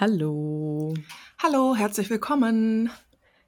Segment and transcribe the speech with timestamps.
[0.00, 0.94] Hallo.
[1.42, 2.88] Hallo, herzlich willkommen.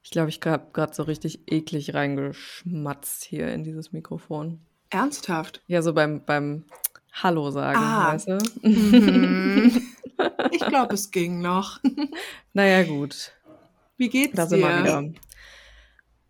[0.03, 4.61] Ich glaube, ich habe gerade so richtig eklig reingeschmatzt hier in dieses Mikrofon.
[4.91, 5.63] Ernsthaft?
[5.67, 6.65] Ja, so beim, beim
[7.11, 8.13] Hallo sagen, Ah.
[8.13, 8.39] weißt du?
[8.69, 9.81] Mhm.
[10.51, 11.81] Ich glaube, es ging noch.
[12.53, 13.33] Naja, gut.
[13.97, 14.83] Wie geht's Da sind wir dir?
[14.85, 15.13] wieder.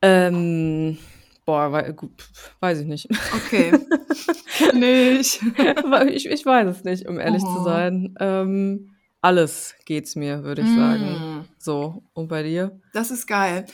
[0.02, 0.98] Ähm,
[1.44, 2.28] boah, wei gut,
[2.60, 3.08] weiß ich nicht.
[3.34, 3.72] Okay.
[4.56, 5.40] Kenn ich.
[5.42, 7.64] Ich, weiß es nicht, um ehrlich zu Oh.
[7.64, 8.14] sein.
[8.20, 8.91] Ähm,
[9.22, 11.04] alles geht's mir, würde ich sagen.
[11.40, 12.78] Mm, So, und bei dir?
[12.92, 13.64] Das ist geil.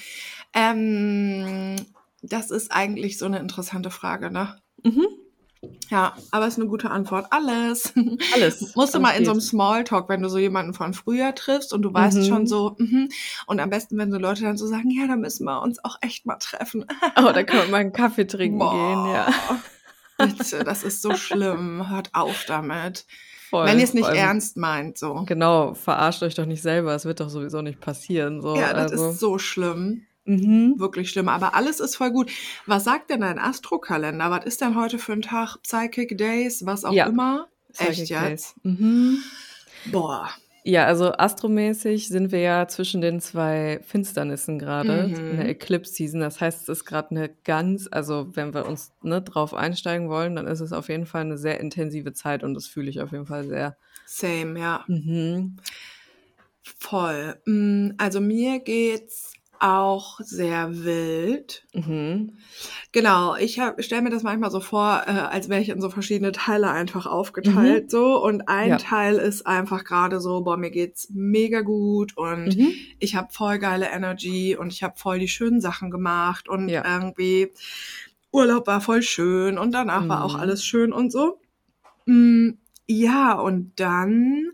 [0.55, 1.77] Ähm,
[2.23, 4.57] das ist eigentlich so eine interessante Frage, ne?
[4.83, 5.07] Mhm.
[5.91, 7.27] Ja, aber es ist eine gute Antwort.
[7.31, 7.93] Alles.
[8.35, 8.75] Alles.
[8.77, 9.41] Musst du mal in so einem.
[9.41, 12.47] Smalltalk, wenn du so jemanden von früher triffst und du weißt schon Mhm.
[12.47, 13.09] so, mhm.
[13.47, 15.97] und am besten, wenn so Leute dann so sagen, ja, da müssen wir uns auch
[16.01, 16.85] echt mal treffen.
[17.17, 19.29] Oh, da kann man mal einen Kaffee trinken gehen, ja.
[20.19, 21.89] Boah, Bitte, das ist so schlimm.
[21.91, 23.07] Hört auf damit.
[23.51, 23.67] Voll.
[23.67, 25.25] Wenn ihr es nicht allem- ernst meint, so.
[25.27, 28.41] Genau, verarscht euch doch nicht selber, es wird doch sowieso nicht passieren.
[28.43, 28.57] So.
[28.57, 29.11] Ja, das also.
[29.11, 30.03] ist so schlimm.
[30.25, 30.75] Mhm.
[30.79, 31.29] Wirklich schlimm.
[31.29, 32.31] Aber alles ist voll gut.
[32.67, 34.31] Was sagt denn dein Astrokalender?
[34.31, 35.57] Was ist denn heute für ein Tag?
[35.63, 37.07] Psychic Days, was auch Ja.
[37.07, 37.49] immer?
[37.73, 38.31] Psychic Echt Days.
[38.31, 38.65] jetzt?
[38.65, 39.23] Mhm.
[39.87, 40.29] Boah.
[40.69, 45.31] Ja, also astromäßig sind wir ja zwischen den zwei Finsternissen gerade, Mhm.
[45.31, 46.21] in der Eclipse-Season.
[46.21, 50.37] Das heißt, es ist gerade eine ganz, also wenn wir uns ne, drauf einsteigen wollen,
[50.37, 53.13] dann ist es auf jeden Fall eine sehr intensive Zeit und das fühle ich auf
[53.13, 53.79] jeden Fall sehr.
[54.05, 54.85] Same, ja.
[54.89, 55.57] Mhm.
[56.79, 57.41] Voll.
[57.47, 59.28] Mm, Also mir geht's
[59.61, 61.65] auch sehr wild.
[61.75, 62.35] Mhm.
[62.93, 66.33] Genau, ich stelle mir das manchmal so vor, äh, als wäre ich in so verschiedene
[66.33, 68.77] Teile einfach aufgeteilt so und ein Ja.
[68.79, 72.73] Teil ist einfach gerade so, boah, mir geht's mega gut und Mhm.
[72.99, 76.83] ich habe voll geile Energy und ich habe voll die schönen Sachen gemacht und Ja.
[76.85, 77.53] irgendwie
[78.33, 80.41] Urlaub war voll schön und danach war auch Mhm.
[80.41, 81.41] alles schön und so.
[82.07, 82.51] Mm,
[82.87, 84.53] ja, und dann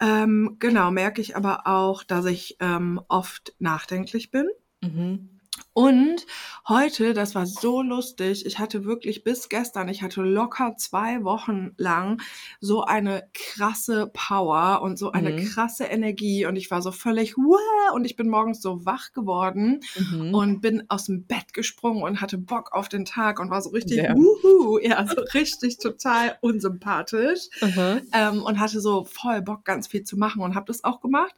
[0.00, 4.48] ähm, genau merke ich aber auch, dass ich ähm, oft nachdenklich bin.
[4.82, 5.40] Mhm.
[5.72, 6.26] Und
[6.68, 11.70] heute, das war so lustig, ich hatte wirklich bis gestern, ich hatte locker zwei Wochen
[11.76, 12.20] lang
[12.60, 15.36] so eine krasse Power und so eine Mhm.
[15.36, 19.80] krasse Energie und ich war so völlig, wow, und ich bin morgens so wach geworden
[19.96, 20.34] Mhm.
[20.34, 23.70] und bin aus dem Bett gesprungen und hatte Bock auf den Tag und war so
[23.70, 28.00] richtig, wuhu, ja, so richtig total unsympathisch Aha.
[28.12, 31.34] ähm, und hatte so voll Bock, ganz viel zu machen und habe das auch gemacht.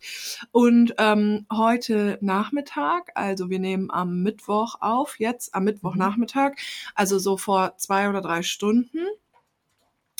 [0.52, 6.52] Und ähm, heute Nachmittag, also wir nehmen am Mittwoch auf, jetzt am Mittwochnachmittag,
[6.94, 8.98] also so vor zwei oder drei Stunden.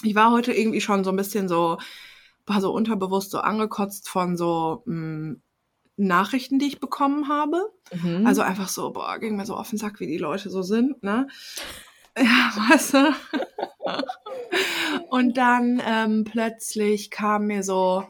[0.03, 1.79] Ich war heute irgendwie schon so ein bisschen so,
[2.47, 5.37] war so unterbewusst so angekotzt von so mh,
[5.97, 7.71] Nachrichten, die ich bekommen habe.
[7.93, 8.27] Mhm.
[8.27, 11.03] Also einfach so, boah, ging mir so auf den Sack, wie die Leute so sind,
[11.03, 11.29] ne?
[12.19, 13.15] Ja, weißt du?
[15.11, 18.09] Und dann ähm, plötzlich kam mir so, "Hm,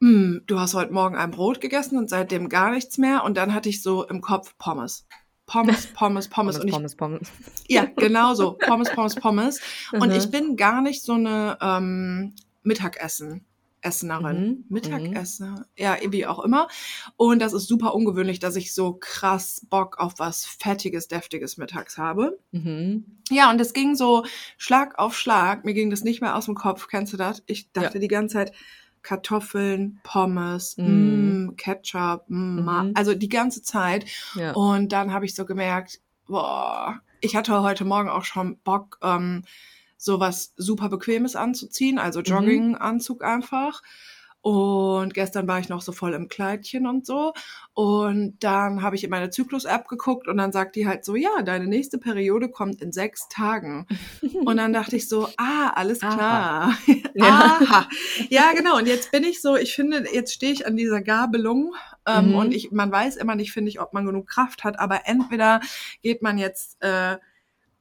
[0.00, 3.22] du hast heute Morgen ein Brot gegessen und seitdem gar nichts mehr.
[3.24, 5.06] Und dann hatte ich so im Kopf Pommes.
[5.46, 6.28] Pommes, Pommes, Pommes.
[6.28, 7.30] Pommes, Und ich, Pommes, Pommes.
[7.68, 8.52] ja, genau so.
[8.52, 9.60] Pommes, Pommes, Pommes.
[9.92, 10.14] Und Mhm.
[10.16, 13.44] ich bin gar nicht so eine ähm, Mittagessen.
[13.82, 14.44] Essenerin.
[14.46, 15.64] Mhm, Mittagessen.
[15.76, 16.68] Ja, wie auch immer.
[17.16, 21.96] Und das ist super ungewöhnlich, dass ich so krass Bock auf was Fettiges, Deftiges mittags
[21.96, 22.38] habe.
[22.52, 23.04] Mhm.
[23.30, 24.24] Ja, und es ging so
[24.58, 25.64] Schlag auf Schlag.
[25.64, 26.88] Mir ging das nicht mehr aus dem Kopf.
[26.88, 27.42] Kennst du das?
[27.46, 28.52] Ich dachte die ganze Zeit
[29.02, 30.82] Kartoffeln, Pommes, Mm.
[31.48, 32.92] mm, Ketchup, mm, Ma- Mhm.
[32.94, 34.04] also die ganze Zeit.
[34.34, 34.52] Ja.
[34.52, 39.42] Und dann habe ich so gemerkt, boah, ich hatte heute Morgen auch schon Bock, ähm,
[39.96, 43.82] so was super Bequemes anzuziehen, also Jogginganzug einfach.
[44.42, 47.34] Und gestern war ich noch so voll im Kleidchen und so.
[47.74, 51.42] Und dann habe ich in meine Zyklus-App geguckt und dann sagt die halt so, ja,
[51.42, 53.86] deine nächste Periode kommt in sechs Tagen.
[54.44, 56.14] Und dann dachte ich so, ah, alles Aha.
[56.14, 56.78] klar.
[57.14, 57.58] Ja.
[57.60, 57.88] Aha.
[58.28, 58.78] Ja, genau.
[58.78, 61.74] Und jetzt bin ich so, ich finde, jetzt stehe ich an dieser Gabelung
[62.06, 62.34] ähm, Mhm.
[62.36, 64.78] und ich, man weiß immer nicht, finde ich, ob man genug Kraft hat.
[64.78, 65.60] Aber entweder
[66.02, 67.16] geht man jetzt äh,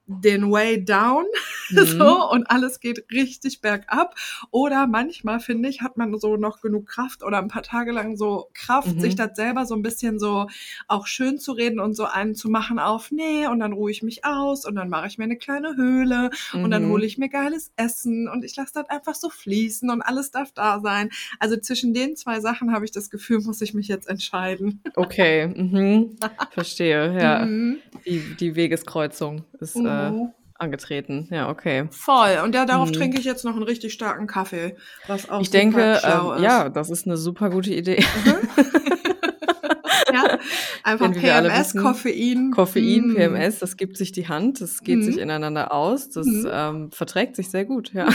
[0.09, 1.23] den Way down
[1.71, 1.85] Mhm.
[1.85, 4.15] so und alles geht richtig bergab.
[4.49, 8.17] Oder manchmal, finde ich, hat man so noch genug Kraft oder ein paar Tage lang
[8.17, 9.00] so Kraft, Mhm.
[9.01, 10.47] sich das selber so ein bisschen so
[10.88, 14.01] auch schön zu reden und so einen zu machen auf, nee, und dann ruhe ich
[14.01, 16.89] mich aus und dann mache ich mir eine kleine Höhle und dann Mhm.
[16.89, 20.51] hole ich mir geiles Essen und ich lasse das einfach so fließen und alles darf
[20.53, 21.12] da sein.
[21.38, 24.81] Also zwischen den zwei Sachen habe ich das Gefühl, muss ich mich jetzt entscheiden.
[24.95, 26.17] Okay, mhm.
[26.51, 27.15] verstehe.
[27.21, 27.77] Ja, Mhm.
[28.07, 29.79] die, die Wegeskreuzung ist äh,
[30.12, 30.30] Mhm.
[30.56, 31.28] angetreten.
[31.31, 31.88] Ja, okay.
[31.92, 32.40] Voll.
[32.44, 32.94] Und ja, darauf Mhm.
[32.94, 34.75] trinke ich jetzt noch einen richtig starken Kaffee.
[35.07, 38.04] Was auch Ich denke, ähm, ja, das ist eine super gute Idee.
[40.13, 40.38] ja.
[40.84, 42.51] Einfach PMS, wissen, Koffein.
[42.51, 43.16] Koffein, Mm.
[43.16, 45.04] PMS, das gibt sich die Hand, das geht Mhm.
[45.04, 46.48] sich ineinander aus, das Mhm.
[46.51, 48.07] ähm, verträgt sich sehr gut, ja.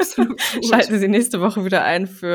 [0.00, 0.40] Absolut.
[0.68, 2.28] Schalten Sie nächste Woche wieder ein für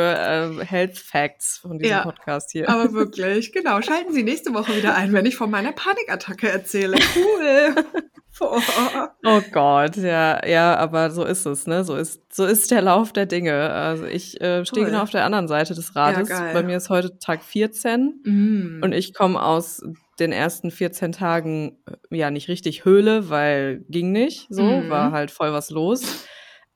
[0.62, 2.70] äh, Health Facts von diesem Ja, Podcast hier.
[2.70, 3.82] Aber wirklich, genau.
[3.82, 6.98] Schalten Sie nächste Woche wieder ein, wenn ich von meiner Panikattacke erzähle.
[7.16, 7.76] Cool.
[8.38, 9.16] Boah.
[9.26, 11.86] Oh Gott, ja, ja, aber so ist es, ne?
[11.86, 13.70] So ist, so ist der Lauf der Dinge.
[13.70, 14.92] Also ich äh, stehe Toll.
[14.92, 16.28] genau auf der anderen Seite des Rades.
[16.28, 16.54] geil.
[16.54, 18.82] Bei mir ist heute Tag 14 Mm.
[18.84, 19.82] und ich komme aus
[20.20, 21.78] den ersten 14 Tagen
[22.12, 24.90] äh, ja nicht richtig Höhle, weil ging nicht so, Mhm.
[24.90, 26.26] war halt voll was los.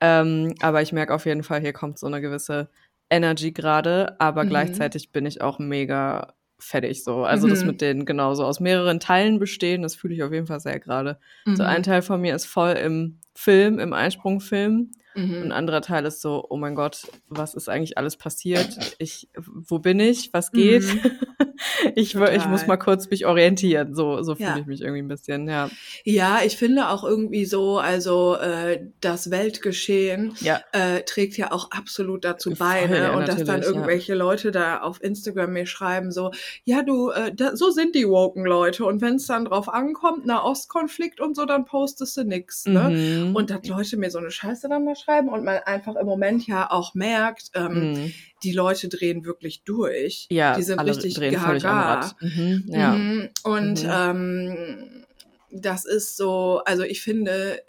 [0.01, 2.69] Ähm, aber ich merke auf jeden Fall, hier kommt so eine gewisse
[3.09, 4.45] Energy gerade, aber Mhm.
[4.45, 7.23] gleichzeitig bin ich auch mega fertig so.
[7.23, 7.65] Also das Mhm.
[7.65, 11.19] mit den genauso aus mehreren Teilen bestehen, das fühle ich auf jeden Fall sehr gerade.
[11.53, 11.63] So Mhm.
[11.63, 14.91] ein Teil von mir ist voll im Film, im Einsprungfilm.
[15.15, 15.41] Und Mhm.
[15.45, 18.95] ein anderer Teil ist so, oh mein Gott, was ist eigentlich alles passiert?
[18.99, 20.29] Ich, wo bin ich?
[20.33, 20.83] Was geht?
[20.83, 20.99] Mhm.
[21.95, 23.95] ich, ich muss mal kurz mich orientieren.
[23.95, 24.57] So, so fühle Ja.
[24.59, 25.69] ich mich irgendwie ein bisschen, ja.
[26.03, 31.71] Ja, ich finde auch irgendwie so, also äh, das Weltgeschehen Ja, äh, trägt ja auch
[31.71, 32.97] absolut dazu bei, Voll, ne?
[33.03, 36.31] ja, Und dass dann irgendwelche Leute da auf Instagram mir schreiben so,
[36.65, 40.25] ja du, äh, da, so sind die woken Leute und wenn es dann drauf ankommt,
[40.25, 42.89] Nahostkonflikt und so, dann postest du nix, ne?
[42.91, 43.28] Mhm.
[43.35, 46.45] Und dass Leute mir so eine Scheiße dann da schreiben und man einfach im Moment
[46.47, 48.13] ja auch merkt, ähm, Mhm.
[48.43, 50.27] die Leute drehen wirklich durch.
[50.29, 52.11] ja, die sind richtig drehen gaga.
[52.21, 52.63] Mhm.
[52.67, 52.91] Ja.
[52.93, 53.29] Mhm.
[53.43, 53.89] Und Mhm.
[53.91, 55.05] ähm,
[55.51, 57.61] das ist so, also ich finde,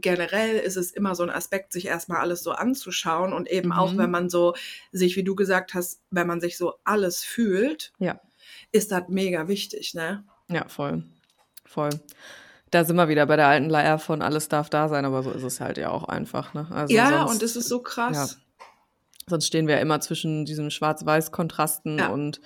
[0.00, 3.92] generell ist es immer so ein Aspekt, sich erstmal alles so anzuschauen und eben auch,
[3.92, 3.98] Mhm.
[3.98, 4.54] wenn man so
[4.92, 8.20] sich, wie du gesagt hast, wenn man sich so alles fühlt, Ja.
[8.72, 10.24] ist das mega wichtig, ne?
[10.48, 11.04] Ja, voll.
[11.64, 11.88] Voll.
[12.74, 15.30] Da sind wir wieder bei der alten Leier von alles darf da sein, aber so
[15.30, 16.66] ist es halt ja auch einfach, ne?
[16.70, 18.38] Also ja, sonst, und es ist so krass.
[19.28, 22.08] sonst stehen wir ja immer zwischen diesen Schwarz-Weiß-Kontrasten Ja.
[22.08, 22.40] und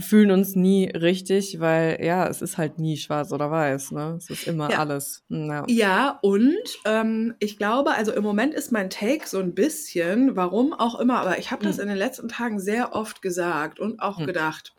[0.00, 4.14] fühlen uns nie richtig, weil ja, es ist halt nie schwarz oder weiß, ne?
[4.18, 4.78] Es ist immer Ja.
[4.80, 5.22] alles.
[5.28, 5.64] Ja.
[5.68, 10.72] Ja, und ähm, ich glaube, also im Moment ist mein Take so ein bisschen, warum
[10.72, 11.82] auch immer, aber ich habe das Hm.
[11.82, 14.26] in den letzten Tagen sehr oft gesagt und auch Hm.
[14.26, 14.74] gedacht.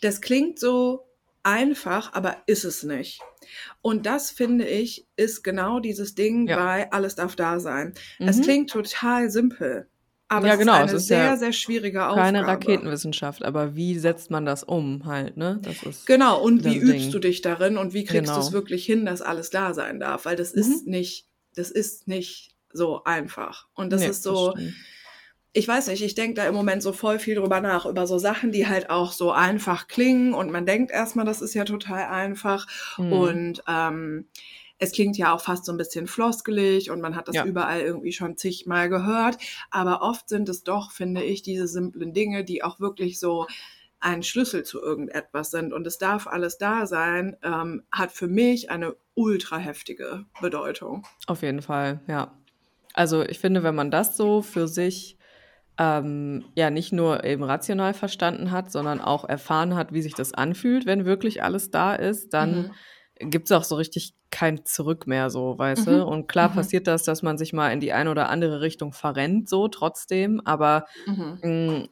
[0.00, 1.05] Das klingt so
[1.46, 3.20] einfach, aber ist es nicht.
[3.80, 6.56] Und das finde ich, ist genau dieses Ding Ja.
[6.56, 7.94] bei alles darf da sein.
[8.18, 8.42] Es Mhm.
[8.42, 9.88] klingt total simpel,
[10.28, 12.22] aber Ja, es genau, ist es eine ist sehr, ja sehr schwierige Aufgabe.
[12.32, 15.60] Keine Raketenwissenschaft, aber wie setzt man das um halt, ne?
[15.62, 17.12] Das ist Genau, und das wie übst Ding.
[17.12, 18.46] du dich darin und wie kriegst du Genau.
[18.46, 20.24] es wirklich hin, dass alles da sein darf?
[20.24, 20.60] Weil das Mhm.
[20.60, 23.68] ist nicht, das ist nicht so einfach.
[23.74, 24.74] Und das Nee, ist so, stimmt.
[25.56, 28.18] Ich weiß nicht, ich denke da im Moment so voll viel drüber nach, über so
[28.18, 32.04] Sachen, die halt auch so einfach klingen und man denkt erstmal, das ist ja total
[32.04, 32.66] einfach.
[32.98, 33.12] Mhm.
[33.12, 34.26] Und ähm,
[34.78, 37.46] es klingt ja auch fast so ein bisschen floskelig und man hat das Ja.
[37.46, 39.38] überall irgendwie schon zigmal gehört.
[39.70, 43.46] Aber oft sind es doch, finde ich, diese simplen Dinge, die auch wirklich so
[43.98, 45.72] ein Schlüssel zu irgendetwas sind.
[45.72, 51.06] Und es darf alles da sein, ähm, hat für mich eine ultra heftige Bedeutung.
[51.26, 52.36] Auf jeden Fall, ja.
[52.92, 55.15] Also ich finde, wenn man das so für sich
[55.78, 60.32] ähm, ja nicht nur eben rational verstanden hat, sondern auch erfahren hat, wie sich das
[60.34, 62.76] anfühlt, wenn wirklich alles da ist, dann Mhm.
[63.18, 65.92] gibt's auch so richtig kein Zurück mehr, so, weißt Mhm.
[65.92, 66.04] du?
[66.04, 66.52] Und klar Mhm.
[66.52, 70.40] passiert das, dass man sich mal in die eine oder andere Richtung verrennt, so trotzdem,
[70.44, 70.86] aber
[71.42, 71.86] mh,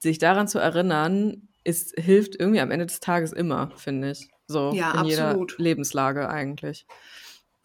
[0.00, 4.30] sich daran zu erinnern, ist, hilft irgendwie am Ende des Tages immer, finde ich.
[4.46, 5.58] So Ja, in jeder absolut.
[5.58, 6.86] Lebenslage eigentlich.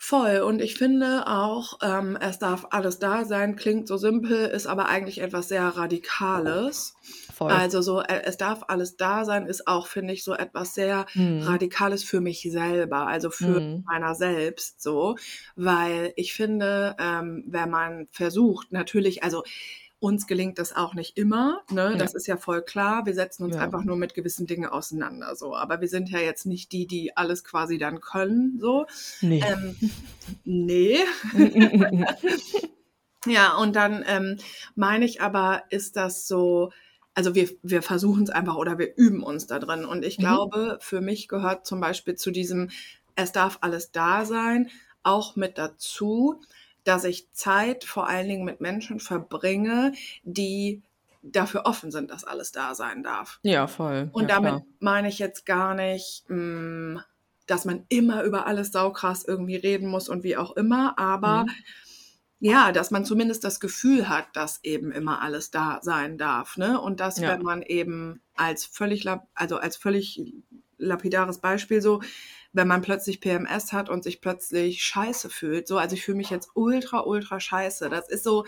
[0.03, 0.39] Voll.
[0.39, 4.89] Und ich finde auch, ähm, es darf alles da sein, klingt so simpel, ist aber
[4.89, 6.95] eigentlich etwas sehr Radikales.
[7.31, 7.51] Voll.
[7.51, 11.05] Also so, äh, es darf alles da sein, ist auch, finde ich, so etwas sehr
[11.13, 11.43] Mhm.
[11.43, 13.83] Radikales für mich selber, also für Mhm.
[13.85, 15.17] meiner selbst so,
[15.55, 19.43] weil ich finde, ähm, wenn man versucht, natürlich, also
[20.01, 21.91] uns gelingt das auch nicht immer, ne?
[21.91, 21.95] Ja.
[21.95, 23.05] Das ist ja voll klar.
[23.05, 23.61] Wir setzen uns Ja.
[23.61, 25.55] einfach nur mit gewissen Dingen auseinander, so.
[25.55, 28.87] Aber wir sind ja jetzt nicht die, die alles quasi dann können, so.
[29.21, 29.43] Nee.
[29.47, 29.75] Ähm,
[30.43, 30.97] nee.
[33.27, 34.37] Ja, und dann ähm,
[34.75, 36.71] meine ich aber, ist das so,
[37.13, 39.85] also wir, wir versuchen es einfach oder wir üben uns da drin.
[39.85, 40.21] Und ich Mhm.
[40.23, 42.71] glaube, für mich gehört zum Beispiel zu diesem,
[43.15, 44.71] es darf alles da sein,
[45.03, 46.41] auch mit dazu,
[46.83, 50.81] dass ich Zeit vor allen Dingen mit Menschen verbringe, die
[51.23, 53.39] dafür offen sind, dass alles da sein darf.
[53.43, 54.09] Ja, voll.
[54.11, 54.65] Und ja, damit klar.
[54.79, 57.03] meine ich jetzt gar nicht, mh,
[57.47, 61.49] dass man immer über alles saukrass irgendwie reden muss und wie auch immer, aber Mhm.
[62.39, 66.79] ja, dass man zumindest das Gefühl hat, dass eben immer alles da sein darf, ne?
[66.81, 67.29] Und dass, Ja.
[67.33, 70.21] wenn man eben als völlig, also als völlig
[70.77, 72.01] lapidares Beispiel so,
[72.53, 75.67] wenn man plötzlich PMS hat und sich plötzlich scheiße fühlt.
[75.67, 77.89] So, also ich fühle mich jetzt ultra, ultra scheiße.
[77.89, 78.45] Das ist so,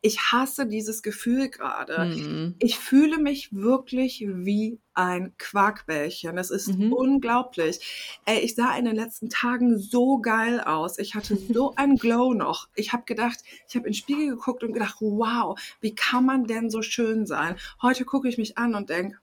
[0.00, 2.06] ich hasse dieses Gefühl gerade.
[2.06, 2.54] Mhm.
[2.58, 6.36] Ich fühle mich wirklich wie ein Quarkbällchen.
[6.36, 6.92] Das ist Mhm.
[6.92, 8.18] unglaublich.
[8.24, 10.98] Ey, ich sah in den letzten Tagen so geil aus.
[10.98, 12.68] Ich hatte so einen Glow noch.
[12.74, 16.46] Ich habe gedacht, ich habe in den Spiegel geguckt und gedacht, wow, wie kann man
[16.46, 17.56] denn so schön sein?
[17.80, 19.18] Heute gucke ich mich an und denke,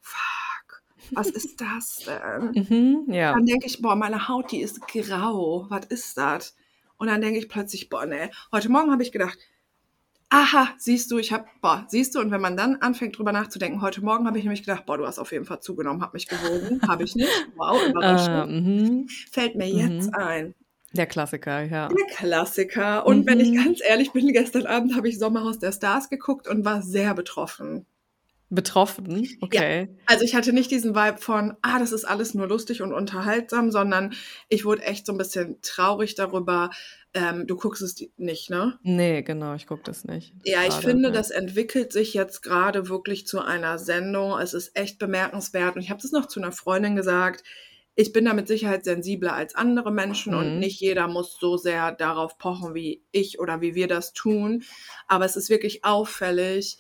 [1.14, 2.52] was ist das denn?
[2.70, 3.14] Mhm.
[3.14, 3.34] Ja.
[3.34, 5.66] Dann denke ich, boah, meine Haut, die ist grau.
[5.70, 6.56] Was ist das?
[6.98, 8.30] Und dann denke ich plötzlich, boah, nee.
[8.52, 9.38] Heute Morgen habe ich gedacht,
[10.30, 13.82] aha, siehst du, ich habe, boah, siehst du, und wenn man dann anfängt drüber nachzudenken,
[13.82, 16.28] heute Morgen habe ich nämlich gedacht, boah, du hast auf jeden Fall zugenommen, hab mich
[16.28, 17.30] gewogen, habe ich nicht.
[17.56, 18.52] Wow, Ah, Überraschung.
[18.64, 19.08] mhm.
[19.32, 20.14] Fällt mir jetzt Mhm.
[20.16, 20.56] ein.
[20.94, 21.88] Der Klassiker, ja.
[21.88, 23.06] Der Klassiker.
[23.06, 23.64] Und wenn ich Mhm.
[23.64, 27.86] ganz ehrlich bin, gestern Abend habe ich Sommerhaus der Stars geguckt und war sehr betroffen.
[28.52, 29.90] Betroffen, okay.
[30.08, 33.70] Also ich hatte nicht diesen Vibe von, ah, das ist alles nur lustig und unterhaltsam,
[33.72, 34.14] sondern
[34.48, 36.72] ich wurde echt so ein bisschen traurig darüber.
[37.14, 38.80] Ähm, du guckst es nicht, ne?
[38.82, 40.34] Nee, genau, ich gucke das nicht.
[40.46, 41.14] Ja, ich finde, ja.
[41.14, 44.40] das entwickelt sich jetzt gerade wirklich zu einer Sendung.
[44.40, 45.76] Es ist echt bemerkenswert.
[45.76, 47.44] Und ich habe das noch zu einer Freundin gesagt.
[47.96, 50.60] Ich bin da mit Sicherheit sensibler als andere Menschen und Mhm.
[50.60, 54.64] nicht jeder muss so sehr darauf pochen, wie ich oder wie wir das tun.
[55.08, 56.78] Aber es ist wirklich auffällig,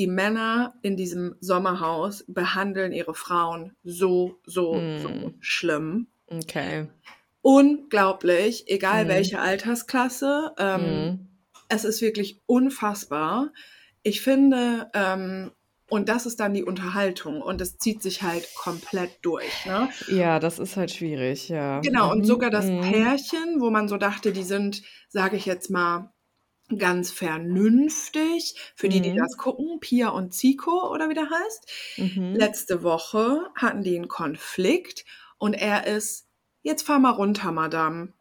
[0.00, 5.36] die Männer in diesem Sommerhaus behandeln ihre Frauen so, so, so Mhm.
[5.40, 6.08] schlimm.
[6.32, 6.86] Okay.
[7.42, 9.08] Unglaublich, egal Mhm.
[9.08, 10.52] welche Altersklasse.
[10.58, 11.28] Ähm, Mhm.
[11.68, 13.52] es ist wirklich unfassbar.
[14.02, 15.52] Ich finde, ähm,
[15.88, 19.64] und das ist dann die Unterhaltung und es zieht sich halt komplett durch.
[19.66, 19.90] Ne?
[20.06, 21.82] Ja, das ist halt schwierig, ja.
[21.82, 22.80] Genau, und Mhm, sogar das mhm.
[22.80, 26.12] Pärchen, wo man so dachte, die sind, sage ich jetzt mal,
[26.78, 29.16] ganz vernünftig, für die, die Mhm.
[29.16, 31.70] das gucken, Pia und Zico oder wie der heißt.
[31.98, 32.34] Mhm.
[32.34, 35.04] Letzte Woche hatten die einen Konflikt
[35.38, 36.28] und er ist,
[36.62, 38.12] jetzt fahr mal runter, Madame.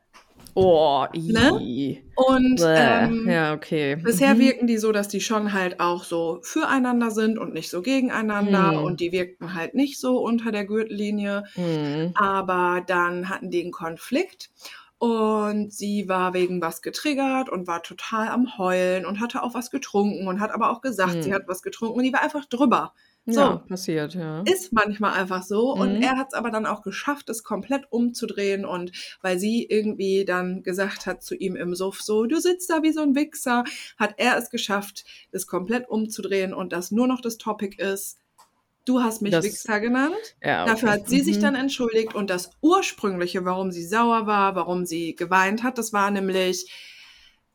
[0.56, 1.52] Oh, Ne?
[1.62, 2.04] i.
[2.16, 3.96] Und ähm, ja, okay.
[3.96, 4.40] Bisher Mhm.
[4.40, 8.72] wirken die so, dass die schon halt auch so füreinander sind und nicht so gegeneinander.
[8.72, 8.84] Hm.
[8.84, 11.44] Und die wirkten halt nicht so unter der Gürtellinie.
[11.56, 12.12] Mhm.
[12.16, 14.50] Aber dann hatten die einen Konflikt
[15.00, 19.72] und sie war wegen was getriggert und war total am Heulen und hatte auch was
[19.72, 21.22] getrunken und hat aber auch gesagt, Hm.
[21.24, 22.94] sie hat was getrunken und die war einfach drüber.
[23.26, 23.42] So.
[23.42, 24.42] Ja, passiert, ja.
[24.42, 25.72] Ist manchmal einfach so.
[25.74, 26.02] Und Mhm.
[26.02, 28.66] er hat es aber dann auch geschafft, es komplett umzudrehen.
[28.66, 28.92] Und
[29.22, 32.92] weil sie irgendwie dann gesagt hat zu ihm im Suff so, du sitzt da wie
[32.92, 33.66] so ein Wichser,
[33.98, 38.18] hat er es geschafft, das komplett umzudrehen und das nur noch das Topic ist,
[38.86, 40.16] du hast mich Das- Wichser genannt.
[40.44, 40.72] ja okay.
[40.72, 41.42] Dafür hat sie sich Mhm.
[41.42, 42.16] dann entschuldigt.
[42.16, 46.72] Und das ursprüngliche, warum sie sauer war, warum sie geweint hat, das war nämlich,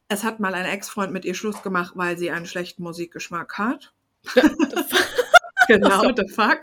[0.08, 3.92] es hat mal ein Ex-Freund mit ihr Schluss gemacht, weil sie einen schlechten Musikgeschmack hat.
[5.68, 6.60] genau, the fuck.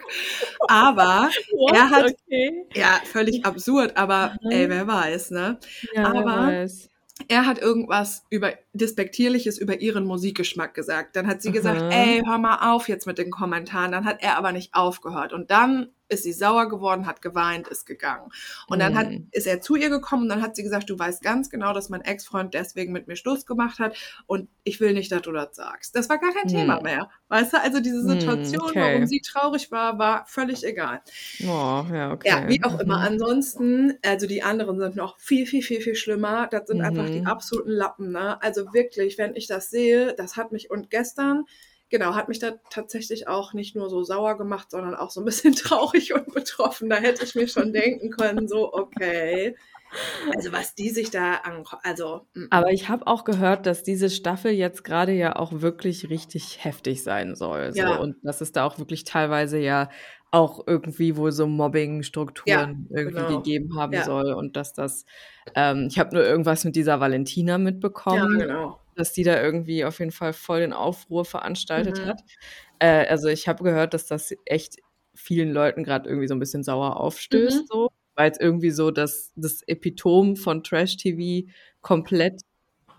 [0.67, 1.75] Aber What?
[1.75, 2.65] er hat- Okay.
[2.73, 4.51] Ja, völlig absurd, aber Mhm.
[4.51, 5.59] ey, wer weiß, ne?
[5.93, 6.87] Ja, wer Aber- weiß.
[7.27, 11.15] Er hat irgendwas über Despektierliches über ihren Musikgeschmack gesagt.
[11.15, 11.89] Dann hat sie gesagt, Aha.
[11.89, 13.91] ey, hör mal auf jetzt mit den Kommentaren.
[13.91, 15.33] Dann hat er aber nicht aufgehört.
[15.33, 18.29] Und dann ist sie sauer geworden, hat geweint, ist gegangen.
[18.67, 19.31] Und dann hat, Mhm.
[19.31, 21.89] ist er zu ihr gekommen und dann hat sie gesagt, du weißt ganz genau, dass
[21.89, 25.55] mein Ex-Freund deswegen mit mir Schluss gemacht hat und ich will nicht, dass du das
[25.55, 25.95] sagst.
[25.95, 26.47] Das war gar kein Mhm.
[26.47, 27.09] Thema mehr.
[27.29, 28.77] Weißt du, also diese Mhm, Situation, okay.
[28.77, 31.01] warum sie traurig war, war völlig egal.
[31.43, 32.23] Oh, ja, okay.
[32.23, 32.99] Ja, wie auch immer.
[32.99, 33.01] Mhm.
[33.01, 36.47] Ansonsten, also die anderen sind noch viel, viel, viel, viel schlimmer.
[36.47, 37.25] Das sind einfach die Mhm.
[37.25, 38.39] absoluten Lappen, ne?
[38.43, 41.45] Also wirklich, wenn ich das sehe, das hat mich und gestern,
[41.91, 45.25] genau, hat mich da tatsächlich auch nicht nur so sauer gemacht, sondern auch so ein
[45.25, 46.89] bisschen traurig und betroffen.
[46.89, 49.55] Da hätte ich mir schon denken können, so, okay.
[50.33, 54.09] Also was die sich da an, also, mm, Aber ich habe auch gehört, dass diese
[54.09, 57.73] Staffel jetzt gerade ja auch wirklich richtig heftig sein soll.
[57.73, 57.79] So.
[57.79, 57.97] Ja.
[57.97, 59.89] Und dass es da auch wirklich teilweise ja
[60.31, 63.37] auch irgendwie wohl so Mobbing-Strukturen irgendwie genau.
[63.37, 64.05] gegeben haben Ja.
[64.05, 64.31] soll.
[64.31, 65.05] Und dass das,
[65.55, 68.80] ähm, ich habe nur irgendwas mit dieser Valentina ja, mitbekommen, genau.
[68.95, 72.07] Dass die da irgendwie auf jeden Fall voll den Aufruhr veranstaltet Mhm.
[72.07, 72.21] hat.
[72.79, 74.77] Äh, also ich habe gehört, dass das echt
[75.15, 77.67] vielen Leuten gerade irgendwie so ein bisschen sauer aufstößt, Mhm.
[77.67, 81.49] so, weil es irgendwie so das, das Epitom von Trash-TV
[81.81, 82.41] komplett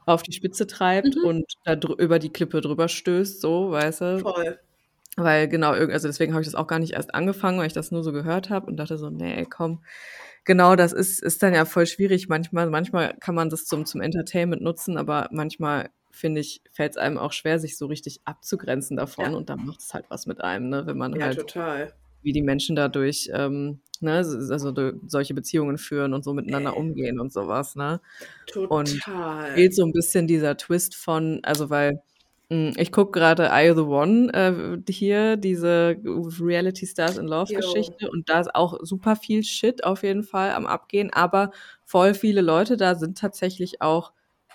[0.06, 1.22] auf die Spitze treibt Mhm.
[1.22, 4.25] und da über die Klippe drüber stößt, so, weißt du?
[4.25, 4.58] Voll.
[5.16, 7.90] Weil genau, also deswegen habe ich das auch gar nicht erst angefangen, weil ich das
[7.90, 9.84] nur so gehört habe und dachte so, nee, komm.
[10.44, 12.68] Genau, das ist, ist dann ja voll schwierig manchmal.
[12.68, 17.16] Manchmal kann man das zum, zum Entertainment nutzen, aber manchmal, finde ich, fällt es einem
[17.18, 19.37] auch schwer, sich so richtig abzugrenzen davon Ja.
[19.38, 20.87] und dann macht es halt was mit einem, ne?
[20.87, 21.92] wenn man Ja, halt, total.
[22.22, 24.72] wie die Menschen dadurch, ähm, ne, also
[25.06, 26.78] solche Beziehungen führen und so miteinander Äh.
[26.78, 28.00] umgehen und sowas, ne?
[28.46, 29.54] Total.
[29.54, 32.02] fehlt so ein bisschen dieser Twist von, also weil
[32.76, 38.11] ich gucke gerade You the One äh, hier, diese Reality Stars in Love Geschichte.
[38.11, 41.50] Und da ist auch super viel Shit auf jeden Fall am Abgehen, aber
[41.85, 44.12] voll viele Leute da sind tatsächlich auch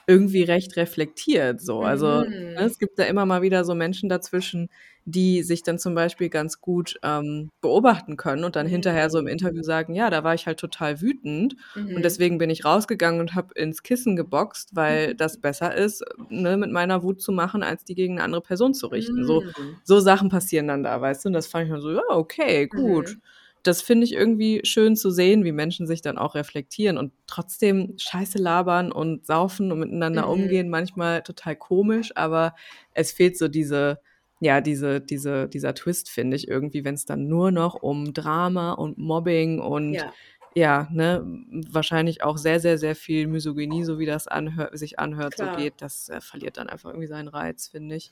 [0.07, 1.83] irgendwie recht reflektiert so.
[1.83, 2.67] Also, ne, Mhm.
[2.67, 4.69] es gibt da immer mal wieder so Menschen dazwischen,
[5.05, 9.27] die sich dann zum Beispiel ganz gut, ähm, beobachten können und dann hinterher so im
[9.27, 11.55] Interview sagen: „Ja, da war ich halt total wütend
[11.93, 12.05] und Mhm.
[12.05, 16.71] deswegen bin ich rausgegangen und habe ins Kissen geboxt, weil das besser ist, ne, mit
[16.71, 19.77] meiner Wut zu machen, als die gegen 'ne andere Person zu richten.“ So Mhm.
[19.83, 21.29] so Sachen passieren dann da, weißt du?
[21.29, 23.21] Und das fand ich dann so: „Ja, okay, gut.“ Mhm.
[23.63, 27.95] Das finde ich irgendwie schön zu sehen, wie Menschen sich dann auch reflektieren und trotzdem
[27.97, 30.29] Scheiße labern und saufen und miteinander Mhm.
[30.29, 32.55] umgehen, manchmal total komisch, aber
[32.93, 33.99] es fehlt so diese
[34.39, 38.97] ja, diese diese dieser Twist, finde ich irgendwie, wenn's dann nur noch um Drama und
[38.99, 40.13] Mobbing und Ja.
[40.57, 41.23] Ja, ne,
[41.69, 45.57] wahrscheinlich auch sehr, sehr, sehr viel Misogynie, so wie das anhö sich anhört, so Klar.
[45.57, 45.81] geht.
[45.81, 48.11] Das, äh, verliert dann einfach irgendwie seinen Reiz, finde ich.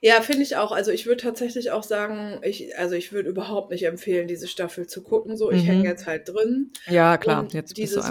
[0.00, 0.72] Ja, finde ich auch.
[0.72, 4.86] Also, ich würde tatsächlich auch sagen, ich also, ich würde überhaupt nicht empfehlen, diese Staffel
[4.86, 5.50] zu gucken so.
[5.50, 5.84] Ich hänge Mhm.
[5.84, 8.04] jetzt halt drin Ja, klar, und jetzt bist du dieses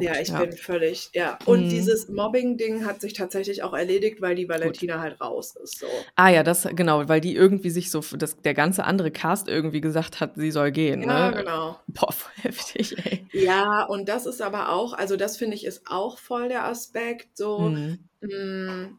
[0.00, 0.44] einmal ja, hooked, ich ja.
[0.44, 1.38] bin völlig ja.
[1.44, 1.68] Und Mhm.
[1.68, 4.50] dieses Mobbing-Ding hat sich tatsächlich auch erledigt, weil die Gut.
[4.54, 6.06] Valentina halt raus ist, so.
[6.16, 9.80] Ah ja, das genau, weil die irgendwie sich so das der ganze andere Cast irgendwie
[9.80, 11.36] gesagt hat, sie soll gehen, Ja, ne?
[11.38, 11.80] genau.
[11.88, 13.26] Boah, voll heftig, ey.
[13.32, 17.36] Ja, und das ist aber auch also, das finde ich, ist auch voll der Aspekt
[17.36, 17.98] so, Mhm.
[18.20, 18.98] hm,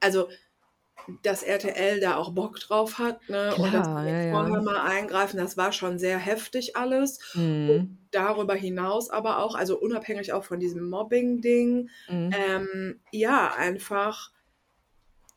[0.00, 0.28] also,
[1.08, 4.30] dass RTL da auch Bock drauf hat, ne, und dass Klar, die ja, jetzt ja.
[4.30, 7.18] vorher mal eingreifen, das war schon sehr heftig alles.
[7.34, 8.02] Mhm.
[8.12, 12.42] darüber hinaus aber auch, also, unabhängig auch von diesem Mobbing-Ding, Mhm.
[12.46, 14.32] ähm, ja, einfach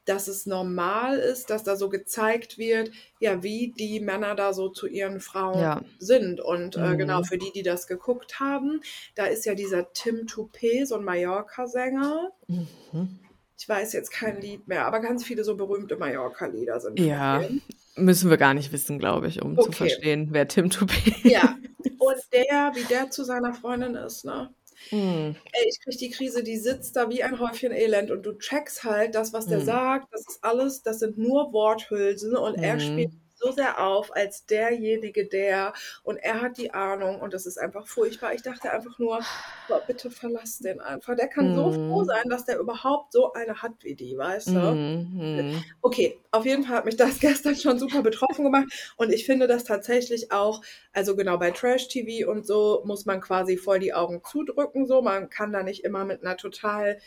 [0.07, 4.69] dass es normal ist, dass da so gezeigt wird, ja, wie die Männer da so
[4.69, 5.81] zu ihren Frauen Ja.
[5.97, 6.39] sind.
[6.41, 7.27] Und, äh, genau, Mhm.
[7.27, 8.81] für die, die das geguckt haben,
[9.15, 12.31] da ist ja dieser Tim Toupet, so 'n Mallorca-Sänger.
[12.49, 13.24] Mhm.
[13.59, 17.61] Ich weiß jetzt kein Lied mehr, aber ganz viele so berühmte Mallorca-Lieder sind Ja, dem.
[17.97, 19.73] müssen wir gar nicht wissen, glaube ich, um zu Okay.
[19.73, 21.57] verstehen, wer Tim Toupet Ja,
[21.97, 22.29] und ist.
[22.33, 24.53] der wie der zu seiner Freundin ist, ne?
[24.91, 25.35] Mhm.
[25.53, 28.83] Ey, ich kriege die Krise, die sitzt da wie ein Häufchen Elend und du checkst
[28.83, 29.61] halt, das, was der Mhm.
[29.61, 33.09] sagt, das ist alles das sind nur Worthülsen und er spielt.
[33.35, 35.73] So sehr auf als derjenige, der
[36.03, 38.33] und er hat die Ahnung und das ist einfach furchtbar.
[38.33, 39.25] Ich dachte einfach nur:
[39.67, 42.05] „Boah, bitte verlass den einfach.“ Der kann so froh Mhm.
[42.05, 44.77] sein, dass der überhaupt so eine hat wie die, weißt du?
[44.77, 45.75] Mhm, mhm.
[45.81, 49.47] Okay, auf jeden Fall hat mich das gestern schon super betroffen gemacht und ich finde
[49.47, 50.61] das tatsächlich auch
[50.93, 55.01] also, genau, bei Trash-TV und so muss man quasi voll die Augen zudrücken so.
[55.01, 56.99] Man kann da nicht immer mit 'ner total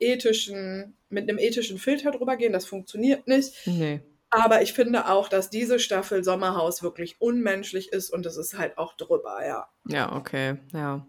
[0.00, 3.54] ethischen mit 'nem ethischen Filter drüber gehen, das funktioniert nicht.
[3.66, 4.00] Ne.
[4.30, 8.76] Aber ich finde auch, dass diese Staffel Sommerhaus wirklich unmenschlich ist und es ist halt
[8.76, 9.68] auch drüber, ja.
[9.86, 11.06] Ja, okay, ja.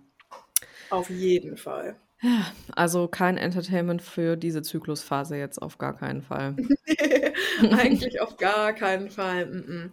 [0.89, 1.97] Auf jeden Fall.
[2.21, 6.55] Ja, also, kein Entertainment für diese Zyklusphase jetzt auf gar keinen Fall.
[7.61, 9.91] Ne, eigentlich auf gar keinen Fall, mm.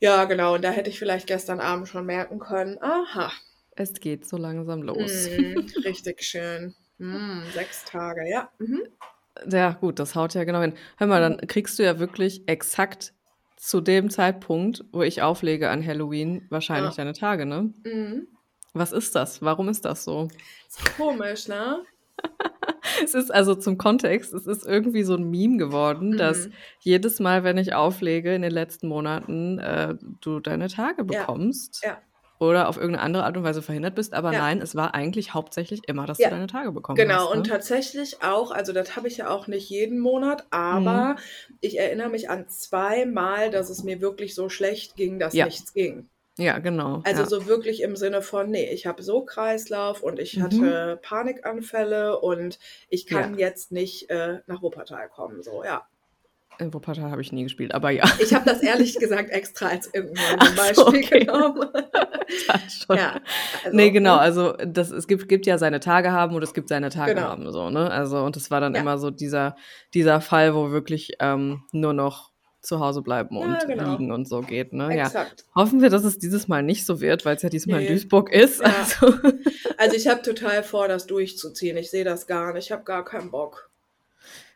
[0.00, 3.32] Ja, genau, und da hätte ich vielleicht gestern Abend schon merken können: „Aha.“
[3.76, 5.28] Es geht so langsam los.
[5.28, 6.74] Mhm, richtig schön.
[6.98, 8.50] Hm, 6 Tage, ja.
[8.58, 8.82] Mhm.
[9.50, 10.74] Ja, gut, das haut ja genau hin.
[10.96, 13.12] Hör mal, dann kriegst du ja wirklich exakt
[13.56, 17.04] zu dem Zeitpunkt, wo ich auflege an Halloween, wahrscheinlich Ja.
[17.04, 17.72] deine Tage, ne?
[17.84, 18.28] Mhm.
[18.74, 19.42] Was ist das?
[19.42, 20.28] Warum ist das so?
[20.68, 21.82] Ist komisch, ne?
[23.04, 26.52] Es ist also zum Kontext, es ist irgendwie so 'n Meme geworden, dass Mhm.
[26.80, 31.20] jedes Mal, wenn ich auflege in den letzten Monaten, äh, du deine Tage Ja.
[31.20, 31.98] bekommst Ja.
[32.38, 34.14] Oder auf irgendeine andere Art und Weise verhindert bist.
[34.14, 34.34] Aber Ja.
[34.34, 36.28] nein, es war eigentlich hauptsächlich immer, dass Ja.
[36.28, 37.48] du deine Tage bekommen Genau, hast, und ne?
[37.48, 41.12] tatsächlich auch also, das habe ich ja auch nicht jeden Monat, Mhm.
[41.12, 41.16] aber
[41.60, 45.42] ich erinnere mich an zweimal, dass es mir wirklich so schlecht ging, dass Ja.
[45.42, 46.10] nichts ging.
[46.38, 47.26] Ja, genau, Also, ja.
[47.26, 50.82] so wirklich im Sinne von: „Ne, ich habe so Kreislauf und ich Mhm.
[50.82, 52.58] hatte Panikanfälle und
[52.90, 53.30] ich Ja.
[53.30, 55.88] kann jetzt nicht, äh, nach Wuppertal kommen“, so, ja.
[56.58, 58.04] In Wuppertal habe ich nie gespielt, aber ja.
[58.18, 61.24] Ich habe das ehrlich gesagt extra als irgend Ach random so, Beispiel okay.
[61.26, 61.64] genommen.
[62.48, 62.96] Ja, schon.
[62.96, 63.20] Ja,
[63.64, 64.20] also, Ne, genau, ne?
[64.20, 67.28] also, das es gibt gibt ja seine Tage haben und es gibt seine Tage Genau.
[67.28, 67.88] haben so, ne?
[67.88, 68.80] Also, und das war dann Ja.
[68.80, 69.54] immer so dieser
[69.94, 73.92] dieser Fall, wo wirklich, ähm, nur noch zu Hause bleiben Ja, und genau.
[73.92, 74.96] liegen und so geht, ne?
[74.96, 75.04] Ja.
[75.06, 75.44] Exakt.
[75.54, 77.92] Hoffen wir, dass es dieses Mal nicht so wird, weil's ja diesmal in Ne.
[77.92, 78.74] Duisburg ist, Ja.
[78.76, 79.14] also
[79.78, 81.76] Also, ich habe total vor, das durchzuziehen.
[81.76, 82.66] Ich sehe das gar nicht.
[82.66, 83.70] Ich habe gar keinen Bock.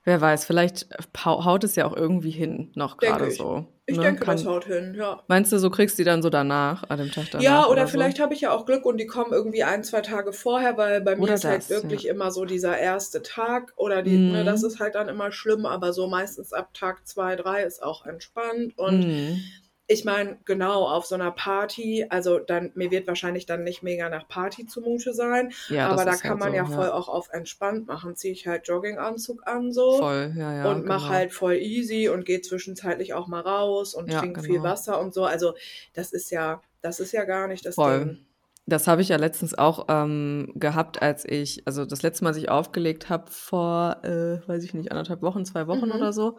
[0.04, 3.28] Wer weiß, vielleicht haut es ja auch irgendwie hin noch ich.
[3.30, 4.00] so, Ich ne?
[4.00, 5.24] denke, das Kann haut hin, ja.
[5.28, 7.88] meinst du, so kriegst die dann so danach an dem Tag danach Ja, oder oder
[7.88, 7.88] so?
[7.88, 11.00] vielleicht habe ich ja auch Glück und die kommen irgendwie 1, 2 Tage vorher, weil
[11.00, 11.90] bei mir Oder ist halt das, ja.
[11.90, 14.64] wirklich immer so dieser erste Tag oder die ne, das Mhm.
[14.64, 18.76] ist halt dann immer schlimm, aber so meistens ab Tag 2, 3 ist auch entspannt
[18.76, 19.59] und Mhm.
[19.92, 24.09] Ich meine, genau, auf so einer Party, also dann, mir wird wahrscheinlich dann nicht mega
[24.09, 26.64] nach Party zumute sein, Ja, aber da kann halt man so, ja ja.
[26.64, 28.14] voll auch auf entspannt machen.
[28.14, 31.12] Ziehe ich halt Jogginganzug an so Voll, ja, ja, und mach genau.
[31.12, 34.64] halt voll easy und gehe zwischenzeitlich auch mal raus und Ja, trinke viel genau.
[34.64, 35.24] Wasser und so.
[35.24, 35.55] Also
[35.94, 38.05] das ist ja, das ist ja gar nicht das Voll.
[38.05, 38.26] Ding.
[38.66, 42.37] Das habe ich ja letztens auch ähm, gehabt, als ich, also das letzte Mal, als
[42.37, 45.92] ich aufgelegt habe, vor, äh, weiß ich nicht, anderthalb Wochen, zwei Wochen Mhm.
[45.92, 46.38] oder so,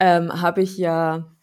[0.00, 1.36] ähm, habe ich ja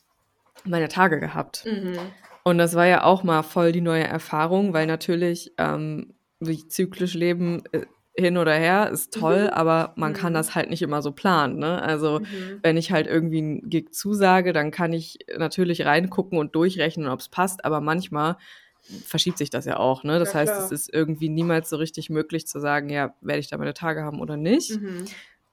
[0.65, 1.65] meine Tage gehabt.
[1.65, 1.97] Mhm.
[2.43, 7.13] Und das war ja auch mal voll die neue Erfahrung, weil natürlich ähm, wie zyklisch
[7.13, 7.85] leben äh,
[8.19, 9.49] hin oder her ist toll, Mhm.
[9.49, 10.37] aber man kann Mhm.
[10.37, 11.59] das halt nicht immer so planen.
[11.59, 11.81] Ne?
[11.81, 12.59] Also Mhm.
[12.63, 17.19] wenn ich halt irgendwie einen Gig zusage, dann kann ich natürlich reingucken und durchrechnen, ob
[17.19, 18.37] es passt, aber manchmal
[19.03, 20.03] verschiebt sich das ja auch.
[20.03, 20.17] Ne?
[20.17, 20.65] Das Ja, heißt, klar.
[20.65, 24.01] es ist irgendwie niemals so richtig möglich zu sagen, ja, werde ich da meine Tage
[24.03, 24.79] haben oder nicht.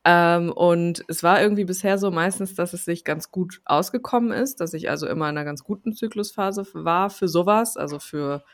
[0.04, 4.60] Ähm, und es war irgendwie bisher so meistens, dass es sich ganz gut ausgekommen ist,
[4.60, 8.44] dass ich also immer in einer ganz guten Zyklusphase war für sowas, also für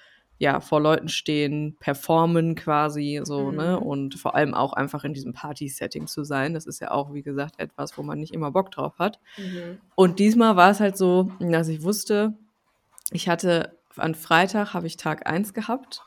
[0.41, 3.77] ja, vor Leuten stehen, performen quasi so, ne?
[3.79, 3.87] Mhm.
[3.87, 6.55] Und vor allem auch einfach in diesem Party-Setting zu sein.
[6.55, 9.21] Das ist ja auch, wie gesagt, etwas, wo man nicht immer Bock drauf hat.
[9.37, 9.81] Mhm.
[9.97, 12.33] Und diesmal war es halt so, dass ich wusste,
[13.11, 16.03] ich hatte an Freitag habe ich Tag eins gehabt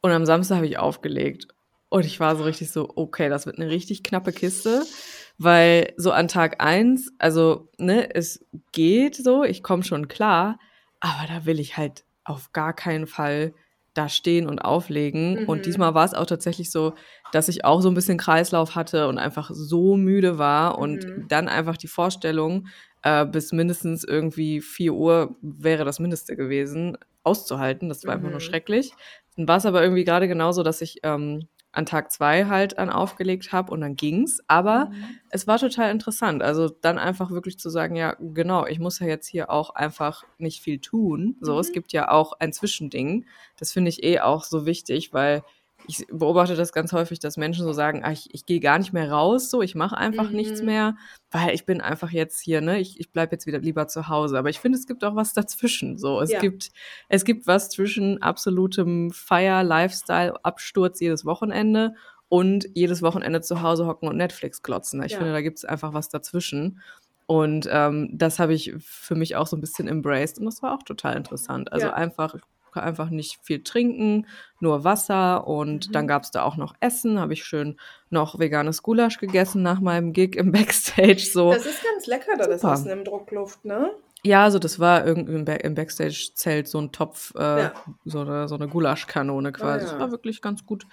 [0.00, 1.48] und am Samstag habe ich aufgelegt.
[1.92, 4.88] Und ich war so richtig so, okay, das wird eine richtig knappe Kiste,
[5.36, 10.58] weil so an Tag eins, also, ne, es geht so, ich komme schon klar,
[11.00, 13.52] aber da will ich halt auf gar keinen Fall
[13.92, 15.32] da stehen und auflegen.
[15.32, 15.44] Mhm.
[15.44, 16.94] Und diesmal war es auch tatsächlich so,
[17.30, 21.28] dass ich auch so ein bisschen Kreislauf hatte und einfach so müde war und Mhm.
[21.28, 22.68] dann einfach die Vorstellung,
[23.02, 27.90] äh, bis mindestens irgendwie 4 Uhr wäre das Mindeste gewesen, auszuhalten.
[27.90, 28.40] Das war einfach nur Mhm.
[28.40, 28.96] schrecklich.
[29.36, 32.90] Dann war es aber irgendwie gerade genauso, dass ich ähm, an Tag zwei halt an
[32.90, 34.40] aufgelegt habe und dann ging's.
[34.46, 35.18] Aber Mhm.
[35.30, 36.42] es war total interessant.
[36.42, 40.24] Also dann einfach wirklich zu sagen, ja, genau, ich muss ja jetzt hier auch einfach
[40.38, 41.36] nicht viel tun.
[41.40, 41.72] So, es Mhm.
[41.74, 43.26] gibt ja auch ein Zwischending.
[43.58, 45.42] Das finde ich eh auch so wichtig, weil
[45.84, 48.92] ich beobachte das ganz häufig, dass Menschen so sagen, ah, ich, ich gehe gar nicht
[48.92, 50.66] mehr raus, so, ich mache einfach nichts Mhm.
[50.66, 50.96] mehr,
[51.30, 54.38] weil ich bin einfach jetzt hier, ne, ich, ich bleibe jetzt wieder lieber zu Hause.
[54.38, 55.98] Aber ich finde, es gibt auch was dazwischen.
[55.98, 56.40] So, es Ja.
[56.40, 56.70] gibt,
[57.08, 61.94] es gibt was zwischen absolutem Feier, Lifestyle, Absturz jedes Wochenende
[62.28, 65.02] und jedes Wochenende zu Hause hocken und Netflix klotzen.
[65.02, 65.18] Ich Ja.
[65.18, 66.80] finde, da gibt es einfach was dazwischen.
[67.26, 70.74] Und ähm, das habe ich für mich auch so ein bisschen embraced und das war
[70.74, 71.72] auch total interessant.
[71.72, 71.94] Also Ja.
[71.94, 72.34] einfach
[72.80, 74.26] einfach nicht viel trinken,
[74.60, 75.92] nur Wasser und Mhm.
[75.92, 77.76] dann gab es da auch noch Essen, habe ich schön
[78.10, 81.52] noch veganes Gulasch gegessen nach meinem Gig im Backstage so.
[81.52, 82.62] Das ist ganz lecker, da das.
[82.62, 83.90] Essen im Druckluft, ne?
[84.24, 87.72] Ja, also das war irgendwie im, Ba- im Backstage-Zelt so ein Topf, äh, Ja.
[88.04, 89.84] so eine, so eine Gulaschkanone quasi.
[89.84, 89.92] Ah, ja.
[89.94, 90.86] Das war wirklich ganz gut.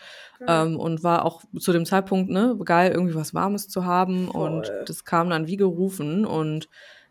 [0.47, 4.29] Ähm, und war auch zu dem Zeitpunkt, ne, geil, irgendwie was Warmes zu haben.
[4.29, 4.83] Und Voll.
[4.87, 6.25] das kam dann wie gerufen.
[6.25, 6.69] Und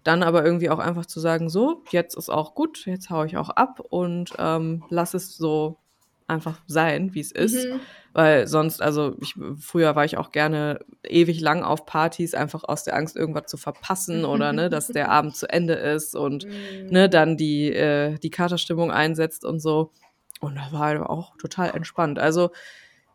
[0.09, 3.37] dann aber irgendwie auch einfach zu sagen, so, jetzt ist auch gut, jetzt hau ich
[3.37, 5.79] auch ab und ähm, lass es so
[6.27, 7.68] einfach sein, wie es ist.
[7.68, 7.81] Mhm.
[8.14, 12.85] Weil sonst, also ich, früher war ich auch gerne ewig lang auf Partys, einfach aus
[12.85, 16.88] der Angst, irgendwas zu verpassen oder ne, dass der Abend zu Ende ist und Mhm.
[16.90, 19.92] ne, dann die, äh, die Katerstimmung einsetzt und so.
[20.40, 22.18] Und das war halt auch total entspannt.
[22.18, 22.51] Also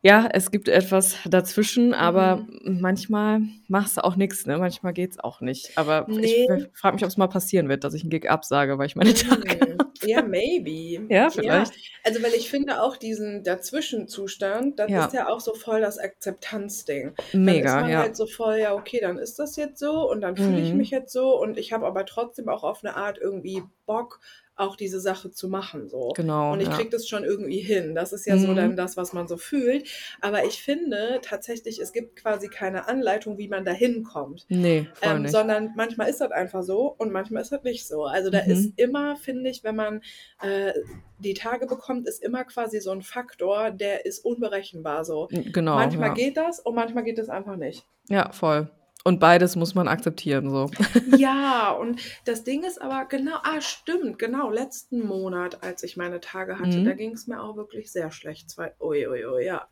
[0.04, 2.80] ja, es gibt etwas dazwischen, aber Mhm.
[2.82, 4.58] manchmal machst du auch nichts, ne?
[4.60, 5.72] Manchmal geht's auch nicht.
[5.78, 6.22] Aber Nee.
[6.22, 8.96] ich frage mich, ob es mal passieren wird, dass ich einen Gig absage, weil ich
[8.96, 9.44] meine Tage.
[10.04, 10.10] Mhm.
[10.10, 11.06] Ja, maybe.
[11.10, 11.72] Ja, vielleicht.
[12.04, 15.06] Also, weil ich finde auch diesen Dazwischenzustand, das Ja.
[15.06, 17.14] ist ja auch so voll das Akzeptanzding.
[17.16, 18.00] Dann ist Mega, man ja.
[18.00, 20.78] halt so voll, ja, okay, dann ist das jetzt so und dann fühle ich Mhm.
[20.78, 24.20] mich jetzt so und ich habe aber trotzdem auch auf eine Art irgendwie Bock,
[24.56, 26.14] auch diese Sache zu machen, so.
[26.16, 26.54] Genau.
[26.54, 26.76] Und ich ja.
[26.76, 27.96] krieg das schon irgendwie hin.
[27.96, 28.56] Das ist ja so Mhm.
[28.56, 29.88] dann das, was man so fühlt.
[30.22, 34.46] Aber ich finde tatsächlich, es gibt quasi keine Anleitung, wie man da hinkommt.
[34.50, 35.32] Nee, voll Ähm, nicht.
[35.32, 38.04] sondern manchmal ist das einfach so und manchmal ist das nicht so.
[38.06, 38.52] Also da Mhm.
[38.52, 40.02] ist immer, finde ich, wenn man
[40.42, 40.74] äh,
[41.20, 45.30] die Tage bekommt, ist immer quasi so ein Faktor, der ist unberechenbar so.
[45.32, 45.76] Genau.
[45.76, 46.14] manchmal ja.
[46.14, 47.86] geht das und manchmal geht es einfach nicht.
[48.10, 48.70] ja, voll.
[49.06, 50.70] Und beides muss man akzeptieren, so.
[51.18, 56.22] Ja, und das Ding ist aber genau, ah, stimmt, genau, letzten Monat, als ich meine
[56.22, 56.86] Tage hatte, Mhm.
[56.86, 58.50] da ging es mir auch wirklich sehr schlecht.
[58.50, 59.68] Zwei, ui, ui, ui, ja.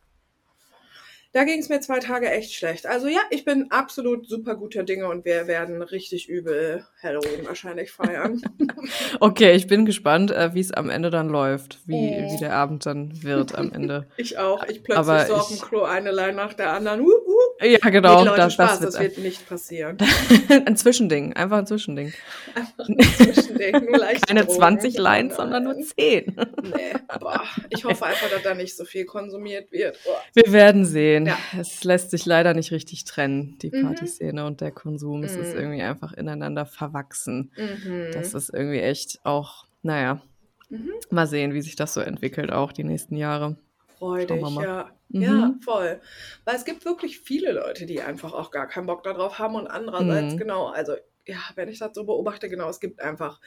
[1.34, 2.86] Da ging es mir zwei Tage echt schlecht.
[2.86, 7.90] Also ja, ich bin absolut super guter Dinge und wir werden richtig übel Halloween wahrscheinlich
[7.92, 8.42] feiern.
[9.22, 11.94] Okay, ich bin gespannt, äh, wie es am Ende dann läuft, wie,
[12.28, 12.34] Oh.
[12.34, 14.08] wie der Abend dann wird am Ende.
[14.18, 14.64] ich auch.
[14.64, 17.00] Ich plötzlich Aber so auf dem ich- Klo eine Line nach der anderen.
[17.02, 17.66] Uh, uh.
[17.66, 19.98] Ja, genau, nee, Leute, das, Spaß, das das wird wird nicht passieren.
[20.66, 22.14] ein Zwischending, einfach ein Zwischending.
[22.56, 24.56] Einfach ein Zwischending, nur Keine Drogen.
[24.60, 25.84] 20 Oh Lines, sondern nur nein.
[25.84, 26.36] 10.
[26.64, 27.44] Nee, boah.
[27.70, 29.98] Ich hoffe einfach, dass da nicht so viel konsumiert wird.
[30.04, 30.22] Boah.
[30.34, 31.28] Wir werden sehen.
[31.28, 31.38] Ja.
[31.60, 33.84] Es lässt sich leider nicht richtig trennen, die Mhm.
[33.88, 35.24] Partyszene und der Konsum.
[35.24, 35.60] Es ist Mhm.
[35.62, 37.52] irgendwie einfach ineinander verwachsen.
[37.58, 38.12] Mhm.
[38.14, 40.22] Das ist irgendwie echt auch naja,
[40.70, 40.92] mhm.
[41.10, 43.58] mal sehen, wie sich das so entwickelt, auch die nächsten Jahre.
[44.02, 44.90] Freudig, ja.
[45.10, 45.22] Mhm.
[45.22, 46.02] Ja, voll.
[46.44, 49.68] Weil es gibt wirklich viele Leute, die einfach auch gar keinen Bock darauf haben und
[49.68, 50.38] andererseits, mhm.
[50.40, 50.94] genau, also
[51.28, 53.40] ja, wenn ich das so beobachte, genau, es gibt einfach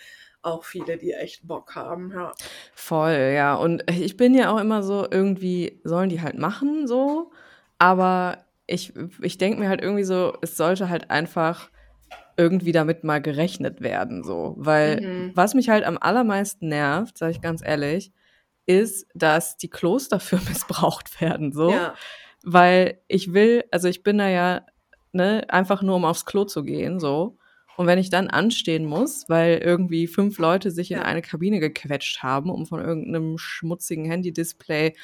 [0.42, 2.30] auch viele, die echt Bock haben, ja.
[2.72, 3.56] Voll, ja.
[3.56, 7.32] Und ich bin ja auch immer so, irgendwie sollen die halt machen, so.
[7.78, 8.38] Aber
[8.68, 11.68] ich, ich denke mir halt irgendwie so, es sollte halt einfach
[12.36, 14.54] irgendwie damit mal gerechnet werden, so.
[14.56, 15.32] Weil mhm.
[15.34, 18.12] was mich halt am allermeisten nervt, sage ich ganz ehrlich,
[18.66, 21.70] ist, dass die Klos dafür missbraucht werden, so.
[21.70, 21.94] Ja.
[22.42, 24.66] Weil ich will, also ich bin da ja,
[25.12, 27.38] ne, einfach nur um aufs Klo zu gehen, so.
[27.76, 32.22] Und wenn ich dann anstehen muss, weil irgendwie fünf Leute sich in eine Kabine gequetscht
[32.22, 34.94] haben, um von irgendeinem schmutzigen Handy-Display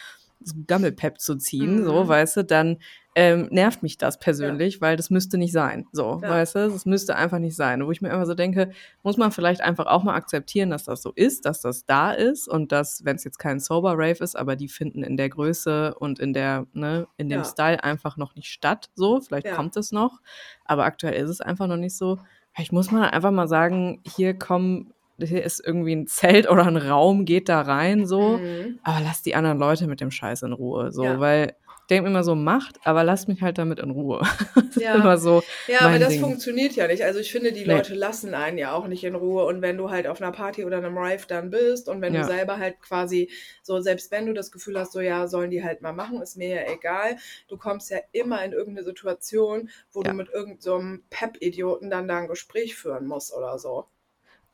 [0.66, 1.84] Gammelpep zu ziehen, mhm.
[1.84, 2.78] so, weißt du, dann
[3.16, 4.80] ähm, nervt mich das persönlich, ja.
[4.82, 5.86] weil das müsste nicht sein.
[5.92, 6.30] So, ja.
[6.30, 7.84] weißt du, das müsste einfach nicht sein.
[7.84, 8.70] Wo ich mir immer so denke,
[9.02, 12.48] muss man vielleicht einfach auch mal akzeptieren, dass das so ist, dass das da ist
[12.48, 15.94] und dass, wenn es jetzt kein Sober Rave ist, aber die finden in der Größe
[15.96, 17.44] und in der, ne, in dem ja.
[17.44, 18.90] Style einfach noch nicht statt.
[18.94, 20.20] So, vielleicht kommt es noch,
[20.64, 22.18] aber aktuell ist es einfach noch nicht so.
[22.58, 24.92] Ich muss mal einfach mal sagen, hier kommen
[25.26, 28.38] hier ist irgendwie ein Zelt oder ein Raum, geht da rein, so.
[28.38, 28.78] Mhm.
[28.82, 31.20] Aber lass die anderen Leute mit dem Scheiß in Ruhe, so, ja.
[31.20, 31.54] weil
[31.90, 34.22] denke mir immer so, macht, aber lasst mich halt damit in Ruhe.
[34.76, 34.94] ja.
[34.94, 35.42] immer so.
[35.66, 36.20] Ja, aber das Ding.
[36.20, 37.04] funktioniert ja nicht.
[37.04, 37.98] Also ich finde, die Leute nee.
[37.98, 39.44] lassen einen ja auch nicht in Ruhe.
[39.44, 42.22] Und wenn du halt auf einer Party oder einem Rive dann bist und wenn ja.
[42.22, 43.30] du selber halt quasi
[43.62, 46.36] so, selbst wenn du das Gefühl hast, so ja, sollen die halt mal machen, ist
[46.36, 47.16] mir ja egal.
[47.48, 50.10] Du kommst ja immer in irgendeine Situation, wo ja.
[50.10, 50.80] du mit irgendeinem so
[51.10, 53.86] Pep-Idioten dann da ein Gespräch führen musst oder so.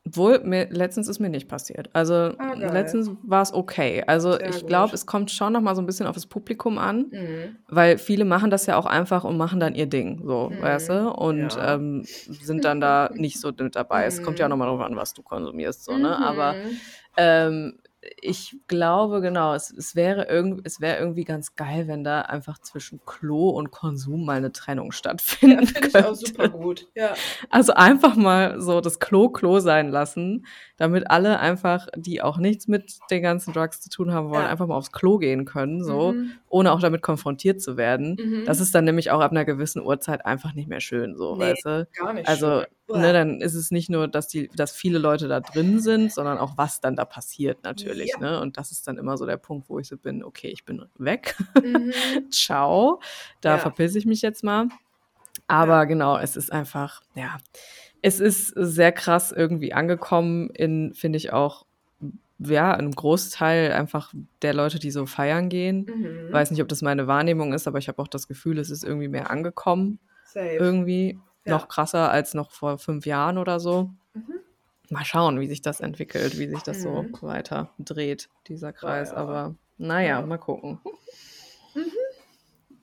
[0.07, 1.89] Obwohl, mir, letztens ist mir nicht passiert.
[1.93, 4.03] Also ah, letztens war es okay.
[4.07, 6.77] Also Sehr ich glaube, es kommt schon noch mal so ein bisschen auf das Publikum
[6.77, 7.57] an, mhm.
[7.67, 10.61] weil viele machen das ja auch einfach und machen dann ihr Ding, so, mhm.
[10.61, 11.11] weißt du?
[11.11, 11.75] Und ja.
[11.75, 14.01] ähm, sind dann da nicht so mit dabei.
[14.01, 14.07] Mhm.
[14.07, 16.17] Es kommt ja auch noch mal drauf an, was du konsumierst, so, ne?
[16.17, 16.79] Aber mhm.
[17.17, 17.79] ähm,
[18.21, 22.59] ich glaube, genau, es, es wäre irgend, es wäre irgendwie ganz geil, wenn da einfach
[22.59, 25.71] zwischen Klo und Konsum mal eine Trennung stattfindet.
[25.71, 26.87] Ja, finde ich auch super gut.
[26.95, 27.13] Ja.
[27.49, 30.45] Also einfach mal so das Klo Klo sein lassen,
[30.77, 34.49] damit alle einfach, die auch nichts mit den ganzen Drugs zu tun haben wollen, ja.
[34.49, 36.31] einfach mal aufs Klo gehen können, so, mhm.
[36.49, 38.17] ohne auch damit konfrontiert zu werden.
[38.19, 38.45] Mhm.
[38.45, 41.41] Das ist dann nämlich auch ab einer gewissen Uhrzeit einfach nicht mehr schön, so, nee,
[41.41, 41.87] weißt du?
[41.93, 42.27] Gar nicht.
[42.27, 42.76] Also, schön.
[42.87, 46.37] Ne, dann ist es nicht nur, dass die, dass viele Leute da drin sind, sondern
[46.37, 48.19] auch was dann da passiert natürlich, ja.
[48.19, 48.39] ne?
[48.41, 50.85] Und das ist dann immer so der Punkt, wo ich so bin, okay, ich bin
[50.97, 51.35] weg.
[51.61, 51.91] Mhm.
[52.31, 53.01] Ciao.
[53.41, 53.57] Da ja.
[53.57, 54.67] verpisse ich mich jetzt mal.
[55.47, 57.37] Aber genau, es ist einfach, ja,
[58.01, 61.65] es ist sehr krass irgendwie angekommen in, finde ich auch,
[62.39, 65.85] ja, einem Großteil einfach der Leute, die so feiern gehen.
[65.85, 66.31] Mhm.
[66.31, 68.83] Weiß nicht, ob das meine Wahrnehmung ist, aber ich habe auch das Gefühl, es ist
[68.83, 69.99] irgendwie mehr angekommen.
[70.25, 70.55] Safe.
[70.55, 71.55] Irgendwie ja.
[71.55, 73.91] noch krasser als noch vor fünf Jahren oder so.
[74.13, 74.39] Mhm.
[74.89, 77.11] Mal schauen, wie sich das entwickelt, wie sich das mhm.
[77.11, 79.09] so weiter dreht, dieser Kreis.
[79.09, 79.21] Ja, ja.
[79.21, 80.79] Aber naja, mal gucken.
[81.75, 81.91] Mhm.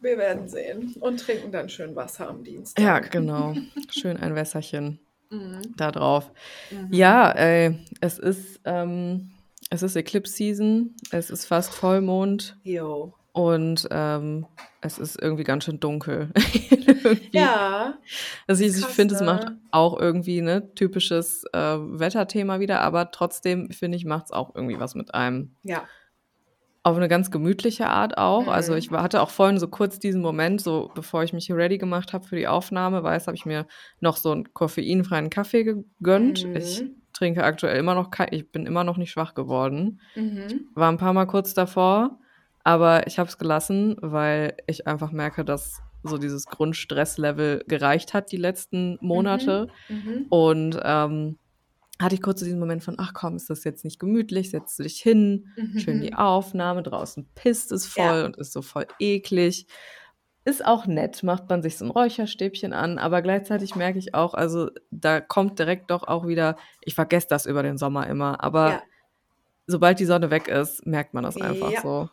[0.00, 2.82] Wir werden sehen und trinken dann schön Wasser am Dienstag.
[2.82, 3.54] Ja, genau.
[3.90, 5.00] Schön ein Wässerchen
[5.30, 5.74] mhm.
[5.76, 6.30] da drauf.
[6.70, 6.92] Mhm.
[6.92, 9.30] Ja, ey, es ist, ähm,
[9.70, 12.58] es ist Eclipse Season, es ist fast Vollmond.
[12.62, 13.14] Jo.
[13.34, 14.46] Und ähm,
[14.80, 16.30] es ist irgendwie ganz schön dunkel.
[17.32, 17.98] ja.
[18.46, 19.60] Also ich, ich finde, es macht ne?
[19.72, 24.78] auch irgendwie ne typisches äh, Wetterthema wieder, aber trotzdem finde ich, macht es auch irgendwie
[24.78, 25.56] was mit einem.
[25.64, 25.82] Ja
[26.84, 28.46] auf eine ganz gemütliche Art auch.
[28.46, 28.78] Also mhm.
[28.78, 32.12] ich hatte auch vorhin so kurz diesen Moment, so bevor ich mich hier ready gemacht
[32.12, 33.66] habe für die Aufnahme, weiß, habe ich mir
[34.00, 36.46] noch so einen koffeinfreien Kaffee gegönnt.
[36.46, 36.56] Mhm.
[36.56, 40.00] Ich trinke aktuell immer noch kein, ich bin immer noch nicht schwach geworden.
[40.14, 40.68] Mhm.
[40.74, 42.18] War ein paar Mal kurz davor,
[42.64, 48.32] aber ich habe es gelassen, weil ich einfach merke, dass so dieses Grundstresslevel gereicht hat
[48.32, 49.68] die letzten Monate.
[49.88, 49.94] Mhm.
[49.96, 50.26] Mhm.
[50.28, 51.38] Und ähm,
[52.00, 54.78] hatte ich kurz so diesen Moment von, ach komm, ist das jetzt nicht gemütlich, setzt
[54.78, 55.78] du dich hin, mhm.
[55.78, 58.24] schön die Aufnahme, draußen pisst es voll ja.
[58.24, 59.66] und ist so voll eklig.
[60.46, 64.34] Ist auch nett, macht man sich so ein Räucherstäbchen an, aber gleichzeitig merke ich auch,
[64.34, 68.70] also da kommt direkt doch auch wieder, ich vergesse das über den Sommer immer, aber
[68.70, 68.82] ja.
[69.66, 71.80] sobald die Sonne weg ist, merkt man das einfach ja.
[71.80, 72.08] so.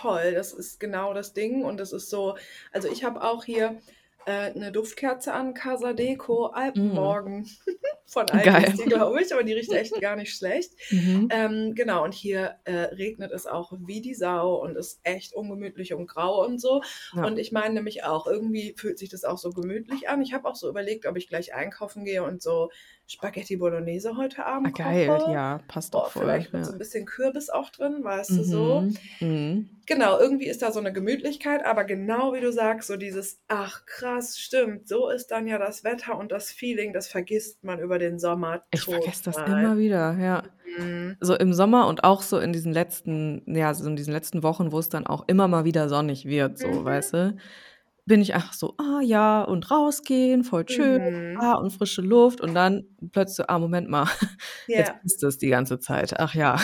[0.00, 2.36] Voll, das ist genau das Ding und das ist so,
[2.72, 3.80] also ich habe auch hier,
[4.26, 7.42] äh, eine Duftkerze an, Casa Deco, Alpenmorgen.
[7.42, 7.46] Mm.
[8.06, 10.72] Von Alpen glaube ich, aber die riecht echt gar nicht schlecht.
[10.90, 11.28] Mhm.
[11.30, 15.94] Ähm, genau, und hier äh, regnet es auch wie die Sau und ist echt ungemütlich
[15.94, 16.82] und grau und so.
[17.14, 17.24] Ja.
[17.24, 20.22] Und ich meine nämlich auch, irgendwie fühlt sich das auch so gemütlich an.
[20.22, 22.70] Ich habe auch so überlegt, ob ich gleich einkaufen gehe und so
[23.12, 25.32] Spaghetti Bolognese heute Abend ah, geil, koche.
[25.32, 26.22] ja, passt doch voll.
[26.22, 26.66] Vielleicht mit ja.
[26.66, 28.36] so ein bisschen Kürbis auch drin, weißt mhm.
[28.36, 28.88] du so.
[29.18, 29.68] Mhm.
[29.86, 33.84] Genau, irgendwie ist da so eine Gemütlichkeit, aber genau wie du sagst, so dieses, ach
[33.84, 37.98] krass, stimmt, so ist dann ja das Wetter und das Feeling, das vergisst man über
[37.98, 38.62] den Sommer.
[38.70, 40.44] Ich vergesse das immer wieder, ja.
[40.78, 41.16] Mhm.
[41.20, 44.70] so im Sommer und auch so in diesen letzten, ja, so in diesen letzten Wochen,
[44.70, 46.84] wo es dann auch immer mal wieder sonnig wird, so, Mhm.
[46.84, 47.36] weißt du,
[48.10, 51.40] bin ich einfach so, ah ja, und rausgehen, voll schön, Mhm.
[51.40, 54.04] ah, und frische Luft und dann plötzlich ah, Moment mal,
[54.66, 55.00] jetzt Ja.
[55.04, 56.18] ist es die ganze Zeit.
[56.20, 56.56] Ach ja.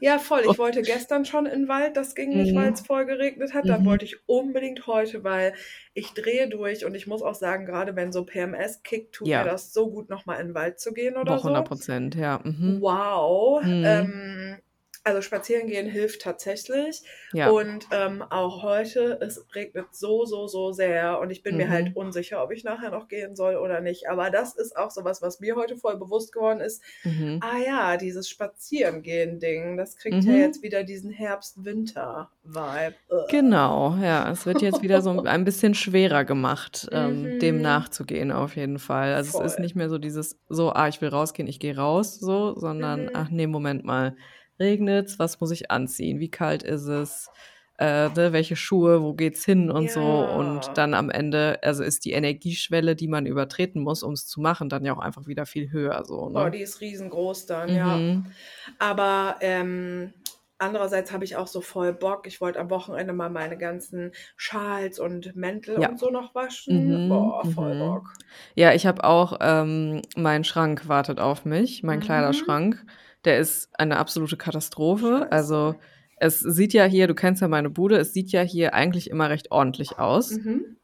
[0.00, 0.42] Ja, voll.
[0.44, 2.74] Ich wollte gestern schon in den Wald, das ging nicht, weil Mhm.
[2.74, 3.68] es voll geregnet hat.
[3.68, 3.86] Dann Mhm.
[3.86, 5.54] wollte ich unbedingt heute, weil
[5.94, 9.44] ich drehe durch und ich muss auch sagen, gerade wenn so PMS kickt, tut Ja.
[9.44, 11.68] mir das so gut, nochmal in den Wald zu gehen oder Doch, 100 so.
[11.74, 12.40] Prozent, ja.
[12.42, 12.78] Mhm.
[12.80, 13.62] Wow.
[13.62, 13.84] Mhm.
[13.86, 14.58] Ähm,
[15.04, 17.02] also spazieren gehen hilft tatsächlich.
[17.32, 17.50] Ja.
[17.50, 21.70] Und ähm, auch heute, es regnet so, so, so sehr und ich bin mir Mhm.
[21.70, 24.08] halt unsicher, ob ich nachher noch gehen soll oder nicht.
[24.08, 26.82] Aber das ist auch sowas, was mir heute voll bewusst geworden ist.
[27.04, 27.40] Mhm.
[27.42, 30.38] Ah ja, dieses Spazierengehen-Ding, das kriegt ja Mhm.
[30.40, 32.94] jetzt wieder diesen Herbst-Winter-Vibe.
[33.30, 34.30] Genau, ja.
[34.30, 37.62] Es wird jetzt wieder so ein bisschen schwerer gemacht, ähm, dem Mhm.
[37.62, 39.14] nachzugehen, auf jeden Fall.
[39.14, 39.62] Also es ist Voll.
[39.62, 43.10] nicht mehr so dieses, so, ah, ich will rausgehen, ich gehe raus, so, sondern, Mhm.
[43.14, 44.16] ach nee, Moment mal,
[44.62, 46.20] regnet's, was muss ich anziehen?
[46.20, 47.30] Wie kalt ist es?
[47.78, 50.22] Äh, ne, welche Schuhe, wo geht's hin und so.
[50.24, 50.78] Und Ja.
[50.78, 54.68] dann am Ende, also ist die Energieschwelle, die man übertreten muss, um es zu machen,
[54.68, 56.48] dann ja auch einfach wieder viel höher, so, Oh, ne?
[56.48, 58.04] die ist riesengroß dann, ja.
[58.04, 58.34] Mhm.
[58.78, 60.14] Aber ähm,
[60.58, 62.26] andererseits habe ich auch so voll Bock.
[62.26, 65.88] Ich wollte am Wochenende mal meine ganzen Schals und Mäntel Ja.
[65.88, 67.02] und so noch waschen.
[67.02, 67.78] Mhm, Boah, voll mhm.
[67.78, 68.18] Bock.
[68.54, 72.00] Ja, ich habe auch, ähm, mein Schrank wartet auf mich, mein Mhm.
[72.00, 72.84] Kleiderschrank.
[73.24, 75.28] Der ist eine absolute Katastrophe.
[75.30, 75.74] Also,
[76.16, 79.28] es sieht ja hier, du kennst ja meine Bude, es sieht ja hier eigentlich immer
[79.30, 80.30] recht ordentlich aus.
[80.32, 80.76] Mhm.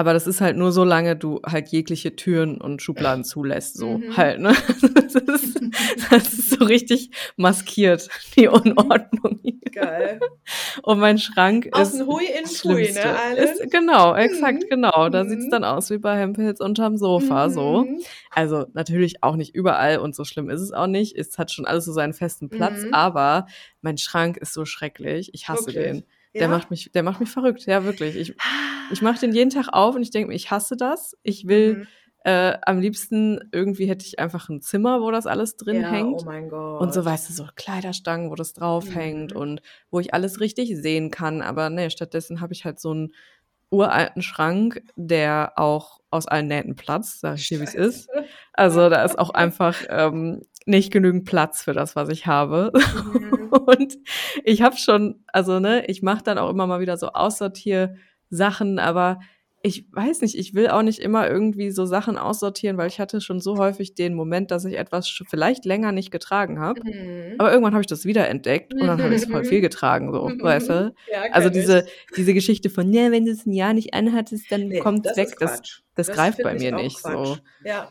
[0.00, 4.16] Aber das ist halt nur solange du halt jegliche Türen und Schubladen zulässt, so Mhm.
[4.16, 4.54] halt, ne?
[5.12, 5.60] Das ist,
[6.10, 9.58] das ist so richtig maskiert, die Unordnung hier.
[9.72, 10.20] Geil.
[10.84, 13.08] Und mein Schrank ist Außen Hui, innen Pfui, Schlimmste.
[13.08, 13.60] ne, Island?
[13.60, 14.68] Ist, genau, exakt, Mhm.
[14.70, 15.08] genau.
[15.10, 15.50] Da sieht's Mhm.
[15.50, 17.84] dann aus wie bei Hempels unterm Sofa, so.
[17.84, 18.00] Mhm.
[18.30, 21.14] Also natürlich auch nicht überall und so schlimm ist es auch nicht.
[21.16, 22.94] Es hat schon alles so seinen festen Platz, Mhm.
[22.94, 23.46] aber
[23.82, 25.30] mein Schrank ist so schrecklich.
[25.34, 25.84] Ich hasse Wirklich?
[25.84, 26.04] den.
[26.34, 26.48] Der Ja?
[26.48, 28.16] macht mich, der macht mich verrückt, ja wirklich.
[28.16, 28.34] Ich,
[28.92, 31.16] ich mache den jeden Tag auf und ich denke mir, ich hasse das.
[31.22, 31.86] Ich will Mhm.
[32.24, 36.20] äh, am liebsten irgendwie hätte ich einfach ein Zimmer, wo das alles drin Ja, hängt.
[36.20, 36.80] oh mein Gott.
[36.82, 39.40] Und so, weißt du, so Kleiderstangen, wo das draufhängt Mhm.
[39.40, 41.40] und wo ich alles richtig sehen kann.
[41.40, 43.14] Aber nee, stattdessen habe ich halt so einen
[43.70, 48.08] uralten Schrank, der auch aus allen Nähten platzt, sag ich dir, wie es ist.
[48.52, 52.70] Also da ist auch einfach ähm, nicht genügend Platz für das, was ich habe.
[52.74, 53.39] Mhm.
[53.66, 53.98] Und
[54.44, 59.20] ich habe schon, also ne, ich mache dann auch immer mal wieder so Aussortier-Sachen, aber
[59.62, 63.20] ich weiß nicht, ich will auch nicht immer irgendwie so Sachen aussortieren, weil ich hatte
[63.20, 66.80] schon so häufig den Moment, dass ich etwas vielleicht länger nicht getragen habe.
[66.82, 67.34] Mhm.
[67.36, 70.30] Aber irgendwann habe ich das wiederentdeckt und dann habe ich es voll viel getragen, so,
[70.40, 70.94] weißt du?
[71.12, 72.14] Ja, Also diese, ich.
[72.16, 75.16] diese Geschichte von, ja, wenn du es ein Jahr nicht anhattest, dann Nee, kommt's das
[75.18, 75.36] weg.
[75.38, 77.26] Das, das, Das greift bei mir nicht Quatsch.
[77.26, 77.36] so.
[77.62, 77.90] Ja,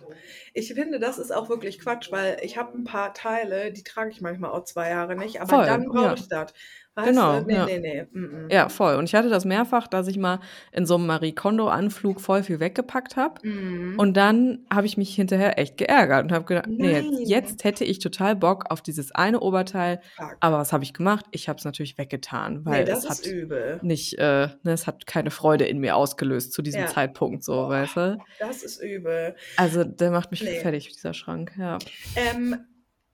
[0.56, 4.10] ich finde, das ist auch wirklich Quatsch, weil ich habe ein paar Teile, die trage
[4.10, 6.14] ich manchmal auch zwei Jahre nicht, aber Voll, dann brauche ja.
[6.16, 6.54] ich das.
[7.00, 7.42] Weißt Genau?
[7.42, 7.66] Nee, ja.
[7.66, 8.04] nee, nee.
[8.12, 8.50] Mm, mm.
[8.50, 8.96] Ja, voll.
[8.96, 10.40] Und ich hatte das mehrfach, dass ich mal
[10.72, 13.46] in so einem Marie Kondo-Anflug voll viel weggepackt habe.
[13.48, 13.96] Mhm.
[13.98, 17.58] Und dann habe ich mich hinterher echt geärgert und habe gedacht, nee, jetzt, Nein.
[17.64, 20.02] hätte ich total Bock auf dieses eine Oberteil.
[20.16, 20.38] Fuck.
[20.40, 21.26] Aber was habe ich gemacht?
[21.32, 23.80] Ich habe es natürlich weggetan, Nee, weil das es ist hat übel.
[23.82, 26.88] nicht, äh, ne, es hat keine Freude in mir ausgelöst zu diesem Ja.
[26.88, 27.70] Zeitpunkt, so, Boah.
[27.70, 28.18] weißt du?
[28.40, 29.36] Das ist übel.
[29.58, 30.60] Also der macht mich Nee.
[30.60, 31.78] fertig, dieser Schrank, ja.
[32.16, 32.58] Ähm,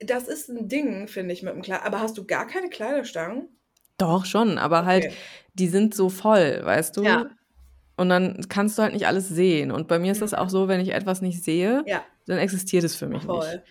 [0.00, 1.80] das ist ein Ding, finde ich, mit dem Kleid.
[1.84, 3.48] Aber hast du gar keine Kleiderstangen?
[3.98, 5.14] Doch, schon, aber halt, Okay.
[5.54, 7.02] die sind so voll, weißt du?
[7.04, 7.26] Ja.
[7.96, 9.70] Und dann kannst du halt nicht alles sehen.
[9.70, 10.50] Und bei mir ist das auch Mhm.
[10.50, 13.26] so, wenn ich etwas nicht sehe, Ja, dann existiert es für mich nicht.
[13.26, 13.62] voll.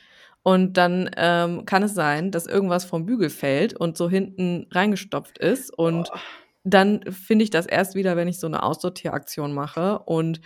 [0.41, 5.37] Und dann ähm, kann es sein, dass irgendwas vom Bügel fällt und so hinten reingestopft
[5.37, 5.71] ist.
[5.75, 6.19] Und Boah.
[6.63, 9.99] dann finde ich das erst wieder, wenn ich so eine Aussortieraktion mache.
[9.99, 10.41] Und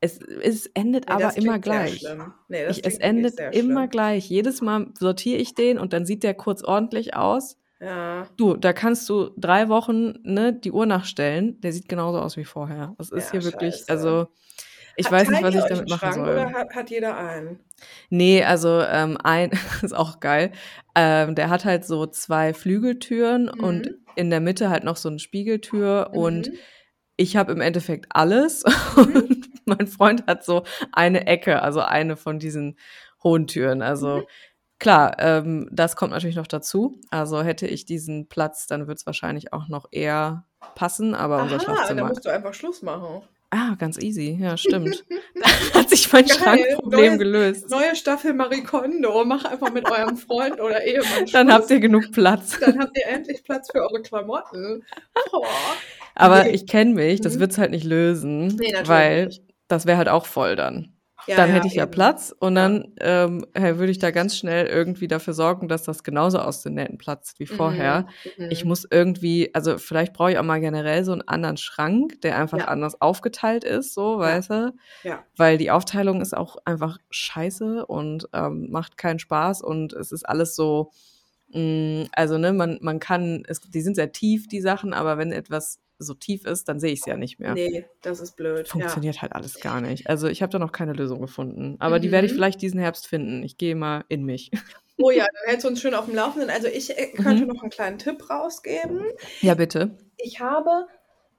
[0.00, 2.04] es, es endet Nee, aber immer gleich.
[2.48, 3.88] Nee, Ich, es endet immer schlimm.
[3.90, 4.28] gleich.
[4.28, 7.56] Jedes Mal sortiere ich den und dann sieht der kurz ordentlich aus.
[7.80, 11.60] Ja, Du, da kannst du drei Wochen ne, die Uhr nachstellen.
[11.60, 12.94] Der sieht genauso aus wie vorher.
[12.98, 13.90] Das ist ja, hier wirklich, scheiße.
[13.92, 14.28] also
[14.96, 16.32] ich Hat- weiß nicht, was ich damit machen Schrank soll.
[16.32, 17.60] Oder hat, hat jeder einen?
[18.08, 19.50] Nee, also ähm, ein
[19.82, 20.52] ist auch geil.
[20.94, 23.94] Ähm, der hat halt so zwei Flügeltüren und Mhm.
[24.16, 26.54] in der Mitte halt noch so eine Spiegeltür und Mhm.
[27.18, 28.64] ich habe im Endeffekt alles
[28.96, 29.16] Mhm.
[29.16, 32.78] und mein Freund hat so eine Ecke, also eine von diesen
[33.22, 33.82] hohen Türen.
[33.82, 34.26] Also Mhm.
[34.78, 37.00] Klar, ähm, das kommt natürlich noch dazu.
[37.10, 41.56] Also hätte ich diesen Platz, dann wird es wahrscheinlich auch noch eher passen, aber unser
[41.56, 42.08] Aha, da Schlafzimmer.
[42.08, 43.22] musst du einfach Schluss machen.
[43.50, 45.04] Ah, ganz easy, ja, stimmt.
[45.34, 47.70] Dann hat sich mein Geil, Schrankproblem neues- gelöst.
[47.70, 49.24] Neue Staffel Marie Kondo.
[49.24, 51.70] Mach einfach mit eurem Freund oder Ehemann Dann habt Schluss.
[51.70, 52.58] ihr genug Platz.
[52.58, 54.84] Dann habt ihr endlich Platz für eure Klamotten.
[56.14, 56.50] Aber Nee.
[56.50, 57.40] ich kenne mich, das Mhm.
[57.40, 59.30] wird's halt nicht lösen, Nee, natürlich weil
[59.68, 60.95] das wäre halt auch voll dann.
[61.26, 61.90] Ja, Dann ja, hätte ich ja eben.
[61.90, 66.04] Platz und dann ähm, äh, würde ich da ganz schnell irgendwie dafür sorgen, dass das
[66.04, 68.06] genauso aus den Nähten platzt wie vorher.
[68.36, 68.46] Mhm.
[68.50, 68.68] Ich Mhm.
[68.68, 72.58] muss irgendwie, also vielleicht brauche ich auch mal generell so einen anderen Schrank, der einfach
[72.58, 72.64] Ja.
[72.66, 74.74] anders aufgeteilt ist, so, weißt du?
[75.02, 75.24] Ja.
[75.36, 80.28] Weil die Aufteilung ist auch einfach scheiße und ähm, macht keinen Spaß und es ist
[80.28, 80.92] alles so,
[81.52, 85.80] also ne, man, man kann, es, die sind sehr tief, die Sachen, aber wenn etwas
[85.98, 87.54] so tief ist, dann sehe ich es ja nicht mehr.
[87.54, 88.66] Nee, das ist blöd.
[88.66, 88.72] Ja.
[88.72, 90.10] Funktioniert halt alles gar nicht.
[90.10, 91.76] Also ich habe da noch keine Lösung gefunden.
[91.78, 92.36] Aber die werde ich Mhm.
[92.36, 93.42] vielleicht diesen Herbst finden.
[93.42, 94.50] Ich gehe mal in mich.
[94.98, 96.48] Oh ja, dann hältst du uns schön auf dem Laufenden.
[96.48, 97.48] Also ich äh, könnte Mhm.
[97.48, 99.02] noch einen kleinen Tipp rausgeben.
[99.42, 99.98] Ja, bitte.
[100.16, 100.86] Ich habe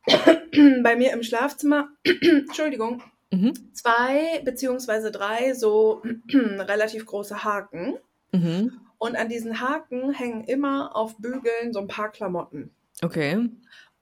[0.83, 1.89] bei mir im Schlafzimmer,
[2.21, 3.01] Entschuldigung,
[3.31, 3.53] Mhm.
[3.73, 7.97] zwei beziehungsweise drei so relativ große Haken.
[8.31, 8.79] Mhm.
[8.97, 12.71] Und an diesen Haken hängen immer auf Bügeln so ein paar Klamotten.
[13.03, 13.49] Okay.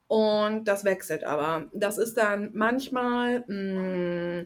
[0.08, 1.66] Und das wechselt aber.
[1.72, 4.44] Das ist dann manchmal, mh,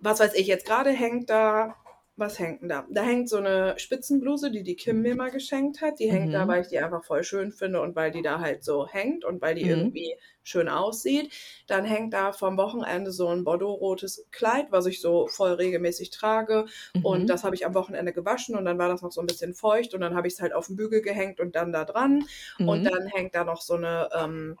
[0.00, 1.76] was weiß ich, jetzt gerade hängt da,
[2.18, 2.86] was hängt denn da?
[2.90, 5.98] Da hängt so eine Spitzenbluse, die die Kim mir mal geschenkt hat.
[6.00, 6.48] Die hängt da, Mhm.
[6.48, 9.40] weil ich die einfach voll schön finde und weil die da halt so hängt und
[9.40, 9.68] weil die Mhm.
[9.68, 11.32] irgendwie schön aussieht.
[11.66, 16.66] Dann hängt da vom Wochenende so ein bordeaux-rotes Kleid, was ich so voll regelmäßig trage.
[17.00, 17.26] Und Mhm.
[17.28, 19.94] das habe ich am Wochenende gewaschen und dann war das noch so ein bisschen feucht
[19.94, 22.24] und dann habe ich es halt auf den Bügel gehängt und dann da dran.
[22.64, 22.84] Und Mhm.
[22.84, 24.56] dann hängt da noch so eine ähm,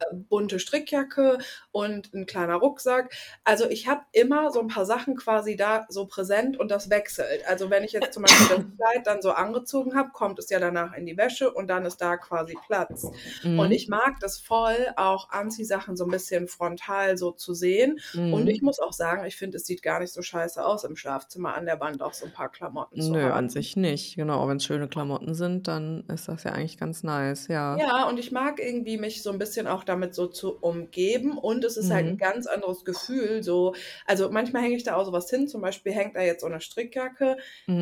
[0.00, 1.38] äh, bunte Strickjacke
[1.72, 3.14] und ein kleiner Rucksack.
[3.44, 7.46] Also ich habe immer so ein paar Sachen quasi da so präsent und das wechselt.
[7.46, 10.58] Also wenn ich jetzt zum Beispiel das Kleid dann so angezogen habe, kommt es ja
[10.58, 13.06] danach in die Wäsche und dann ist da quasi Platz.
[13.42, 13.58] Mhm.
[13.58, 17.98] Und ich mag das voll, auch Anziehsachen so ein bisschen frontal so zu sehen.
[18.14, 18.48] Und Mhm.
[18.48, 21.54] ich muss auch sagen, ich finde, es sieht gar nicht so scheiße aus im Schlafzimmer
[21.54, 23.48] an der Wand auch so ein paar Klamotten zu Nö, an haben.
[23.48, 24.16] sich nicht.
[24.16, 27.76] Genau, wenn es schöne Klamotten sind, dann ist das ja eigentlich ganz nice, ja.
[27.78, 31.64] Ja, und ich mag irgendwie mich so ein bisschen auch damit so zu umgeben und
[31.64, 32.18] es ist halt ein Mhm.
[32.18, 33.42] ganz anderes Gefühl.
[33.42, 33.74] So,
[34.06, 35.48] also manchmal hänge ich da auch sowas hin.
[35.48, 37.36] Zum Beispiel hängt da jetzt so eine Strickjacke,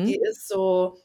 [0.05, 0.23] die Mhm.
[0.29, 0.99] ist so,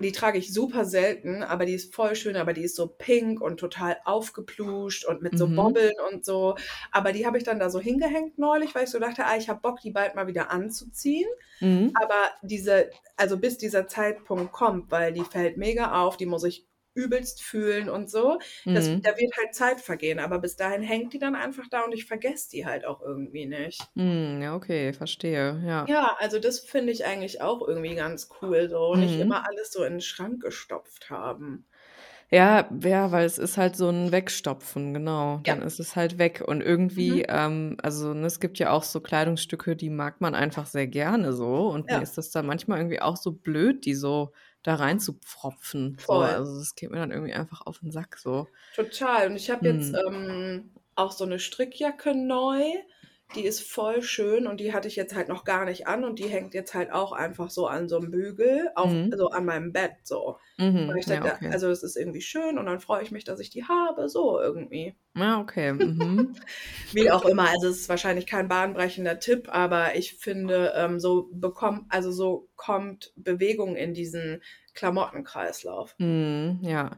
[0.00, 3.40] die trage ich super selten, aber die ist voll schön, aber die ist so pink
[3.40, 5.54] und total aufgepluscht und mit so Mhm.
[5.56, 6.56] Bobbeln und so.
[6.90, 9.48] Aber die habe ich dann da so hingehängt neulich, weil ich so dachte, ah, ich
[9.48, 11.28] habe Bock, die bald mal wieder anzuziehen.
[11.60, 11.92] Mhm.
[11.94, 16.66] Aber diese, also bis dieser Zeitpunkt kommt, weil die fällt mega auf, die muss ich
[16.94, 18.38] übelst fühlen und so.
[18.72, 19.02] Das, Mhm.
[19.02, 22.06] da wird halt Zeit vergehen, aber bis dahin hängt die dann einfach da und ich
[22.06, 23.90] vergesse die halt auch irgendwie nicht.
[23.96, 24.40] Mhm.
[24.42, 25.88] Ja, okay, verstehe, ja.
[25.88, 29.20] Ja, also das finde ich eigentlich auch irgendwie ganz cool, so nicht Mhm.
[29.20, 31.66] immer alles so in den Schrank gestopft haben.
[32.30, 35.40] Ja, ja, weil es ist halt so ein Wegstopfen, genau.
[35.44, 35.54] Ja.
[35.54, 36.42] Dann ist es halt weg.
[36.46, 36.62] Und
[36.96, 37.20] Mhm.
[37.20, 40.86] irgendwie, ähm, also ne, es gibt ja auch so Kleidungsstücke, die mag man einfach sehr
[40.86, 41.68] gerne so.
[41.68, 44.32] Und mir Ja, ist das dann manchmal irgendwie auch so blöd, die so
[44.64, 45.98] da rein zu pfropfen.
[46.00, 48.48] So, also das geht mir dann irgendwie einfach auf den Sack so.
[48.72, 49.28] Total.
[49.28, 50.02] Und ich habe jetzt Hm.
[50.08, 52.62] ähm, auch so eine Strickjacke neu.
[53.34, 56.18] Die ist voll schön und die hatte ich jetzt halt noch gar nicht an und
[56.18, 59.12] die hängt jetzt halt auch einfach so an so einem Bügel, auf, Mhm.
[59.16, 60.38] so an meinem Bett so.
[60.58, 60.88] Mhm.
[60.88, 61.50] Und ich Ja, dachte, okay.
[61.50, 64.40] also es ist irgendwie schön und dann freue ich mich, dass ich die habe, so
[64.40, 64.94] irgendwie.
[65.16, 65.72] Ja, okay.
[65.72, 66.34] Mhm.
[66.92, 71.28] Wie auch immer, also es ist wahrscheinlich kein bahnbrechender Tipp, aber ich finde, ähm, so
[71.32, 74.42] bekommt, also so kommt Bewegung in diesen
[74.74, 75.96] Klamottenkreislauf.
[75.98, 76.58] Mhm.
[76.62, 76.90] Ja.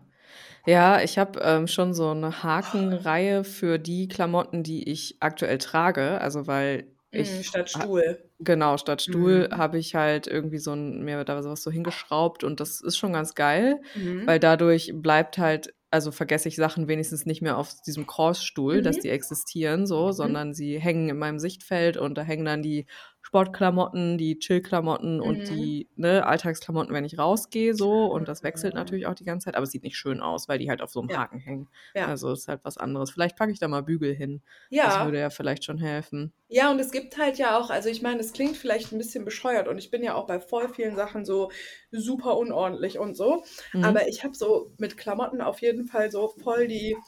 [0.66, 6.20] Ja, ich habe ähm, schon so eine Hakenreihe für die Klamotten, die ich aktuell trage.
[6.20, 8.30] Also weil Mm, ich statt Stuhl.
[8.40, 9.52] Genau, statt Stuhl Mhm.
[9.52, 13.14] habe ich halt irgendwie so ein, mir da sowas so hingeschraubt und das ist schon
[13.14, 14.26] ganz geil, Mhm.
[14.26, 18.98] weil dadurch bleibt halt, also vergesse ich Sachen wenigstens nicht mehr auf diesem Crossstuhl, dass
[18.98, 19.00] Mhm.
[19.00, 20.12] die existieren so, Mhm.
[20.12, 22.86] sondern sie hängen in meinem Sichtfeld und da hängen dann die
[23.26, 25.50] Sportklamotten, die Chillklamotten und Mhm.
[25.50, 28.76] die ne, Alltagsklamotten, wenn ich rausgehe so und das wechselt Mhm.
[28.76, 30.90] natürlich auch die ganze Zeit, aber es sieht nicht schön aus, weil die halt auf
[30.90, 31.68] so einem Ja, Haken hängen.
[31.94, 32.14] ja.
[32.14, 33.10] Also ist halt was anderes.
[33.10, 34.42] Vielleicht packe ich da mal Bügel hin.
[34.80, 36.32] Das Ja, würde ja vielleicht schon helfen.
[36.48, 39.24] ja, und es gibt halt ja auch, also ich meine, es klingt vielleicht ein bisschen
[39.24, 41.50] bescheuert und ich bin ja auch bei voll vielen Sachen so
[41.90, 43.80] super unordentlich und so, Mhm.
[43.80, 47.02] aber ich habe so mit Klamotten auf jeden Fall so voll die,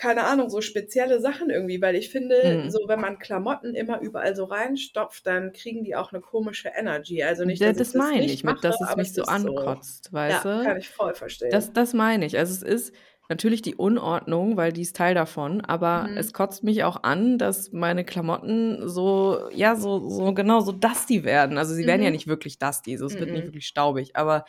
[0.00, 2.70] keine Ahnung, so spezielle Sachen irgendwie, weil ich finde, Mhm.
[2.70, 7.22] so wenn man Klamotten immer überall so reinstopft, dann kriegen die auch eine komische Energy.
[7.22, 9.24] Also nicht, Ja, dass ich das das meine ich mit, mache, dass es mich so
[9.24, 9.82] ist so.
[9.82, 10.64] ankotzt, weißt Ja, du?
[10.64, 11.50] kann ich voll verstehen.
[11.50, 12.38] Das, das meine ich.
[12.38, 12.94] Also es ist
[13.28, 16.16] natürlich die Unordnung, weil die ist Teil davon, aber Mhm.
[16.16, 21.24] es kotzt mich auch an, dass meine Klamotten so, ja, so, so genau so dusty
[21.24, 21.58] werden.
[21.58, 22.12] Also sie werden ja Mhm.
[22.12, 23.48] nicht wirklich dusty, so es wird nicht Mhm.
[23.48, 24.44] wirklich staubig, aber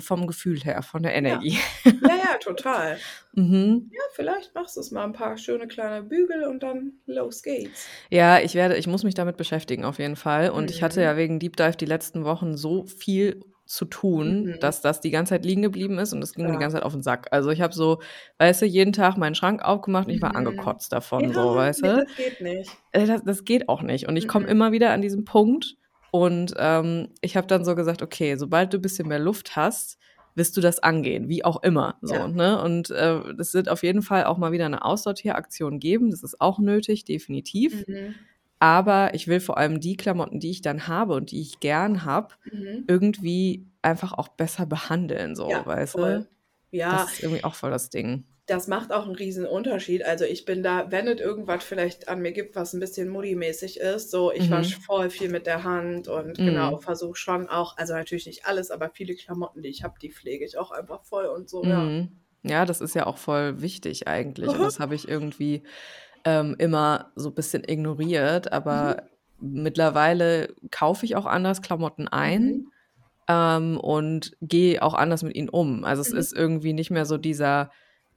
[0.00, 1.58] vom Gefühl her, von der Ja, Energie.
[1.84, 2.98] ja, ja, total.
[3.32, 3.88] mhm.
[3.92, 7.86] Ja, vielleicht machst du es mal ein paar schöne kleine Bügel und dann los geht's.
[8.10, 10.50] Ja, ich werde, ich muss mich damit beschäftigen auf jeden Fall.
[10.50, 11.04] Und ich hatte Mhm.
[11.04, 14.60] ja wegen Deep Dive die letzten Wochen so viel zu tun, Mhm.
[14.60, 16.60] dass das die ganze Zeit liegen geblieben ist und das ging mir die Ja.
[16.60, 17.28] ganze Zeit auf den Sack.
[17.32, 18.00] Also, ich habe so,
[18.38, 20.36] weißt du, jeden Tag meinen Schrank aufgemacht und ich war Mhm.
[20.36, 21.96] angekotzt davon Ja, so, weißt du?
[22.06, 22.70] das geht nicht.
[22.92, 24.50] Äh, das das geht auch nicht und ich komme Mhm.
[24.52, 25.76] immer wieder an diesen Punkt
[26.12, 29.98] und, ähm, ich habe dann so gesagt: „Okay, sobald du bisschen mehr Luft hast,
[30.34, 32.28] wirst du das angehen, wie auch immer“, so, Ja.
[32.28, 32.62] ne?
[32.62, 36.10] Und, äh, es wird auf jeden Fall auch mal wieder 'ne Aussortieraktion geben.
[36.10, 37.86] Das ist auch nötig, definitiv.
[37.86, 38.28] Mhm.
[38.60, 42.04] Aber ich will vor allem die Klamotten, die ich dann habe und die ich gern
[42.04, 42.88] habe, Mhm.
[42.88, 46.20] irgendwie einfach auch besser behandeln so, Ja, weißt voll.
[46.20, 46.28] du?
[46.70, 46.90] Ja.
[46.90, 48.26] Das ist irgendwie auch voll das Ding.
[48.48, 50.02] Das macht auch 'n riesen Unterschied.
[50.06, 53.78] Also, ich bin da wenn es irgendwas vielleicht an mir gibt, was 'n bisschen Muddy-mäßig
[53.78, 54.50] ist, so ich Mhm.
[54.50, 56.78] wasche voll viel mit der Hand und genau, Mhm.
[56.78, 60.46] versuche schon auch also, natürlich nicht alles, aber viele Klamotten, die ich habe, die pflege
[60.46, 61.92] ich auch einfach voll und so, ja.
[61.92, 62.20] Mhm.
[62.44, 65.64] Ja, das ist ja auch voll wichtig eigentlich und das habe ich irgendwie,
[66.24, 69.08] ähm, immer so bisschen ignoriert, aber Mhm.
[69.40, 72.70] mittlerweile kaufe ich auch anders Klamotten ein, Mhm.
[73.28, 75.84] ähm, und gehe auch anders mit ihnen um.
[75.84, 76.28] Also, es Mhm.
[76.30, 77.70] ist irgendwie nicht mehr so dieser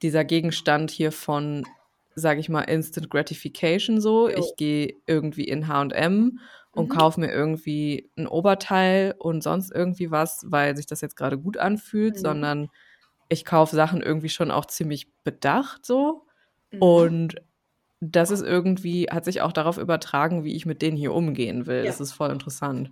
[0.04, 1.68] dieser Gegenstand hier von,
[2.16, 4.30] sage ich mal, Instant Gratification so.
[4.30, 4.43] Jo.
[4.43, 6.39] Ich gehe irgendwie in H&M
[6.74, 6.89] und Mhm.
[6.89, 11.58] kaufe mir irgendwie 'n Oberteil und sonst irgendwie was, weil sich das jetzt grade gut
[11.58, 12.18] anfühlt, Mhm.
[12.20, 12.70] sondern
[13.30, 16.28] ich kaufe Sachen irgendwie schon auch ziemlich bedacht so
[16.74, 17.12] Mhm.
[17.12, 17.36] und
[18.02, 21.86] das ist irgendwie hat sich auch darauf übertragen, wie ich mit denen hier umgehen will.
[21.86, 21.88] Ja.
[21.88, 22.91] Das ist voll interessant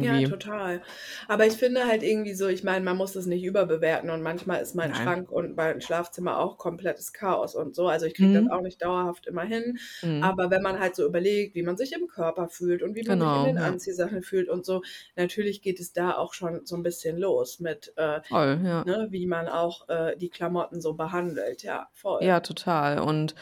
[0.00, 0.24] Ja, irgendwie.
[0.24, 0.82] total.
[1.28, 4.60] Aber ich finde halt irgendwie so ich meine, man muss das nicht überbewerten und manchmal
[4.60, 4.94] ist mein Nein.
[4.94, 7.86] Schrank und mein Schlafzimmer auch komplettes Chaos und so.
[7.88, 8.50] Also, ich kriege das Mhm.
[8.50, 9.78] auch nicht dauerhaft immer hin.
[10.02, 10.34] Mhm.
[10.34, 13.20] Aber wenn man halt so überlegt, wie man sich im Körper fühlt und wie man
[13.20, 13.74] sich in Genau, den ja.
[13.74, 14.82] Anziehsachen fühlt und so,
[15.16, 18.84] natürlich geht es da auch schon so 'n bisschen los mit, äh, Voll, ja.
[18.84, 21.62] ne, wie man auch, äh, die Klamotten so behandelt.
[21.62, 22.20] Ja, voll.
[22.20, 23.34] Ja, total und,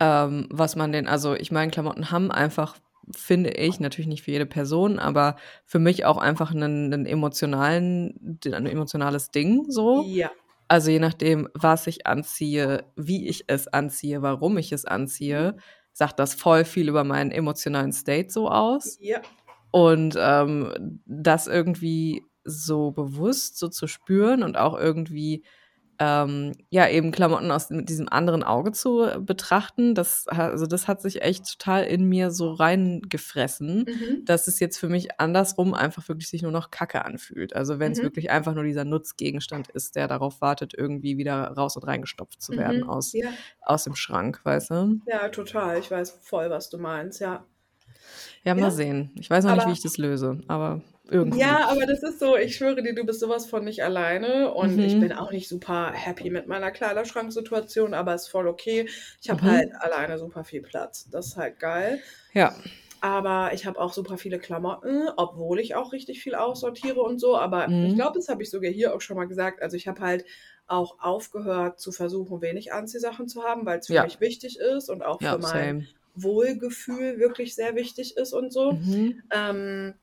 [0.00, 2.76] ähm, was man denn also, ich meine, Klamotten haben einfach,
[3.16, 8.14] finde ich natürlich nicht für jede Person, aber für mich auch einfach 'nen 'nen emotionalen
[8.20, 10.12] d 'n emotionales Ding so.
[10.14, 10.30] Ja.
[10.68, 15.60] Also, je nachdem, was ich anziehe, wie ich es anziehe, warum ich es anziehe, Mhm.
[15.92, 18.98] sagt das voll viel über meinen emotionalen State so aus.
[19.00, 19.22] Ja.
[19.72, 25.44] Und, ähm, das irgendwie so bewusst so zu spüren und auch irgendwie,
[26.00, 31.02] ähm, ja, eben Klamotten aus mit diesem anderen Auge zu betrachten, das also, das hat
[31.02, 34.24] sich echt total in mir so reingefressen, Mhm.
[34.24, 37.54] dass es jetzt für mich andersrum einfach wirklich sich nur noch Kacke anfühlt.
[37.56, 38.04] Also, wenn's Mhm.
[38.04, 42.56] wirklich einfach nur dieser Nutzgegenstand ist, der darauf wartet, irgendwie wieder raus und reingestopft zu
[42.56, 42.88] werden Mhm.
[42.88, 43.30] aus Ja.
[43.62, 45.00] aus dem Schrank, weißt du?
[45.06, 45.78] Ja, total.
[45.78, 47.44] Ich weiß voll, was du meinst, ja.
[48.44, 48.70] Ja, mal Ja.
[48.70, 49.10] sehen.
[49.16, 51.60] Ich weiß noch nicht, Aber wie ich das löse, aber irgendwie.
[51.60, 54.54] Ja, aber das ist so ich schwöre dir, du bist so was von nicht alleine
[54.54, 55.12] und ich bin Mhm.
[55.12, 58.88] auch nicht super happy mit meiner Kleiderschranksituation, aber ist voll okay.
[59.20, 59.44] Ich habe Mhm.
[59.44, 61.08] halt alleine super viel Platz.
[61.10, 62.02] Das ist halt geil.
[62.34, 62.54] Ja.
[63.00, 67.36] Aber ich habe auch super viele Klamotten, obwohl ich auch richtig viel aussortiere und so.
[67.36, 67.94] Aber ich Mhm.
[67.94, 69.62] glaube, das habe ich sogar hier auch schon mal gesagt.
[69.62, 70.24] Also, ich habe halt
[70.66, 74.00] auch aufgehört zu versuchen, wenig Anziehsachen zu haben, weil's für Ja.
[74.00, 75.88] mich wichtig ist und auch Ja, für mein same.
[76.14, 78.80] Wohlgefühl wirklich sehr wichtig ist und so.
[78.80, 79.28] Mhm.
[79.32, 79.94] Ähm,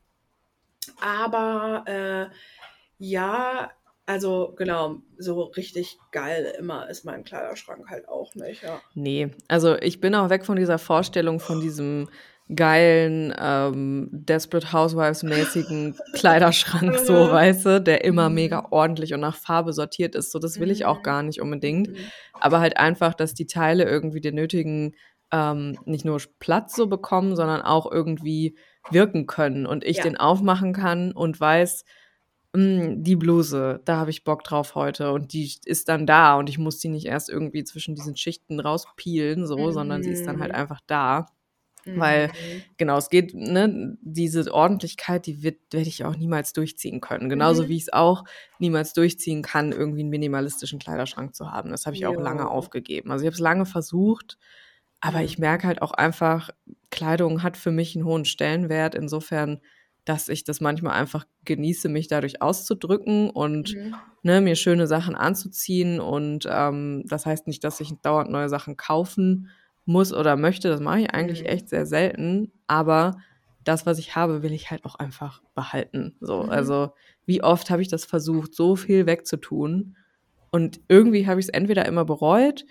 [1.00, 2.34] aber, äh,
[2.98, 3.70] ja,
[4.06, 8.82] also, genau, so richtig geil immer ist mein Kleiderschrank halt auch nicht, ja.
[8.94, 12.08] Ne, also, ich bin auch weg von dieser Vorstellung von diesem
[12.54, 17.30] geilen, ähm, Desperate Housewives-mäßigen Kleiderschrank so, Mhm.
[17.30, 18.34] weißt du, der immer Mhm.
[18.36, 20.30] mega ordentlich und nach Farbe sortiert ist.
[20.30, 21.02] So, das will ich auch Mhm.
[21.02, 21.90] gar nicht unbedingt.
[22.38, 24.94] Aber halt einfach, dass die Teile irgendwie den nötigen,
[25.32, 28.56] ähm, nicht nur Platz so bekommen, sondern auch irgendwie
[28.90, 30.02] wirken können und ich Ja.
[30.02, 31.84] den aufmachen kann und weiß,
[32.56, 36.48] hm, die Bluse, da habe ich Bock drauf heute und die ist dann da und
[36.50, 40.40] ich muss die nicht erst irgendwie zwischen diesen Schichten rauspielen so, sondern sie ist dann
[40.40, 40.56] halt Mhm.
[40.56, 41.26] einfach da.
[41.94, 42.66] Weil Mhm.
[42.78, 47.28] genau, es geht ne, diese Ordentlichkeit, die wird werde ich auch niemals durchziehen können.
[47.30, 47.70] Genauso Mhm.
[47.70, 48.24] wie ich's auch
[48.58, 51.70] niemals durchziehen kann, irgendwie 'n minimalistischen Kleiderschrank zu haben.
[51.70, 52.50] Das habe ich auch lange Jo.
[52.50, 53.10] aufgegeben.
[53.12, 54.38] Also, ich habe es lange versucht,
[55.00, 56.50] aber ich merke halt auch einfach,
[56.90, 59.60] Kleidung hat für mich 'n hohen Stellenwert insofern,
[60.04, 64.16] dass ich das manchmal einfach genieße, mich dadurch auszudrücken und, Mhm.
[64.22, 68.76] ne, mir schöne Sachen anzuziehen und, ähm, das heißt nicht, dass ich dauernd neue Sachen
[68.76, 69.50] kaufen
[69.84, 70.68] muss oder möchte.
[70.68, 71.46] Das mache ich eigentlich Mhm.
[71.46, 73.18] echt sehr selten, aber
[73.64, 76.42] das, was ich habe, will ich halt auch einfach behalten, so.
[76.42, 76.46] Mhm.
[76.46, 76.90] Also,
[77.26, 79.96] wie oft habe ich das versucht, so viel wegzutun
[80.50, 82.64] und irgendwie habe ich's entweder immer bereut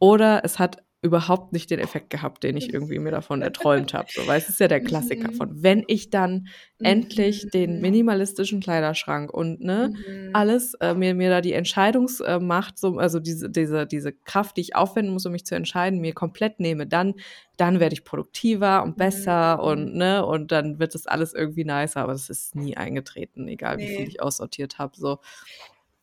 [0.00, 4.12] oder es hat überhaupt nicht den Effekt gehabt, den ich irgendwie mir davon erträumt habe.
[4.12, 5.36] So, weil es ist ja der Klassiker Mhm.
[5.36, 6.48] von, wenn ich dann
[6.82, 7.80] endlich den Mhm.
[7.80, 10.30] minimalistischen Kleiderschrank und ne, Mhm.
[10.32, 14.76] alles äh, mir, mir da die Entscheidungsmacht, so, also diese, diese, diese Kraft, die ich
[14.76, 17.14] aufwenden muss, um mich zu entscheiden, mir komplett nehme, dann,
[17.56, 19.64] dann werde ich produktiver und besser Mhm.
[19.64, 23.80] und ne, und dann wird das alles irgendwie nicer, aber das ist nie eingetreten, egal
[23.80, 24.96] wie viel ich aussortiert habe.
[24.96, 25.18] So.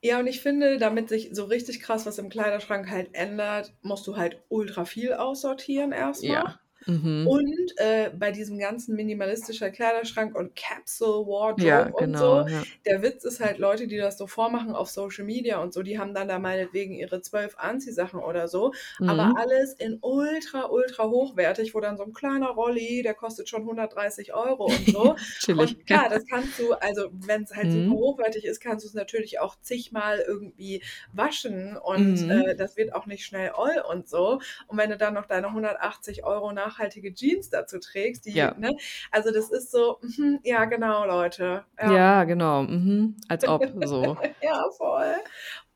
[0.05, 4.05] Ja, und ich finde, damit sich so richtig krass was im Kleiderschrank halt ändert, musst
[4.05, 6.31] du halt ultra viel aussortieren erstmal.
[6.31, 6.59] Ja.
[6.87, 7.45] Mhm.
[7.47, 12.19] Und äh, bei diesem ganzen minimalistischer Kleiderschrank und Capsule Wardrobe Ja, und genau.
[12.19, 12.65] so, Ja.
[12.85, 15.97] der Witz ist halt, Leute, die das so vormachen auf Social Media und so, die
[15.97, 18.73] haben dann da meinetwegen ihre zwölf Anziehsachen oder so,
[19.05, 19.35] aber Mhm.
[19.37, 24.33] alles in ultra, ultra hochwertig, wo dann so ein kleiner Rolli, der kostet schon 130
[24.35, 25.15] Euro und so.
[25.55, 27.71] Und klar, das kannst du, also wenn es halt Mhm.
[27.71, 32.45] super hochwertig ist, kannst du es natürlich auch zigmal irgendwie waschen und Mhm.
[32.47, 34.39] äh, das wird auch nicht schnell oll und so.
[34.67, 38.53] Und wenn du dann noch deine 180 Euro nachhaltige Jeans dazu trägst, die, Ja.
[38.57, 38.71] ne,
[39.11, 41.63] also das ist so, mhm, ja genau, Leute.
[41.79, 42.63] Ja, Ja, genau.
[42.63, 43.15] Mhm.
[43.27, 44.17] Als ob so.
[44.41, 45.15] ja voll.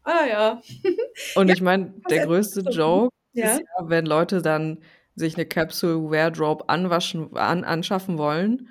[0.04, 0.62] Ah ja.
[1.36, 2.62] Und ich meine, der größte?
[2.62, 4.80] Joke ist ja, wenn Leute dann
[5.16, 8.70] sich eine Capsule Wardrobe anwaschen, an, anschaffen wollen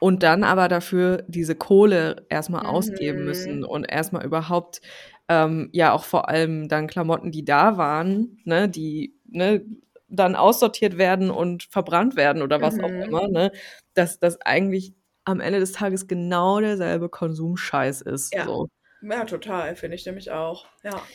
[0.00, 3.64] und dann aber dafür diese Kohle erstmal ausgeben müssen Mhm.
[3.64, 4.80] und erstmal überhaupt
[5.28, 9.64] ähm, ja auch vor allem dann Klamotten, die da waren, ne, die ne,
[10.08, 13.02] dann aussortiert werden und verbrannt werden oder was auch Mhm.
[13.06, 13.52] immer, ne,
[13.94, 14.94] dass das eigentlich
[15.24, 18.34] am Ende des Tages genau derselbe Konsumscheiß ist.
[18.34, 18.44] Ja.
[18.44, 18.68] So.
[19.02, 20.66] Ja, total, finde ich nämlich auch.
[20.82, 21.12] Ja.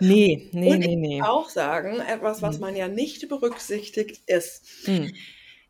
[0.00, 1.22] Nee, nee, Und nee, ich nee.
[1.22, 2.60] muss auch sagen, etwas, was Hm.
[2.60, 5.20] man ja nicht berücksichtigt, ist, Hm.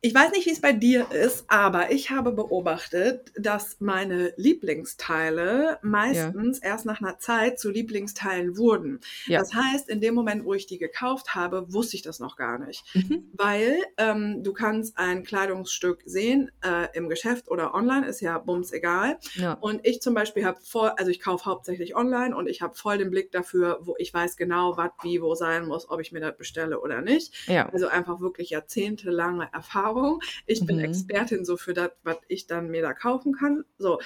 [0.03, 5.79] Ich weiß nicht, wie es bei dir ist, aber ich habe beobachtet, dass meine Lieblingsteile
[5.83, 9.01] meistens erst nach einer Zeit zu Lieblingsteilen wurden.
[9.27, 9.41] Ja.
[9.41, 12.59] Das heißt, in dem Moment, wo ich die gekauft habe, wusste ich das noch gar
[12.59, 12.83] nicht.
[12.95, 13.29] Mhm.
[13.35, 18.73] Weil ähm, du kannst ein Kleidungsstück sehen äh, im Geschäft oder online, ist ja bums
[18.73, 19.19] egal.
[19.35, 19.53] Ja.
[19.61, 22.97] Und ich zum Beispiel habe voll, also ich kaufe hauptsächlich online und ich habe voll
[22.97, 26.21] den Blick dafür, wo ich weiß genau, was wie wo sein muss, ob ich mir
[26.21, 27.35] das bestelle oder nicht.
[27.49, 27.69] Ja.
[27.69, 29.90] Also einfach wirklich jahrzehntelange Erfahrung.
[30.47, 30.85] Ich bin Mhm.
[30.85, 33.65] Expertin so für das, was ich dann mir da kaufen kann.
[33.79, 34.01] So.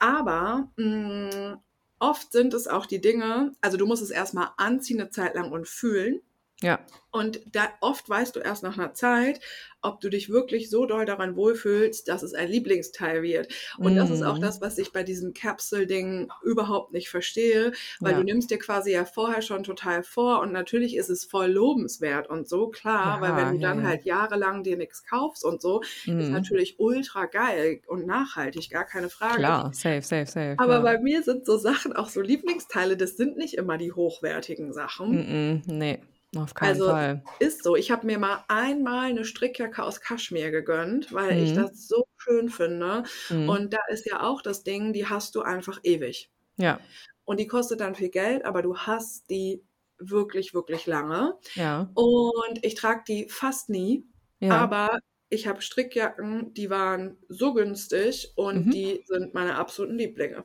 [0.00, 1.60] Aber mh,
[1.98, 5.52] oft sind es auch die Dinge, also du musst es erstmal anziehen eine Zeit lang
[5.52, 6.20] und fühlen.
[6.62, 6.86] Ja.
[7.12, 9.40] Und da oft weißt du erst nach einer Zeit,
[9.82, 13.52] ob du dich wirklich so doll daran wohlfühlst, dass es ein Lieblingsteil wird.
[13.80, 14.38] Und das ist auch Mhm.
[14.38, 18.16] das, was ich bei diesem Capsule-Ding überhaupt nicht verstehe, weil Ja.
[18.16, 22.28] du nimmst dir quasi ja vorher schon total vor und natürlich ist es voll lobenswert
[22.28, 25.60] und so, klar, weil Ja, wenn du ja, dann halt jahrelang dir nichts kaufst und
[25.60, 25.82] so,
[26.16, 26.32] ist Mhm.
[26.32, 29.56] natürlich ultra geil und nachhaltig, gar keine Frage.
[29.56, 30.58] Klar, safe, safe, safe.
[30.58, 34.72] Aber bei mir sind so Sachen, auch so Lieblingsteile, das sind nicht immer die hochwertigen
[34.72, 35.24] Sachen.
[35.24, 36.00] Mhm, nee,
[36.36, 37.22] auf keinen Also Fall.
[37.38, 37.76] ist so.
[37.76, 41.54] Ich habe mir mal einmal eine Strickjacke aus Kaschmir gegönnt, weil ich Mhm.
[41.54, 43.04] das so schön finde.
[43.28, 43.48] Mhm.
[43.48, 46.30] Und da ist ja auch das Ding, die hast du einfach ewig.
[46.56, 46.80] Ja,
[47.24, 49.64] Und die kostet dann viel Geld, aber du hast die
[49.98, 51.38] wirklich, wirklich lange.
[51.54, 54.06] ja, Und ich trage die fast nie,
[54.40, 54.50] ja.
[54.62, 58.70] aber ich habe Strickjacken, die waren so günstig und Mhm.
[58.70, 60.44] die sind meine absoluten Lieblinge.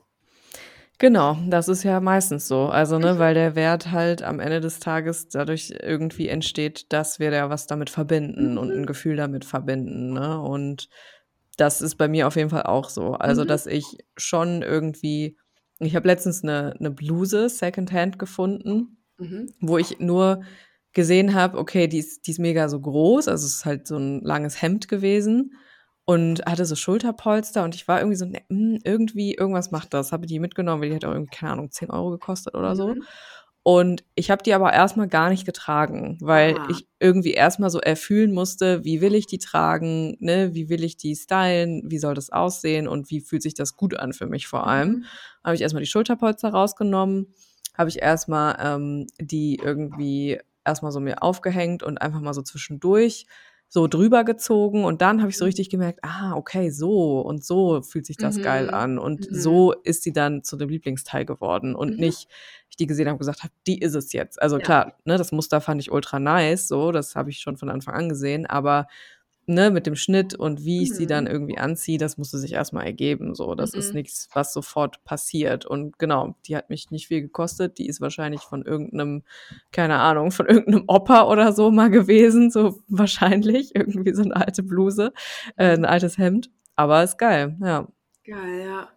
[1.01, 2.67] Genau, das ist ja meistens so.
[2.67, 3.19] Also, ne, Mhm.
[3.19, 7.67] weil der Wert halt am Ende des Tages dadurch irgendwie entsteht, dass wir da was
[7.67, 8.77] damit verbinden und Mhm.
[8.77, 10.39] ein Gefühl damit verbinden, ne?
[10.39, 10.87] Und
[11.57, 13.13] das ist bei mir auf jeden Fall auch so.
[13.15, 13.45] Also, Mhm.
[13.45, 15.37] dass ich schon irgendwie
[15.79, 19.55] ich habe letztens eine 'ne Bluse Secondhand gefunden, Mhm.
[19.61, 20.43] wo ich nur
[20.93, 23.97] gesehen habe, okay, die ist die ist mega so groß, also, es ist halt so
[23.97, 25.53] 'n langes Hemd gewesen
[26.05, 30.11] und hatte so Schulterpolster und ich war irgendwie so, ne, hm, irgendwie irgendwas macht das.
[30.11, 32.95] Habe die mitgenommen, weil die hat auch irgendwie, keine Ahnung, 10 Euro gekostet oder so.
[32.95, 33.03] Mhm.
[33.63, 36.65] Und ich habe die aber erst mal gar nicht getragen, weil Ah.
[36.69, 40.53] ich irgendwie erst mal so erfühlen musste, wie will ich die tragen, ne?
[40.53, 41.81] Wie will ich die stylen?
[41.85, 44.89] Wie soll das aussehen und wie fühlt sich das gut an für mich vor allem?
[44.89, 45.05] Mhm.
[45.43, 47.33] Habe ich erst mal die Schulterpolster rausgenommen,
[47.75, 52.33] habe ich erst mal, ähm, die irgendwie erst mal so mir aufgehängt und einfach mal
[52.35, 53.25] so zwischendurch
[53.75, 55.49] so drüber gezogen und dann habe ich so Mhm.
[55.49, 58.73] richtig gemerkt, ah, okay, so und so fühlt sich das geil Mhm.
[58.73, 59.35] an und Mhm.
[59.35, 61.99] so ist sie dann zu dem Lieblingsteil geworden und Mhm.
[61.99, 62.29] nicht
[62.69, 64.41] ich die gesehen habe und gesagt habe, die ist es jetzt.
[64.41, 64.63] Also Ja.
[64.63, 67.95] klar, ne, das Muster fand ich ultra nice, so, das habe ich schon von Anfang
[67.95, 68.87] an gesehen, aber
[69.47, 71.31] ne, mit dem Schnitt und wie ich sie dann Mhm.
[71.31, 73.55] irgendwie anziehe, das musste sich erst mal ergeben, so.
[73.55, 73.95] Das ist Mhm.
[73.95, 77.77] nix, was sofort passiert und genau, die hat mich nicht viel gekostet.
[77.77, 79.23] Die ist wahrscheinlich von irgend 'nem
[79.71, 84.35] keine Ahnung, von irgend 'nem Opa oder so mal gewesen, so wahrscheinlich, irgendwie so 'ne
[84.35, 85.13] alte Bluse,
[85.57, 85.85] äh, Mhm.
[85.85, 87.87] altes Hemd, aber ist geil, ja.
[88.25, 88.89] Geil, ja.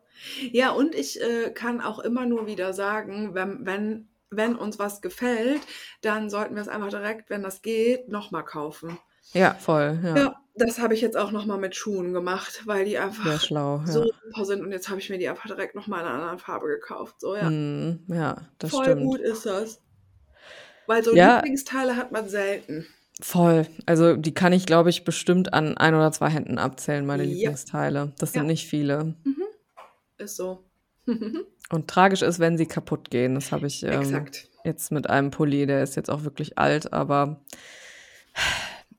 [0.53, 5.01] Ja, und ich, äh, kann auch immer nur wieder sagen, wenn wenn wenn uns was
[5.01, 5.63] gefällt,
[6.03, 8.99] dann sollten wir es einfach direkt, wenn das geht, nochmal kaufen.
[9.33, 9.99] Ja, voll.
[10.03, 13.79] Ja, Ja, das habe ich jetzt auch nochmal mit Schuhen gemacht, weil die einfach schlau.
[13.87, 13.93] Ja.
[13.93, 16.39] so super sind und jetzt habe ich mir die einfach direkt nochmal in einer anderen
[16.39, 17.17] Farbe gekauft.
[17.21, 17.47] So, ja.
[17.47, 19.03] Hm, ja, das Voll stimmt.
[19.03, 19.81] gut ist das.
[20.87, 21.37] Weil so Ja.
[21.37, 22.87] Lieblingsteile hat man selten.
[23.21, 23.67] Voll.
[23.85, 27.31] Also die kann ich, glaube ich, bestimmt an ein oder zwei Händen abzählen, meine Ja.
[27.31, 28.13] Lieblingsteile.
[28.19, 28.47] Das sind Ja.
[28.47, 29.15] nicht viele.
[30.19, 30.65] Ist so.
[31.71, 33.35] Und tragisch ist, wenn sie kaputt gehen.
[33.35, 34.25] Das habe ich ähm,
[34.65, 37.41] jetzt mit einem Pulli, der ist jetzt auch wirklich alt, aber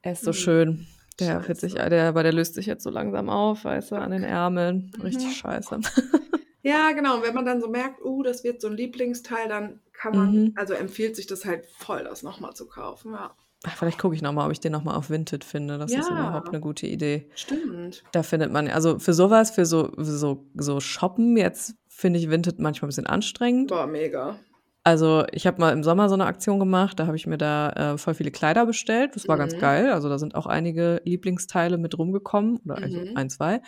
[0.02, 0.34] er ist so Hm.
[0.38, 0.88] schön.
[1.20, 1.90] Der wird sich, Scheiße.
[1.90, 4.92] der, aber der löst sich jetzt so langsam auf, weißt du, an den Ärmeln.
[4.98, 5.02] Mhm.
[5.02, 5.80] Richtig scheiße.
[6.62, 7.16] Ja, genau.
[7.16, 10.32] Und wenn man dann so merkt, uh, das wird so ein Lieblingsteil, dann kann man,
[10.32, 10.54] Mhm.
[10.58, 13.14] also empfiehlt sich das halt voll, das nochmal zu kaufen.
[13.14, 13.32] Ja.
[13.66, 15.78] Ach, Vielleicht gucke ich nochmal, ob ich den nochmal auf Vinted finde.
[15.78, 16.12] Das ist Ja.
[16.20, 17.30] überhaupt eine gute Idee.
[17.34, 18.04] Stimmt.
[18.12, 22.30] Da findet man, also für sowas, für so, für so, so Shoppen, jetzt finde ich
[22.30, 23.72] Vinted manchmal ein bisschen anstrengend.
[23.72, 24.38] War mega.
[24.90, 27.70] Also ich habe mal im Sommer so eine Aktion gemacht, da habe ich mir da
[27.94, 29.16] äh, voll viele Kleider bestellt.
[29.16, 29.60] Das war ganz Mhm.
[29.60, 29.92] geil.
[29.94, 33.12] Also da sind auch einige Lieblingsteile mit rumgekommen oder also Mhm.
[33.14, 33.62] ein, zwei.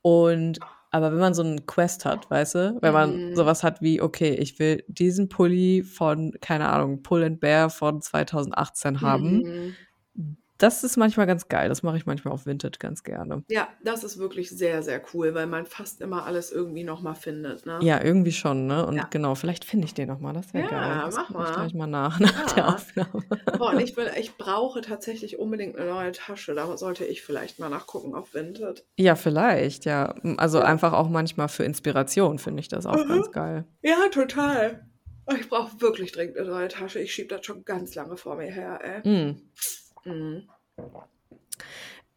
[0.00, 0.60] Und
[0.90, 3.34] aber wenn man so einen Quest hat, weißt du, wenn man Mhm.
[3.34, 8.00] sowas hat wie, okay, ich will diesen Pulli von, keine Ahnung, Pull and Bear von
[8.00, 9.76] 2018 haben, Mhm.
[10.58, 11.68] Das ist manchmal ganz geil.
[11.68, 13.42] Das mache ich manchmal auf Vinted ganz gerne.
[13.50, 17.66] Ja, das ist wirklich sehr, sehr cool, weil man fast immer alles irgendwie nochmal findet.
[17.66, 17.78] Ne?
[17.82, 18.86] Ja, irgendwie schon, ne?
[18.86, 19.06] Und Ja.
[19.10, 20.32] genau, vielleicht finde ich den noch mal.
[20.32, 21.02] Das wäre Ja, geil.
[21.06, 21.54] Das mach gucke ich mal.
[21.56, 22.74] gleich mal nach, nach der Ja.
[22.74, 23.24] Aufnahme.
[23.58, 26.54] Boah, und ich, will, ich brauche tatsächlich unbedingt eine neue Tasche.
[26.54, 28.84] Da sollte ich vielleicht mal nachgucken auf Vinted.
[28.96, 30.14] Ja, vielleicht, ja.
[30.36, 30.64] Also Ja.
[30.64, 33.08] einfach auch manchmal für Inspiration finde ich das auch Mhm.
[33.08, 33.64] ganz geil.
[33.82, 34.86] Ja, total.
[35.38, 37.00] Ich brauche wirklich dringend eine neue Tasche.
[37.00, 39.08] Ich schiebe das schon ganz lange vor mir her, ey.
[39.32, 39.40] Mm.
[40.04, 40.48] Mhm.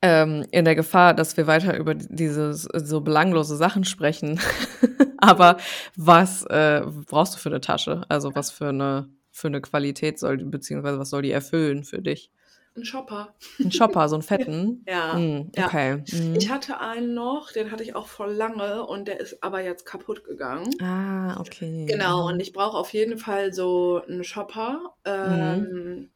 [0.02, 4.40] Ähm, in der Gefahr, dass wir weiter über diese so belanglose Sachen sprechen.
[5.18, 5.58] Aber
[5.96, 8.04] was äh, brauchst du für eine Tasche?
[8.08, 12.02] Also was für eine für eine Qualität soll die, beziehungsweise was soll die erfüllen für
[12.02, 12.32] dich?
[12.76, 13.34] Ein Shopper.
[13.60, 14.86] Ein Shopper, so einen fetten?
[14.88, 15.14] Ja.
[15.16, 15.66] Mm, ja.
[15.66, 16.04] okay.
[16.12, 16.36] Mm.
[16.36, 19.86] Ich hatte einen noch, den hatte ich auch voll lange und der ist aber jetzt
[19.86, 20.70] kaputt gegangen.
[20.82, 21.86] ah, okay.
[21.88, 24.96] Genau, und ich brauche auf jeden Fall so einen Shopper.
[25.06, 26.10] Ähm,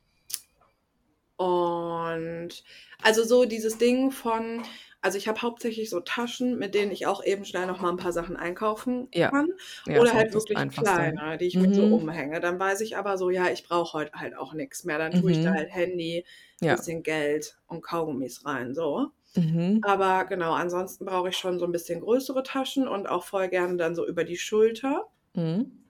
[1.41, 2.63] Und
[3.01, 4.63] also so dieses Ding von,
[5.01, 7.97] also ich habe hauptsächlich so Taschen, mit denen ich auch eben schnell noch mal ein
[7.97, 9.47] paar Sachen einkaufen kann.
[9.85, 11.87] Ja, Oder halt wirklich kleine, die ich mit so Mhm.
[11.87, 12.39] umhänge.
[12.41, 14.97] Dann weiß ich aber so, ja, ich brauche heute halt auch nichts mehr.
[14.99, 15.57] Dann tue ich da Mhm.
[15.57, 16.25] halt Handy,
[16.61, 16.77] Ja.
[16.77, 19.09] bisschen Geld und Kaugummis rein, so.
[19.35, 19.81] Mhm.
[19.81, 23.77] Aber genau, ansonsten brauche ich schon so ein bisschen größere Taschen und auch voll gerne
[23.77, 25.09] dann so über die Schulter.
[25.35, 25.80] Mhm.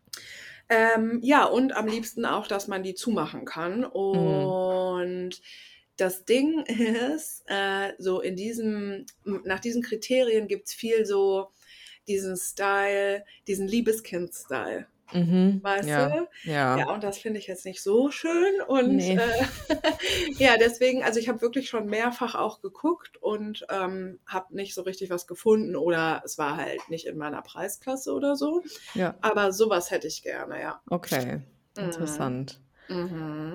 [0.71, 3.83] Ähm, ja, und am liebsten auch, dass man die zumachen kann.
[3.83, 5.41] Und
[5.97, 6.61] das Ding
[7.13, 11.51] ist, äh, so in diesem, nach diesen Kriterien gibt es viel so
[12.07, 14.87] diesen Style, diesen Liebeskind-Style.
[15.13, 15.59] Mhm.
[15.63, 16.09] Weißt ja.
[16.09, 16.27] du?
[16.43, 16.77] Ja.
[16.77, 18.61] Ja, und das finde ich jetzt nicht so schön.
[18.67, 19.15] Und Nee.
[19.17, 19.45] äh,
[20.37, 24.81] ja, deswegen, also ich habe wirklich schon mehrfach auch geguckt und ähm, habe nicht so
[24.81, 28.61] richtig was gefunden oder es war halt nicht in meiner Preisklasse oder so.
[28.93, 29.15] ja.
[29.21, 30.81] Aber sowas hätte ich gerne, ja.
[30.89, 31.41] Okay.
[31.77, 31.83] Mhm.
[31.83, 32.59] Interessant.
[32.59, 32.70] Mhm.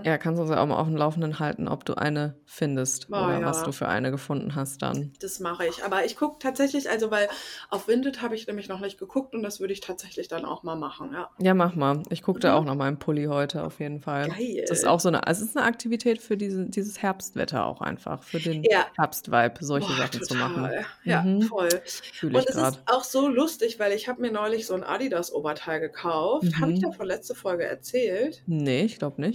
[0.05, 3.09] Ja, kannst du uns ja auch mal auf dem Laufenden halten, ob du eine findest
[3.11, 3.47] Oh, oder ja.
[3.47, 5.13] was du für eine gefunden hast dann.
[5.21, 5.85] Das mache ich.
[5.85, 7.29] Aber ich gucke tatsächlich, also weil
[7.71, 10.63] auf Vinted habe ich nämlich noch nicht geguckt und das würde ich tatsächlich dann auch
[10.63, 11.31] mal machen, ja.
[11.39, 12.03] Ja, mach mal.
[12.11, 12.57] Ich gucke da Mhm.
[12.59, 14.29] auch nach meinem Pulli heute auf jeden Fall.
[14.29, 14.65] Geil.
[14.69, 17.81] Das ist auch so eine, also es ist eine Aktivität für diese, dieses Herbstwetter auch
[17.81, 18.87] einfach, für den Ja.
[18.97, 20.55] Herbstvibe, solche Boah, Sachen zu machen.
[20.65, 20.87] total.
[21.05, 21.43] Ja, Mhm.
[21.43, 21.69] voll.
[22.13, 22.77] Fühle ich Und es gerade.
[22.79, 26.47] ist auch so lustig, weil ich habe mir neulich so ein Adidas-Oberteil gekauft.
[26.61, 26.91] Habe ich Mhm.
[26.91, 28.43] davon letzte Folge erzählt?
[28.47, 29.26] Nee, ich glaube nicht.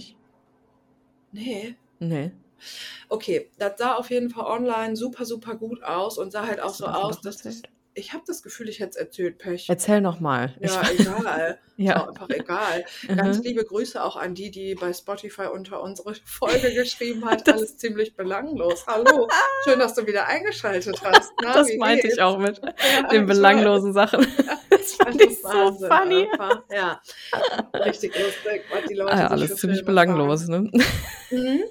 [1.32, 1.76] Nee.
[1.98, 2.32] Nee.
[3.08, 6.74] Okay, das sah auf jeden Fall online super, super gut aus und sah halt auch
[6.74, 7.62] so aus, dass das?
[7.94, 9.68] Ich habe das Gefühl, ich hätte es erzählt, Pech.
[9.68, 10.54] Erzähl noch mal.
[10.60, 11.58] Ich- Ja, egal.
[11.78, 12.02] Ja.
[12.02, 12.84] Ist einfach egal.
[13.08, 13.42] Ganz Mhm.
[13.44, 17.44] liebe Grüße auch an die, die bei Spotify unter unsere Folge geschrieben hat.
[17.48, 18.86] Das- Alles ziemlich belanglos.
[18.86, 19.26] Hallo,
[19.64, 21.32] schön, dass du wieder eingeschaltet hast.
[21.42, 22.14] Na, Das meinte geht's?
[22.16, 24.26] ich auch mit Ja, den ich belanglosen Sachen.
[24.70, 26.28] Das fand ich so Wahnsinn funny.
[26.32, 26.62] einfach.
[26.70, 27.00] Ja,
[27.84, 30.70] richtig lustig, was die Leute Ah, ja, alles ziemlich belanglos, ne?
[31.30, 31.62] Mhm.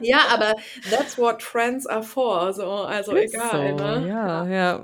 [0.00, 0.54] Ja, aber
[0.90, 2.52] that's what trends are for.
[2.52, 3.84] So, also Ist egal, so.
[3.84, 4.08] ne?
[4.08, 4.82] Ja, ja.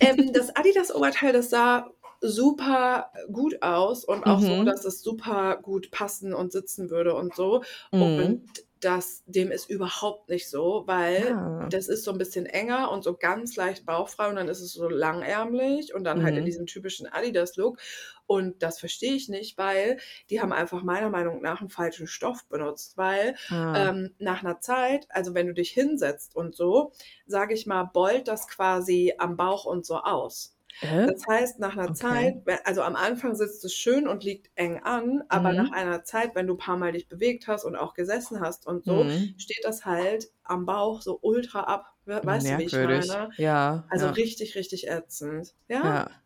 [0.00, 1.86] Ähm, das Adidas-Oberteil, das sah
[2.20, 4.66] super gut aus und auch so, Mhm.
[4.66, 7.62] dass es super gut passen und sitzen würde und so.
[7.92, 8.02] Mhm.
[8.02, 8.42] Und
[8.80, 11.70] das, dem ist überhaupt nicht so, weil Ah.
[11.70, 14.72] das ist so ein bisschen enger und so ganz leicht bauchfrei und dann ist es
[14.72, 16.46] so langärmlich und dann halt in Mhm.
[16.46, 17.78] diesem typischen Adidas-Look.
[18.26, 19.98] Und das verstehe ich nicht, weil
[20.30, 23.88] die haben einfach meiner Meinung nach einen falschen Stoff benutzt, weil Ah.
[23.88, 26.92] ähm, nach einer Zeit, also wenn du dich hinsetzt und so,
[27.26, 30.57] sage ich mal, beult das quasi am Bauch und so aus.
[30.80, 31.06] Äh?
[31.06, 31.94] Das heißt, nach einer Okay.
[31.94, 35.54] Zeit, also am Anfang sitzt es schön und liegt eng an, aber Mhm.
[35.54, 38.66] nach einer Zeit, wenn du ein paar Mal dich bewegt hast und auch gesessen hast
[38.66, 39.34] und so, Mhm.
[39.36, 41.94] steht das halt am Bauch so ultra ab.
[42.04, 42.80] We- Weißt du, wie ich Merkwürdig.
[42.80, 43.30] meine?
[43.36, 43.84] Ja.
[43.88, 44.10] Also ja.
[44.10, 45.54] richtig, richtig ätzend.
[45.68, 46.22] Ja, ja.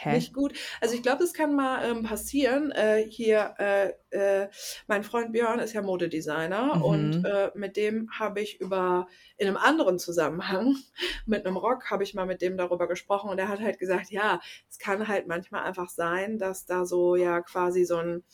[0.00, 0.14] Hä?
[0.14, 0.54] nicht gut.
[0.80, 2.70] Also ich glaube, das kann mal ähm, passieren.
[2.70, 4.48] Äh, hier, äh, äh,
[4.86, 6.82] mein Freund Björn ist ja Modedesigner Mhm.
[6.82, 10.76] und äh, mit dem habe ich über, in einem anderen Zusammenhang,
[11.26, 14.10] mit einem Rock, habe ich mal mit dem darüber gesprochen und er hat halt gesagt,
[14.10, 14.40] ja,
[14.70, 18.24] es kann halt manchmal einfach sein, dass da so ja quasi so ein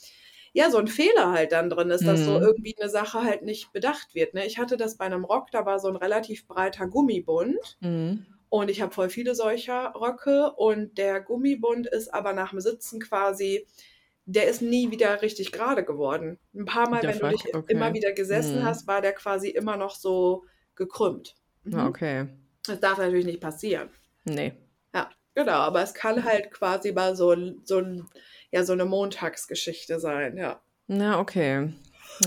[0.52, 2.40] ja, so ein Fehler halt dann drin ist, dass so Mhm.
[2.40, 4.34] irgendwie eine Sache halt nicht bedacht wird.
[4.34, 4.46] Ne?
[4.46, 8.33] Ich hatte das bei einem Rock, da war so ein relativ breiter Gummibund Mhm.
[8.54, 13.00] Und ich habe voll viele solcher Röcke und der Gummibund ist aber nach dem Sitzen
[13.00, 13.66] quasi,
[14.26, 16.38] der ist nie wieder richtig gerade geworden.
[16.54, 17.30] Ein paar Mal, The wenn du fuck?
[17.30, 17.72] dich Okay.
[17.72, 18.64] immer wieder gesessen Mhm.
[18.64, 20.44] hast, war der quasi immer noch so
[20.76, 21.34] gekrümmt.
[21.64, 21.74] Mhm.
[21.74, 22.28] Ah, Okay.
[22.66, 23.90] Das darf natürlich nicht passieren.
[24.24, 24.52] Nee.
[24.94, 27.34] Ja, genau, aber es kann halt quasi mal so,
[27.64, 27.82] so,
[28.52, 30.62] ja, so eine Montagsgeschichte sein, ja.
[30.86, 31.72] Na, okay.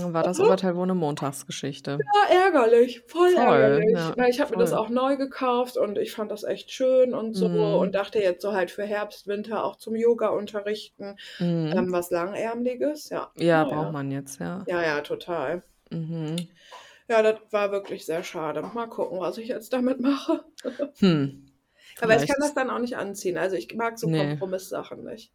[0.02, 0.38] War das.
[0.40, 1.98] Oberteil wohl eine Montagsgeschichte.
[1.98, 3.90] Ja, ärgerlich, voll, Voll, ärgerlich.
[3.96, 7.14] ja, Weil ich habe mir das auch neu gekauft und ich fand das echt schön
[7.14, 7.74] und so Mhm.
[7.74, 11.16] und dachte jetzt so halt für Herbst, Winter auch zum Yoga unterrichten.
[11.38, 11.72] Mhm.
[11.76, 13.30] Ähm, was Langärmliches, ja.
[13.36, 13.74] ja, Naja.
[13.74, 14.64] braucht man jetzt, ja.
[14.66, 15.62] Ja, ja, total.
[15.90, 16.36] Mhm.
[17.08, 18.60] Ja, das war wirklich sehr schade.
[18.74, 20.44] Mal gucken, was ich jetzt damit mache.
[20.98, 21.46] Hm.
[22.02, 23.38] Aber ich kann das dann auch nicht anziehen.
[23.38, 24.28] Also ich mag so Nee.
[24.28, 25.32] Kompromisssachen nicht.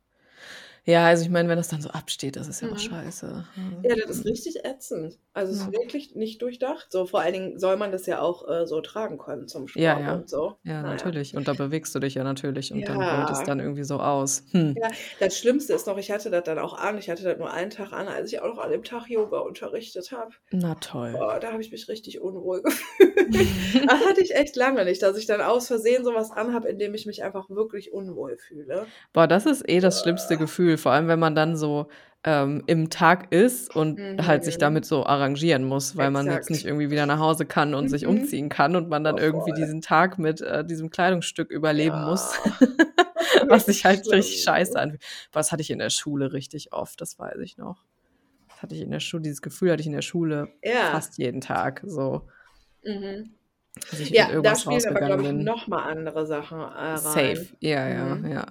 [0.86, 2.78] Ja, also ich meine, wenn das dann so absteht, das ist ja auch Mhm.
[2.78, 3.46] scheiße.
[3.84, 5.18] Ja, das ist richtig ätzend.
[5.34, 5.66] Also es Ja.
[5.68, 6.88] ist wirklich nicht durchdacht.
[6.92, 9.82] So vor allen Dingen soll man das ja auch äh, so tragen können zum Sport
[9.82, 10.14] Ja, ja.
[10.16, 10.58] und so.
[10.64, 10.96] Ja, Naja.
[10.96, 11.38] natürlich.
[11.38, 13.16] Und da bewegst du dich ja natürlich und dann Ja.
[13.16, 14.44] rollt es dann irgendwie so aus.
[14.52, 14.76] Hm.
[14.78, 14.90] Ja,
[15.22, 16.98] das Schlimmste ist noch, ich hatte das dann auch an.
[16.98, 19.40] Ich hatte das nur einen Tag an, als ich auch noch an dem Tag Yoga
[19.40, 20.32] unterrichtet habe.
[20.52, 21.14] Na toll.
[21.14, 23.14] Boah, da habe ich mich richtig unwohl gefühlt.
[23.90, 26.94] das hatte ich echt lange nicht, dass ich dann aus Versehen sowas anhabe, in dem
[26.94, 28.86] ich mich einfach wirklich unwohl fühle.
[29.14, 31.88] Boah, das ist eh das schlimmste Gefühl, vor allem wenn man dann so
[32.26, 34.60] ähm, im Tag ist und halt sich Mhm.
[34.60, 36.50] damit so arrangieren muss, weil man jetzt Exakt.
[36.52, 38.10] nicht irgendwie wieder nach Hause kann und sich Mhm.
[38.10, 39.54] umziehen kann und man dann Oh, irgendwie voll.
[39.60, 42.06] diesen Tag mit äh, diesem Kleidungsstück überleben Ja.
[42.06, 42.40] muss,
[43.50, 44.20] was sich halt Schlimm.
[44.20, 45.04] richtig scheiße anfühlt.
[45.32, 47.84] Das hatte ich in der Schule richtig oft, das weiß ich noch.
[48.50, 50.92] Das hatte ich in der Schule, dieses Gefühl hatte ich in der Schule Ja.
[50.92, 52.28] fast jeden Tag, so,
[52.86, 53.34] Mhm.
[54.12, 56.98] Ja, da spielen aber, glaube ich, nochmal andere Sachen äh, rein.
[56.98, 58.32] Safe, ja, ja, Mhm.
[58.32, 58.46] ja.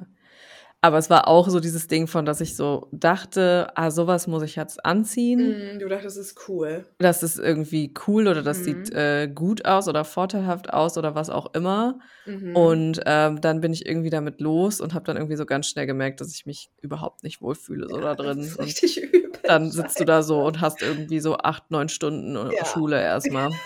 [0.85, 4.43] Aber es war auch so dieses Ding von, dass ich so dachte, ah, sowas muss
[4.43, 5.75] ich jetzt anziehen.
[5.75, 6.85] Mhm, du dachtest, das ist cool.
[6.99, 8.65] Das ist irgendwie cool oder das Mhm.
[8.65, 12.01] sieht äh, gut aus oder vorteilhaft aus oder was auch immer.
[12.27, 12.57] Mhm.
[12.57, 15.87] Und ähm, dann bin ich irgendwie damit los und habe dann irgendwie so ganz schnell
[15.87, 18.51] gemerkt, dass ich mich überhaupt nicht wohlfühle so da Das drin.
[18.59, 19.31] richtig übel.
[19.45, 22.65] dann sitzt du da so und hast irgendwie so acht, neun Stunden äh, Ja.
[22.65, 23.51] Schule erstmal.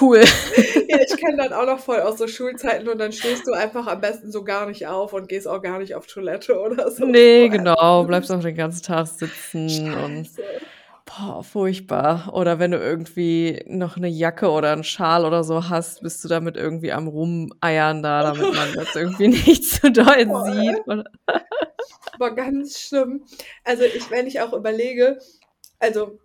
[0.00, 0.24] Cool.
[0.88, 3.86] Ja, ich kenne das auch noch voll aus so Schulzeiten und dann stehst du einfach
[3.86, 7.04] am besten so gar nicht auf und gehst auch gar nicht auf Toilette oder so.
[7.04, 8.04] Nee, genau.
[8.04, 10.42] Bleibst auch den ganzen Tag sitzen und Scheiße.
[11.08, 12.30] Boah, furchtbar.
[12.34, 16.28] Oder wenn du irgendwie noch eine Jacke oder einen Schal oder so hast, bist du
[16.28, 20.52] damit irgendwie am Rumeiern da, damit man das irgendwie nicht zu doll Boah.
[20.52, 20.86] sieht.
[20.86, 21.04] Oder?
[22.12, 23.24] Aber ganz schlimm.
[23.64, 25.18] Also ich, wenn ich auch überlege,
[25.78, 26.18] also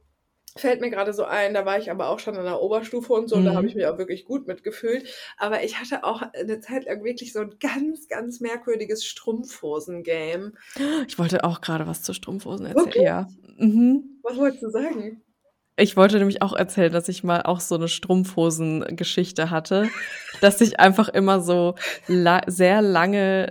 [0.56, 3.28] fällt mir gerade so ein, da war ich aber auch schon in der Oberstufe und
[3.30, 3.56] so, und da Mhm.
[3.58, 5.08] habe ich mich auch wirklich gut mitgefühlt.
[5.38, 10.54] Aber ich hatte auch eine Zeit lang wirklich so ein ganz, ganz merkwürdiges Strumpfhosen-Game.
[11.08, 12.86] Ich wollte auch gerade was zu Strumpfhosen erzählen.
[12.86, 13.04] Wirklich?
[13.04, 13.28] Ja.
[13.58, 14.20] Mhm.
[14.24, 15.22] Was wolltest du sagen?
[15.76, 19.90] Ich wollte nämlich auch erzählen, dass ich mal auch so eine Strumpfhosen-Geschichte hatte,
[20.40, 21.74] dass ich einfach immer so
[22.08, 23.50] la sehr lange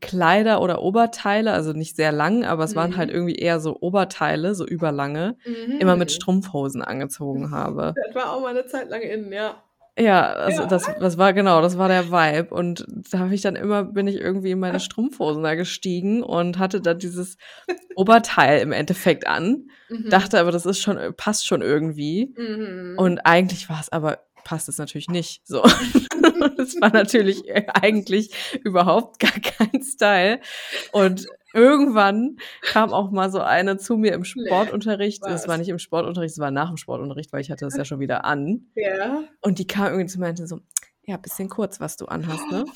[0.00, 2.96] Kleider oder Oberteile, also nicht sehr lang, aber es waren Mhm.
[2.96, 5.76] halt irgendwie eher so Oberteile, so überlange, Mhm.
[5.78, 7.94] immer mit Strumpfhosen angezogen habe.
[8.04, 9.62] Das war auch mal eine Zeit lang innen, ja.
[10.00, 10.66] Ja, also Ja.
[10.68, 12.54] das, das war genau, das war der Vibe.
[12.54, 16.58] Und da habe ich dann immer, bin ich irgendwie in meine Strumpfhosen da gestiegen und
[16.58, 17.36] hatte dann dieses
[17.96, 19.68] Oberteil im Endeffekt an.
[19.88, 20.08] Mhm.
[20.10, 22.34] Dachte aber, das ist schon, passt schon irgendwie.
[22.36, 22.94] Mhm.
[22.96, 25.46] Und eigentlich war es aber, passt es natürlich nicht.
[25.46, 25.62] So.
[26.56, 27.44] das war natürlich
[27.74, 28.30] eigentlich
[28.64, 30.40] überhaupt gar kein Style.
[30.92, 35.22] Und irgendwann kam auch mal so eine zu mir im Sportunterricht.
[35.22, 35.30] was?
[35.32, 37.84] Das war nicht im Sportunterricht, es war nach dem Sportunterricht, weil ich hatte das ja
[37.84, 38.66] schon wieder an.
[38.74, 39.22] ja.
[39.40, 40.60] Und die kam irgendwie zu mir und meinte so,
[41.02, 42.64] ja, bisschen kurz, was du anhast, ne?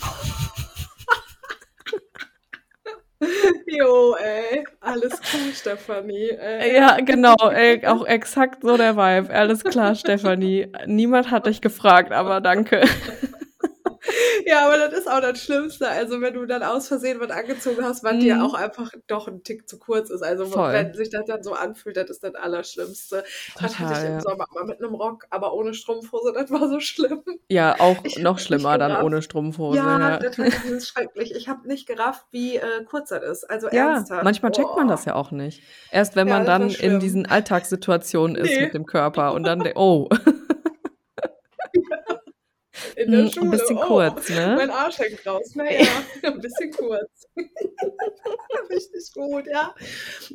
[3.67, 4.65] Jo, ey.
[4.81, 6.31] Alles klar, Stefanie.
[6.31, 6.77] Ey.
[6.77, 9.33] Ja, genau, ey, auch exakt so der Vibe.
[9.33, 10.69] Alles klar, Stefanie.
[10.87, 12.85] Niemand hat dich gefragt, aber danke.
[14.47, 15.89] Ja, aber das ist auch das Schlimmste.
[15.89, 18.21] Also wenn du dann aus Versehen was angezogen hast, was Mhm.
[18.21, 20.23] dir auch einfach doch ein Tick zu kurz ist.
[20.23, 20.73] Also Voll.
[20.73, 23.25] wenn sich das dann so anfühlt, das ist das Allerschlimmste.
[23.61, 24.21] das hatte ich Total, im ja.
[24.21, 27.23] Sommer mal mit einem Rock, aber ohne Strumpfhose, das war so schlimm.
[27.49, 29.05] Ja, auch Ich noch schlimmer dann gerafft.
[29.05, 29.79] ohne Strumpfhose.
[29.79, 31.35] Ja, Ja, das ganz schrecklich.
[31.35, 33.45] Ich habe nicht gerafft, wie äh, kurz das ist.
[33.51, 34.25] Also ja ernsthaft.
[34.25, 35.63] manchmal checkt man das ja auch nicht.
[35.91, 38.63] Erst wenn Ja, man dann in diesen Alltagssituationen ist Nee.
[38.67, 40.09] mit dem Körper und dann, oh,
[42.97, 43.51] In der ein Schule.
[43.51, 44.55] bisschen oh, kurz, ne?
[44.57, 45.55] Mein Arsch hängt raus.
[45.55, 45.87] Naja,
[46.23, 47.29] ein bisschen kurz.
[48.71, 49.75] Richtig gut, ja.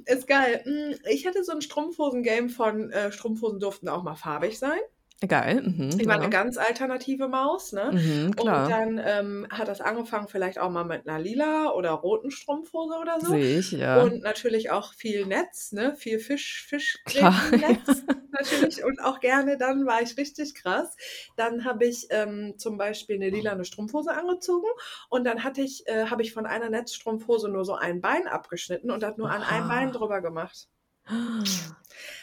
[0.06, 0.62] Ist geil.
[0.64, 4.80] Hm, Ich hatte so ein Strumpfhosen-Game von äh, Strumpfhosen durften auch mal farbig sein.
[5.28, 5.62] Geil.
[5.62, 6.30] Mhm, Ich war eine ja.
[6.30, 7.92] ganz alternative Maus, ne?
[7.92, 8.70] Mhm, Und klar.
[8.70, 13.20] dann ähm, hat das angefangen vielleicht auch mal mit einer lila oder roten Strumpfhose oder
[13.20, 13.28] so.
[13.28, 14.02] Sehe ich, ja.
[14.02, 15.94] Und natürlich auch viel Netz, ne?
[15.98, 16.64] Viel Fisch,
[17.06, 18.84] Klar, Fischgrätennetz natürlich.
[18.86, 20.96] Und auch gerne, dann war ich richtig krass.
[21.36, 24.68] Dann habe ich ähm, zum Beispiel eine lilane Strumpfhose angezogen
[25.10, 28.90] und dann hatte ich, äh, habe ich von einer Netzstrumpfhose nur so ein Bein abgeschnitten
[28.90, 29.98] und hat nur an ein Bein Oha.
[29.98, 30.70] drüber gemacht.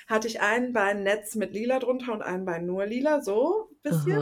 [0.09, 3.77] Hatte ich ein Bein Netz mit lila drunter und ein Bein nur lila, so ein
[3.83, 4.19] bisschen.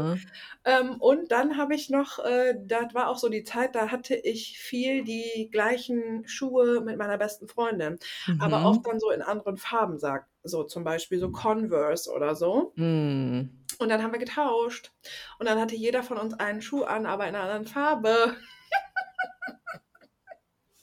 [0.64, 4.14] Ähm, und dann habe ich noch, äh, das war auch so die Zeit, da hatte
[4.16, 7.98] ich viel die gleichen Schuhe mit meiner besten Freundin,
[8.38, 8.64] aber Mhm.
[8.64, 12.74] oft dann so in anderen Farben, sag, so zum Beispiel so Converse oder so.
[12.76, 13.50] Mhm.
[13.78, 14.92] Und dann haben wir getauscht.
[15.38, 18.36] Und dann hatte jeder von uns einen Schuh an, aber in einer anderen Farbe.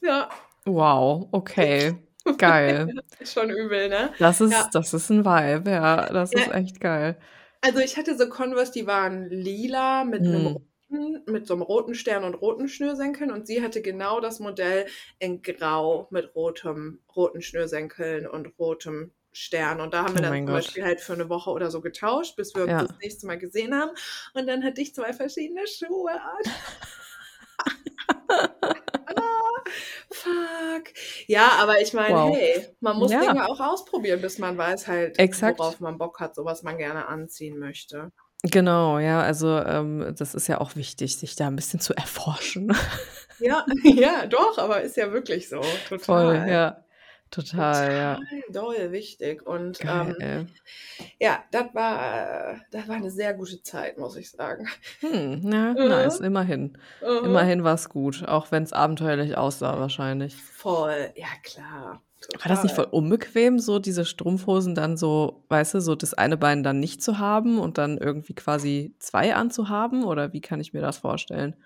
[0.02, 0.28] ja,
[0.66, 1.94] Wow, okay.
[2.38, 2.92] Geil.
[3.24, 4.12] schon übel, ne?
[4.18, 4.68] Das ist, Ja.
[4.72, 6.06] das ist ein Vibe, ja.
[6.12, 6.40] Das Ja.
[6.40, 7.16] ist echt geil.
[7.60, 10.46] Also ich hatte so Converse, die waren lila mit einem Mhm.
[10.90, 14.86] roten, mit so einem roten Stern und roten Schnürsenkeln und sie hatte genau das Modell
[15.20, 19.80] in Grau mit rotem, roten Schnürsenkeln und rotem Stern.
[19.80, 20.54] Und da haben wir Oh dann zum Gott.
[20.56, 22.82] Beispiel halt für eine Woche oder so getauscht, bis wir uns Ja.
[22.82, 23.92] das nächste Mal gesehen haben.
[24.34, 26.52] Und dann hatte ich zwei verschiedene Schuhe an.
[30.22, 30.84] fuck.
[31.26, 32.36] Ja, aber ich meine, Wow.
[32.36, 33.20] hey, man muss Ja.
[33.20, 35.58] Dinge auch ausprobieren, bis man weiß halt, Exakt.
[35.58, 38.12] worauf man Bock hat, so was man gerne anziehen möchte.
[38.44, 42.74] Genau, ja, also ähm, das ist ja auch wichtig, sich da ein bisschen zu erforschen.
[43.38, 45.62] Ja, ja, doch, aber ist ja wirklich so.
[45.62, 46.50] Voll, Total.
[46.50, 46.81] ja.
[47.32, 48.14] Total, ja.
[48.16, 49.44] Total doll wichtig.
[49.46, 50.48] Und ähm,
[51.20, 54.68] ja, das war, das war eine sehr gute Zeit, muss ich sagen.
[55.00, 56.78] Hm, ja, Äh, nice, immerhin.
[57.00, 60.36] äh, Immerhin war es gut, auch wenn es abenteuerlich aussah wahrscheinlich.
[60.36, 62.02] Voll, ja klar.
[62.38, 62.92] War das nicht voll Total.
[62.92, 67.18] unbequem, so diese Strumpfhosen dann so, weißt du, so das eine Bein dann nicht zu
[67.18, 70.04] haben und dann irgendwie quasi zwei anzuhaben?
[70.04, 71.56] Oder wie kann ich mir das vorstellen?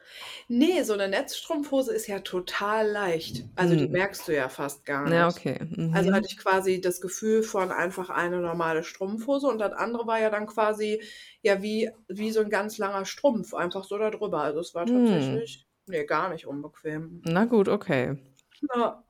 [0.48, 3.48] Nee, so eine Netzstrumpfhose ist ja total leicht.
[3.54, 3.90] Also die Hm.
[3.90, 5.30] merkst du ja fast gar Ja, nicht.
[5.30, 5.58] okay.
[5.90, 6.12] Also Mhm.
[6.12, 10.30] hatte ich quasi das Gefühl von einfach eine normale Strumpfhose und das andere war ja
[10.30, 11.02] dann quasi
[11.42, 14.42] ja wie, wie so ein ganz langer Strumpf, einfach so da drüber.
[14.42, 14.86] Also es war Hm.
[14.86, 17.28] tatsächlich, nee, gar nicht unbequem.
[17.34, 18.16] Na gut, okay.
[18.74, 19.04] Ja,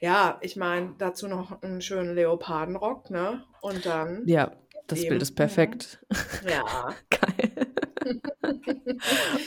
[0.00, 3.44] ja ich meine, dazu noch einen schönen Leopardenrock, ne?
[3.60, 4.52] Und dann, Ja,
[4.86, 5.08] das Eben.
[5.10, 6.00] Bild ist perfekt.
[6.40, 6.96] ja.
[7.10, 7.52] Geil.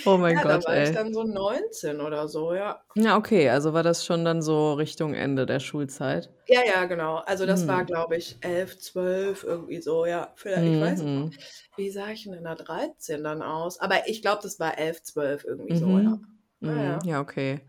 [0.06, 0.94] Oh mein Ja, Gott, da war ich ey.
[0.94, 2.84] dann so 19 oder so, ja.
[2.96, 6.30] Ja, okay, also war das schon dann so Richtung Ende der Schulzeit?
[6.48, 7.18] Ja, ja, genau.
[7.18, 7.86] Also das war, Hm.
[7.86, 10.34] glaube ich, 11, 12, irgendwie so, ja.
[10.36, 11.16] Vielleicht, ich weiß nicht.
[11.16, 11.32] Mhm.
[11.76, 13.80] Wie sah ich denn in der 13 dann aus?
[13.80, 16.20] Aber ich glaube, das war 11, 12 irgendwie so, ja.
[16.20, 16.28] Mhm.
[16.64, 16.84] Ja, Mhm.
[16.84, 17.00] ja.
[17.04, 17.62] Ja, okay.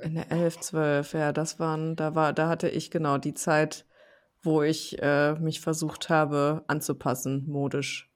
[0.00, 3.86] In der 11, 12, ja, das waren, da war, da hatte ich genau die Zeit,
[4.42, 8.10] wo ich äh, mich versucht habe anzupassen, modisch.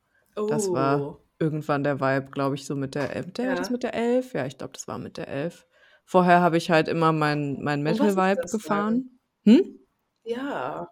[0.47, 3.71] Das war Oh, irgendwann der Vibe, glaube ich, so mit der, äh, der, das ja.
[3.71, 4.35] mit der 11?
[4.35, 5.67] Ja, ich glaube, das war mit der 11.
[6.05, 8.85] Vorher habe ich halt immer mein, mein ist Metal-Vibe das dann?
[8.85, 9.21] gefahren.
[9.45, 9.79] Hm?
[10.23, 10.89] Ja.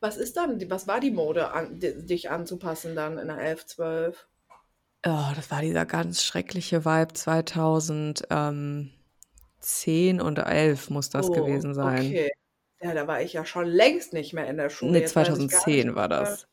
[0.00, 3.66] Was ist dann, was war die Mode, an, di- dich anzupassen dann in der 11,
[3.66, 4.28] 12?
[5.06, 7.14] Oh, das war dieser ganz schreckliche Vibe
[9.64, 12.10] 2010 und 11 muss das Oh, gewesen sein.
[12.10, 12.30] okay.
[12.80, 14.92] Ja, da war ich ja schon längst nicht mehr in der Schule.
[14.92, 16.46] Nee, Jetzt weiß ich gar nicht, 2010 war das.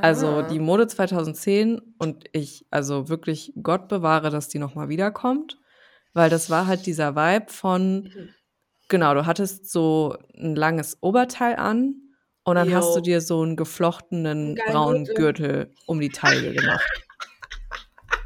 [0.00, 5.58] Also die Mode 2010 und ich, also wirklich Gott bewahre, dass die nochmal wiederkommt,
[6.12, 8.34] weil das war halt dieser Vibe von, Mhm.
[8.88, 11.96] genau, du hattest so ein langes Oberteil an
[12.44, 15.74] und dann hast du dir so einen geflochtenen braunen Gürtel.
[15.86, 16.86] Um die Taille gemacht.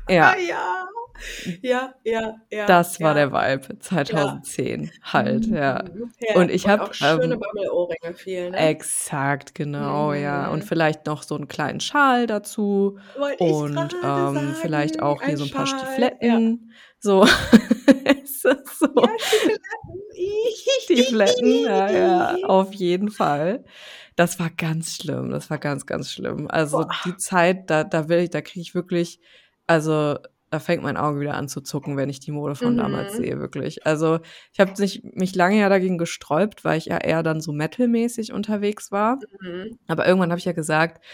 [0.08, 0.88] Ah, Ja, ja.
[1.62, 3.26] Ja, ja, ja, das war ja.
[3.28, 5.84] der Vibe 2010 halt, ja.
[5.92, 6.12] Mhm.
[6.20, 8.56] Ja, Und ich habe auch schöne ähm, Bammelohrringe viel, ne?
[8.56, 10.48] exakt, genau, ja.
[10.50, 10.66] Und Mhm.
[10.66, 15.44] vielleicht noch so einen kleinen Schal dazu Wollte und ähm, vielleicht sagen, auch hier so
[15.44, 15.80] ein paar Schal.
[15.80, 15.86] Ja.
[15.86, 16.72] Stiefeletten.
[16.98, 17.22] So,
[18.22, 18.88] ist das so?
[18.94, 19.08] Ja,
[20.82, 23.64] Stiefeletten, ja, ja, auf jeden Fall.
[24.16, 26.46] Das war ganz schlimm, das war ganz, ganz schlimm.
[26.50, 26.90] Also Boah.
[27.04, 29.20] die Zeit, da, da will ich, da kriege ich wirklich,
[29.66, 30.18] also
[30.50, 33.16] da fängt mein Auge wieder an zu zucken, wenn ich die Mode von damals Mhm.
[33.16, 33.86] sehe, wirklich.
[33.86, 34.18] Also,
[34.52, 38.32] ich habe mich mich lange ja dagegen gesträubt, weil ich ja eher dann so metalmäßig
[38.32, 39.18] unterwegs war.
[39.40, 39.78] Mhm.
[39.88, 41.04] Aber irgendwann habe ich ja gesagt: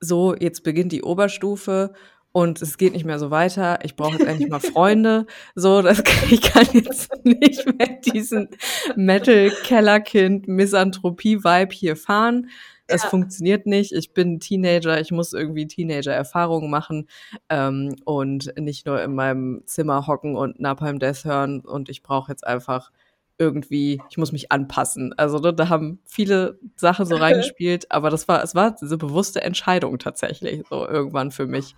[0.00, 1.92] „So, jetzt beginnt die Oberstufe
[2.32, 3.78] und es geht nicht mehr so weiter.
[3.82, 5.26] Ich brauche jetzt endlich mal Freunde.
[5.54, 8.48] So, das kann ich kann jetzt nicht mehr diesen
[8.96, 12.50] Metal-Kellerkind-Misanthropie-Vibe hier fahren.
[12.88, 13.10] Es Ja.
[13.10, 13.92] funktioniert nicht.
[13.92, 17.08] Ich bin Teenager, ich muss irgendwie Teenager-Erfahrungen machen,
[17.48, 22.30] ähm, und nicht nur in meinem Zimmer hocken und Napalm Death hören und ich brauche
[22.32, 22.90] jetzt einfach
[23.38, 28.28] irgendwie ich muss mich anpassen.“ Also, ne, da haben viele Sachen so reingespielt, aber das
[28.28, 31.76] war es war diese bewusste Entscheidung tatsächlich so irgendwann für mich.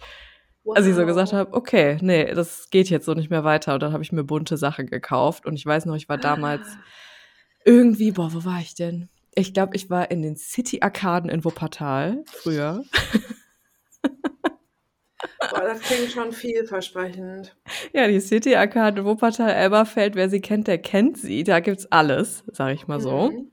[0.75, 1.39] Als ich so gesagt Wow.
[1.41, 4.25] habe: „Okay, ne, das geht jetzt so nicht mehr weiter.“ Und dann habe ich mir
[4.25, 6.79] bunte Sachen gekauft und ich weiß noch, ich war damals
[7.65, 9.09] irgendwie boah, wo war ich denn?
[9.39, 12.82] Ich glaube, ich war in den City-Arkaden in Wuppertal früher.
[15.51, 17.57] Boah, das klingt schon vielversprechend.
[17.93, 21.45] Ja, die City-Arkaden Wuppertal, Elberfeld, wer sie kennt, der kennt sie.
[21.45, 23.30] Da gibt's alles, sage ich mal so.
[23.30, 23.53] Mhm.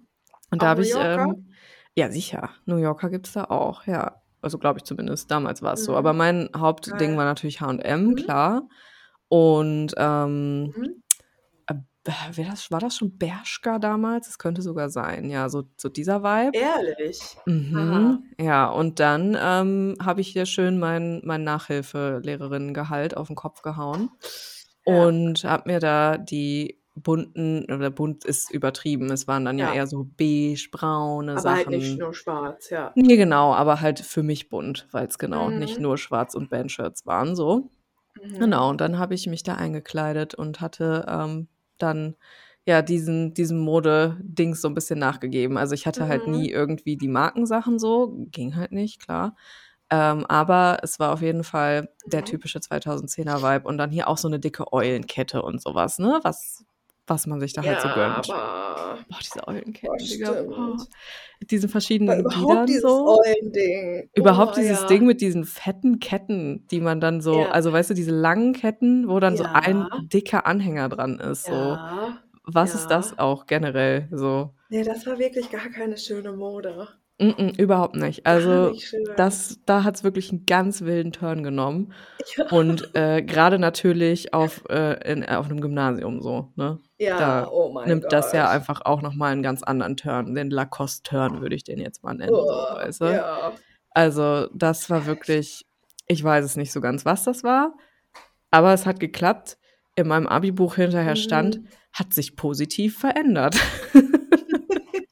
[0.51, 1.51] Und da habe ich, ähm
[1.97, 4.21] ja sicher, New Yorker gibt's da auch, ja.
[4.41, 5.95] Also, glaube ich zumindest, damals war's so.
[5.95, 6.17] Aber Mhm.
[6.17, 7.17] mein Hauptding Geil.
[7.17, 8.15] war natürlich H&M, Mhm.
[8.15, 8.67] klar.
[9.29, 11.03] Und, ähm, Mhm.
[12.05, 14.27] Das war das schon Bershka damals?
[14.27, 16.53] Das könnte sogar sein, ja, so so dieser Vibe.
[16.53, 17.37] Ehrlich?
[17.47, 18.31] Mhm.
[18.39, 24.11] Ja, und dann, ähm, habe ich hier schön mein mein Nachhilfelehrerinnengehalt auf 'n Kopf gehauen
[24.87, 25.09] Ja.
[25.09, 29.11] und habe mir da die bunten oder bunt ist übertrieben.
[29.11, 29.71] Es waren dann ja Ja.
[29.71, 31.99] eher so beige-braune Aber halt nicht Sachen.
[31.99, 32.95] nur schwarz, ja.
[32.95, 35.81] Ne, genau, aber halt für mich bunt, weil's genau nicht Mhm.
[35.81, 37.71] nur schwarz und Bandshirts waren so.
[38.23, 38.39] Mhm.
[38.39, 42.15] Genau, und dann habe ich mich da eingekleidet und hatte, ähm, dann,
[42.67, 45.57] ja, diesen diesem Mode-Dings so 'n bisschen nachgegeben.
[45.57, 46.27] Also, ich hatte halt Mhm.
[46.27, 49.35] nie irgendwie die Markensachen so, ging halt nicht, klar.
[49.91, 52.25] Ähm, aber es war auf jeden Fall der Mhm.
[52.25, 56.19] typische 2010er Vibe und dann hier auch so 'ne dicke Eulenkette und so was, ne,
[56.23, 56.65] was
[57.07, 58.29] was man sich da halt so Ja, gönnt.
[58.29, 60.89] aber Boah, diese Eulenketten, Digga, stimmt.
[61.39, 63.17] Mit diesen Aber verschiedenen überhaupt Gliedern dieses so.
[63.19, 64.09] Eulending.
[64.15, 64.87] Überhaupt Oh, dieses ja.
[64.87, 67.49] Ding mit diesen fetten Ketten, die man dann so Ja.
[67.49, 69.99] also, weißt du, diese langen Ketten, wo dann so ein Ja.
[70.03, 71.51] dicker Anhänger dran ist, so.
[71.51, 72.21] Ja.
[72.47, 73.19] Was ist das Ja.
[73.19, 74.53] auch generell so?
[74.69, 76.87] Ne, das war wirklich gar keine schöne Mode.
[77.19, 78.25] Mm-mm, überhaupt nicht.
[78.25, 81.93] Also, nicht das da hat's wirklich 'n ganz wilden Turn genommen
[82.37, 82.45] Ja.
[82.49, 86.79] und, äh, grade natürlich auf äh, in auf 'nem Gymnasium so, ne?
[86.99, 88.55] Ja, Da oh mein nimmt das ja Gott.
[88.55, 90.35] einfach auch noch mal 'n ganz anderen Turn.
[90.35, 93.05] Den Lacoste-Turn würde ich den jetzt mal nennen, so, Oh, weißt du?
[93.15, 93.53] ja.
[93.91, 95.65] Also, das war wirklich
[96.07, 97.73] ich weiß es nicht so ganz, was das war,
[98.51, 99.57] aber es hat geklappt.
[99.95, 101.67] In meinem Abi-Buch hinterher stand: Mhm.
[101.93, 103.57] „Hat sich positiv verändert.“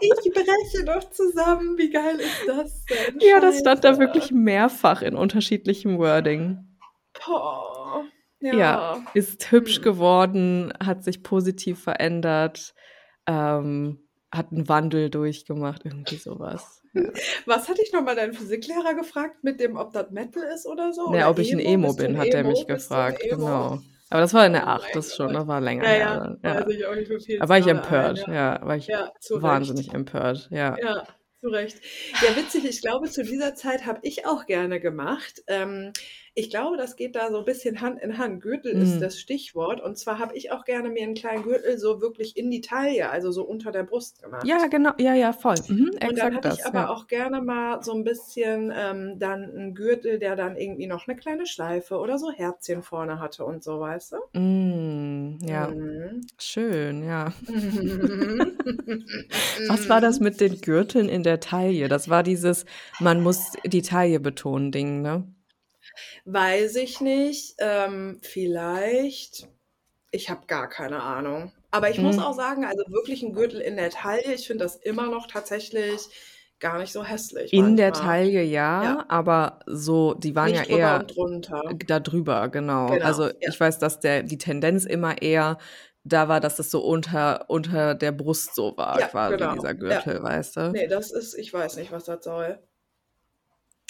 [0.00, 1.78] Ich breche doch zusammen.
[1.78, 3.20] Wie geil ist das denn?
[3.22, 6.78] Ja, das stand da wirklich mehrfach in unterschiedlichem Wording.
[7.14, 8.10] Boah.
[8.52, 9.00] Ja, Ja.
[9.12, 9.82] ist hübsch Hm.
[9.82, 12.74] geworden, hat sich positiv verändert,
[13.26, 17.20] ähm, hat 'n Wandel durchgemacht, irgendwie so was, ja.
[17.46, 20.92] Was hat dich noch mal dein Physiklehrer gefragt mit dem ob das Metal ist oder
[20.92, 21.02] so?
[21.06, 21.60] Ne, Oder ob ich Emo?
[21.60, 22.64] Emo Bist du 'n bin, hat der Emo?
[22.64, 23.68] mich du 'n gefragt, Emo?
[23.68, 23.82] genau.
[24.10, 26.36] Aber das war in der Oh 8, mein das schon das war länger Ja, ja,
[26.42, 26.68] ja.
[26.68, 29.34] ich auch nicht, wie viel Da war ich empört, ein, ja, war ich Ja, zu
[29.34, 29.42] Recht.
[29.44, 30.76] wahnsinnig empört, ja.
[30.78, 31.06] Ja,
[31.40, 31.78] zu Recht.
[32.20, 35.42] Ja, witzig, ich glaube, zu dieser Zeit habe ich auch gerne gemacht.
[35.46, 35.92] Ähm,
[36.34, 38.40] ich glaube, das geht da so 'n bisschen Hand in Hand.
[38.42, 39.02] Gürtel ist Mhm.
[39.02, 39.80] das Stichwort.
[39.82, 43.10] Und zwar habe ich auch gerne mir 'n kleinen Gürtel so wirklich in die Taille,
[43.10, 44.42] also so unter der Brust gemacht.
[44.42, 45.64] Ja, genau, ja, ja, voll.
[45.68, 46.90] Mhm, Und dann hatte ich aber ja.
[46.90, 51.16] auch gerne mal so 'n bisschen, ähm, dann 'n Gürtel, der dann irgendwie noch 'ne
[51.16, 54.16] kleine Schleife oder so Herzchen vorne hatte und so, weißt du?
[54.34, 55.74] Hm, ja.
[55.74, 56.30] Mhm.
[56.38, 57.32] Schön, ja.
[57.48, 58.58] Mhm.
[59.68, 60.20] Was war das Mhm.
[60.20, 61.88] mit den Gürteln in der Taille?
[61.88, 62.64] Das war dieses
[62.98, 65.32] man muss die Taille betonen Ding, ne?
[66.32, 67.56] Weiß ich nicht.
[67.58, 69.48] Ähm, vielleicht
[70.12, 71.52] ich habe gar keine Ahnung.
[71.72, 72.34] Aber ich muss auch Mhm.
[72.34, 76.08] sagen, also wirklich 'n Gürtel in der Taille, ich finde das immer noch tatsächlich
[76.60, 77.92] gar nicht so hässlich In der manchmal.
[77.92, 78.44] Taille
[78.80, 78.94] Ja.
[78.94, 81.10] ja, aber so die waren ja Nicht drüber eher
[81.86, 82.96] da drüber, genau.
[82.96, 83.50] Genau, Also, ja.
[83.50, 85.58] ich weiß, dass der die Tendenz immer eher
[86.04, 89.48] da war, dass es so unter unter der Brust so war Ja, quasi, genau.
[89.48, 90.02] dieser Ja.
[90.04, 90.76] Gürtel, weißt du?
[90.76, 92.62] Ne, das ist ich weiß nicht, was das soll.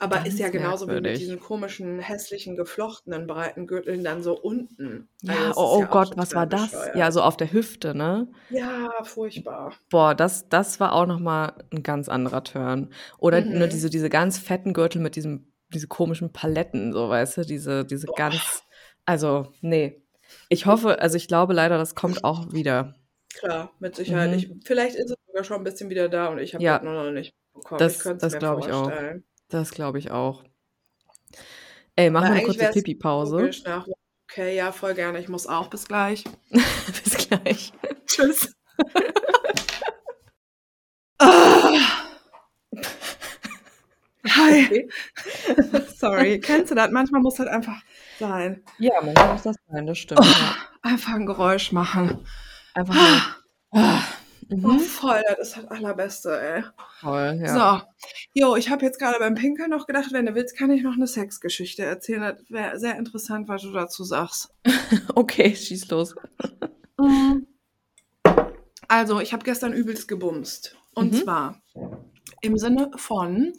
[0.03, 4.33] Aber ist ja Ganz genauso wie mit diesen komischen, hässlichen, geflochtenen, breiten Gürteln dann so
[4.41, 5.11] unten.
[5.27, 6.89] Also, Ja, das oh, oh ja Gott, was war das?
[6.95, 7.13] Ja, bescheuert.
[7.13, 8.29] so auf der Hüfte, ne?
[8.51, 9.81] Ja, furchtbar.
[9.93, 12.93] Boah, das das war auch noch mal 'n ganz anderer Turn.
[13.19, 13.69] Oder, Mhm.
[13.69, 17.43] diese diese ganz fetten Gürtel mit diesem diese komischen Paletten, so, weißt du?
[17.45, 18.15] Diese diese Boah.
[18.15, 18.63] ganz
[19.05, 20.01] also, ne.
[20.49, 22.95] Ich hoffe also, ich glaube leider, das kommt auch wieder.
[23.35, 24.33] Klar, mit Sicherheit.
[24.33, 24.61] Ich Mhm.
[24.65, 26.83] vielleicht ist es sogar schon 'n bisschen wieder da und ich habe das Ja.
[26.83, 27.89] nur noch nicht bekommen.
[27.89, 29.05] Ich Das das glaube ich auch.
[29.51, 30.45] Das glaube ich auch.
[31.97, 33.51] Ey, mach Weil mal eine kurze Pipi-Pause.
[33.65, 33.87] nach
[34.31, 35.19] Okay, ja, voll gerne.
[35.19, 35.67] Ich muss auch.
[35.69, 36.23] Bis gleich.
[36.51, 37.73] Bis gleich.
[38.07, 38.55] Tschüss.
[41.19, 42.07] Ah.
[44.29, 44.65] Hi.
[44.65, 44.89] Okay.
[45.97, 46.39] Sorry.
[46.39, 46.91] Kennst du das?
[46.93, 47.83] Manchmal muss halt einfach
[48.21, 48.63] sein.
[48.79, 50.25] Ja, manchmal muss das sein, das stimmt.
[50.25, 50.57] Ja.
[50.83, 52.25] Einfach ein Geräusch machen.
[52.75, 52.95] Einfach
[53.73, 54.01] nur.
[54.53, 54.81] Oh, Mhm.
[54.81, 56.65] voll, das ist das Allerbeste, ey.
[57.01, 57.81] Voll, ja.
[57.81, 57.87] So.
[58.35, 60.95] Jo, ich habe jetzt gerade beim Pinkeln noch gedacht, wenn du willst, kann ich noch
[60.95, 62.21] eine Sexgeschichte erzählen.
[62.23, 64.53] Das wäre sehr interessant, was du dazu sagst.
[65.15, 66.15] Okay, schieß los.
[66.99, 67.47] Mhm.
[68.89, 70.77] Also, ich habe gestern übelst gebumst.
[70.95, 71.17] Und Mhm.
[71.23, 71.63] zwar
[72.41, 73.53] im Sinne von,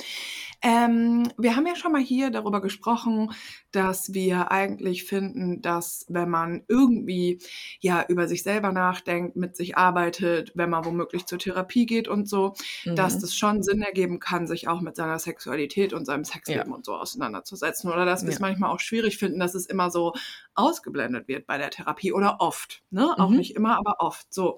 [0.63, 3.31] ähm, wir haben ja schon mal hier darüber gesprochen,
[3.71, 7.39] dass wir eigentlich finden, dass wenn man irgendwie
[7.79, 12.29] ja über sich selber nachdenkt, mit sich arbeitet, wenn man womöglich zur Therapie geht und
[12.29, 12.53] so,
[12.95, 13.21] dass Mhm.
[13.21, 16.95] das schon Sinn ergeben kann, sich auch mit seiner Sexualität und seinem Sexleben und so
[16.95, 17.91] auseinanderzusetzen.
[17.91, 18.39] Oder dass wir es Ja.
[18.39, 20.13] manchmal auch schwierig finden, dass es immer so
[20.55, 22.83] ausgeblendet wird bei der Therapie oder oft.
[22.91, 23.15] Ne?
[23.19, 23.37] Auch Mhm.
[23.37, 24.33] nicht immer, aber oft.
[24.33, 24.57] So.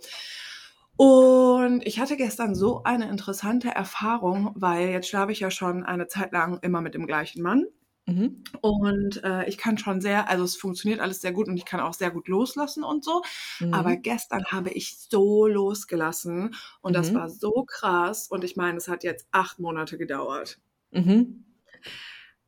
[0.97, 6.07] Und ich hatte gestern so eine interessante Erfahrung, weil jetzt schlafe ich ja schon eine
[6.07, 7.65] Zeit lang immer mit dem gleichen Mann.
[8.05, 8.53] Mhm.
[8.61, 11.79] Und äh, ich kann schon sehr, also es funktioniert alles sehr gut und ich kann
[11.79, 13.23] auch sehr gut loslassen und so.
[13.71, 14.01] Aber Mhm.
[14.01, 17.15] gestern habe ich so losgelassen und das Mhm.
[17.15, 18.27] war so krass.
[18.27, 20.59] Und ich meine, es hat jetzt acht Monate gedauert.
[20.91, 21.45] Mhm.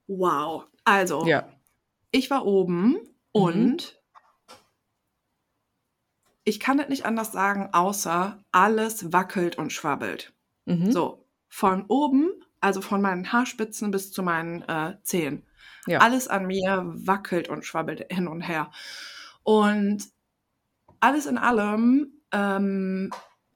[0.08, 0.66] Wow.
[0.84, 1.50] Also, Ja.
[2.12, 2.98] ich war oben
[3.36, 3.82] Mhm.
[3.82, 4.02] und
[6.46, 10.34] ich kann es nicht anders sagen, außer alles wackelt und schwabbelt.
[10.66, 10.92] Mhm.
[10.92, 12.30] So, von oben,
[12.62, 15.44] also von meinen Haarspitzen bis zu meinen äh, Zehen.
[15.88, 16.00] Ja.
[16.00, 18.72] Alles an mir wackelt und schwabbelt hin und her.
[19.44, 20.04] Und
[21.00, 23.12] alles in allem ähm,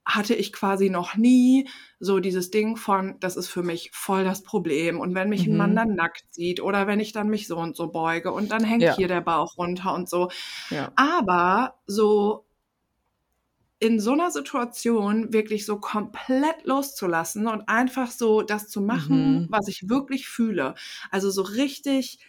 [0.06, 1.68] hatte ich quasi noch nie
[2.00, 5.00] so dieses Ding von, das ist für mich voll das Problem.
[5.00, 5.76] Und wenn mich ein Mann Mhm.
[5.76, 8.82] dann nackt sieht oder wenn ich dann mich so und so beuge und dann hängt
[8.84, 8.96] Ja.
[8.96, 10.30] hier der Bauch runter und so.
[10.72, 10.92] Ja.
[10.96, 12.46] Aber so
[13.80, 19.48] in so einer Situation wirklich so komplett loszulassen und einfach so das zu machen, Mhm.
[19.50, 20.76] was ich wirklich fühle.
[21.12, 22.20] Also so richtig,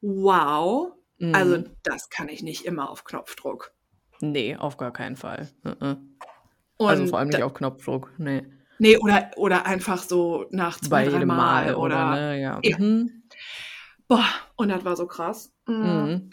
[0.00, 0.92] wow.
[1.32, 1.70] Also Mhm.
[1.84, 3.72] das kann ich nicht immer auf Knopfdruck.
[4.20, 5.48] Nee, auf gar keinen Fall.
[5.62, 6.16] Mhm.
[6.78, 8.12] Also vor allem nicht auf Knopfdruck.
[8.18, 8.42] Nee.
[8.78, 12.40] nee, oder, oder einfach so nach zwei, Bei drei Mal Mal, oder, oder, ne?
[12.40, 12.60] Ja.
[12.64, 12.78] ja.
[12.78, 13.22] Mhm.
[14.08, 14.26] Boah,
[14.56, 15.52] und das war so krass.
[15.66, 15.72] Mm.
[15.72, 16.30] Mhm.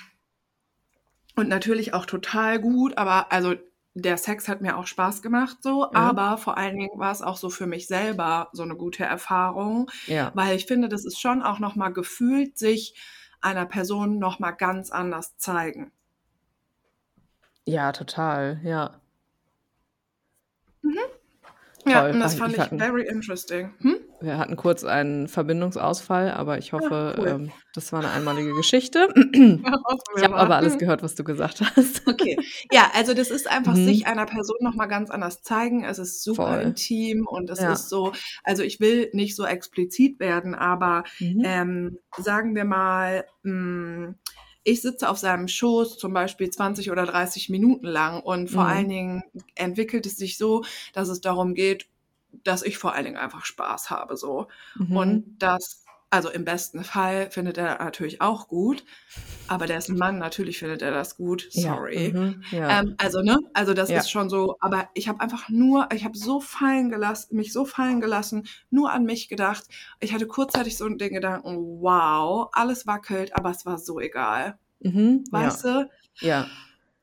[1.35, 3.53] Und natürlich auch total gut, aber also
[3.93, 5.89] der Sex hat mir auch Spaß gemacht so, Ja.
[5.93, 9.89] aber vor allen Dingen war es auch so für mich selber so eine gute Erfahrung,
[10.07, 10.31] Ja.
[10.35, 12.95] weil ich finde, das ist schon auch noch mal gefühlt sich
[13.41, 15.91] einer Person noch mal ganz anders zeigen.
[17.68, 18.59] Ja, total.
[18.63, 19.01] Ja.
[21.86, 21.91] Mhm.
[21.91, 22.12] Ja, Toll.
[22.12, 23.74] und das fand ich ich hatten, very interesting.
[23.82, 23.95] Hm?
[24.20, 27.28] wir hatten kurz einen Verbindungsausfall, aber ich Ja, hoffe, cool.
[27.28, 29.08] ähm, das war eine einmalige Geschichte.
[29.64, 29.74] Ja,
[30.18, 30.80] Ich habe aber alles Hm.
[30.80, 32.02] gehört, was du gesagt hast.
[32.08, 32.38] Okay.
[32.72, 34.12] Ja, also das ist einfach sich Mhm.
[34.12, 35.84] einer Person noch mal ganz anders zeigen.
[35.84, 36.62] Es ist super Voll.
[36.62, 37.74] intim und es Ja.
[37.74, 38.14] ist so,
[38.44, 41.41] also ich will nicht so explizit werden, aber Mhm.
[41.45, 44.14] ähm, sagen wir mal, mh,
[44.64, 48.88] ich sitze auf seinem Schoß zum Beispiel 20 oder 30 Minuten lang und vor allen
[48.88, 48.90] Mhm.
[48.90, 49.24] Dingen
[49.56, 50.64] entwickelt es sich so,
[50.94, 51.88] dass es darum geht,
[52.44, 54.48] dass ich vor allen Dingen einfach Spaß habe so
[54.92, 55.62] und Mhm.
[56.12, 58.84] Also im besten Fall findet er natürlich auch gut,
[59.48, 61.48] aber der ist ein Mann, natürlich findet er das gut.
[61.52, 61.74] Ja.
[61.76, 62.14] Sorry.
[62.14, 62.44] Mhm.
[62.52, 62.82] Ja.
[62.82, 63.98] Ähm, also ne, also das Ja.
[64.00, 67.66] ist schon so, aber ich habe einfach nur, ich habe so fallen gelassen, mich so
[67.66, 69.64] fallen gelassen, nur an mich gedacht.
[70.00, 74.58] Ich hatte kurzzeitig so den Gedanken, wow, alles wackelt, aber es war so egal.
[74.82, 75.24] Mhm.
[75.32, 75.32] Ja.
[75.32, 75.90] Weißt du?
[76.20, 76.48] Ja.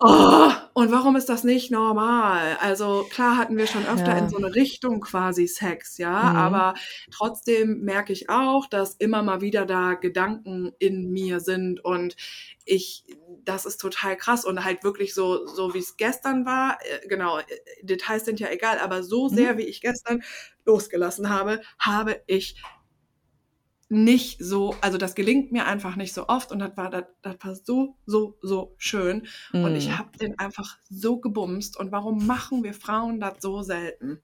[0.01, 2.57] Oh, und warum ist das nicht normal?
[2.61, 4.29] Also klar hatten wir schon öfter in Ja.
[4.29, 6.35] so eine Richtung quasi Sex, ja, Mhm.
[6.35, 6.75] aber
[7.11, 12.17] trotzdem merke ich auch, dass immer mal wieder da Gedanken in mir sind und
[12.65, 13.05] ich,
[13.45, 17.39] das ist total krass und halt wirklich so, so wie es gestern war, äh, genau,
[17.39, 17.45] äh,
[17.83, 19.59] Details sind ja egal, aber so sehr, Mhm.
[19.59, 20.23] wie ich gestern
[20.65, 22.63] losgelassen habe, habe ich
[23.91, 27.37] nicht so, also das gelingt mir einfach nicht so oft und das war, das, das
[27.43, 29.27] war so, so, so schön
[29.61, 29.99] und ich Mhm.
[29.99, 34.23] habe den einfach so gebumst und warum machen wir Frauen das so selten?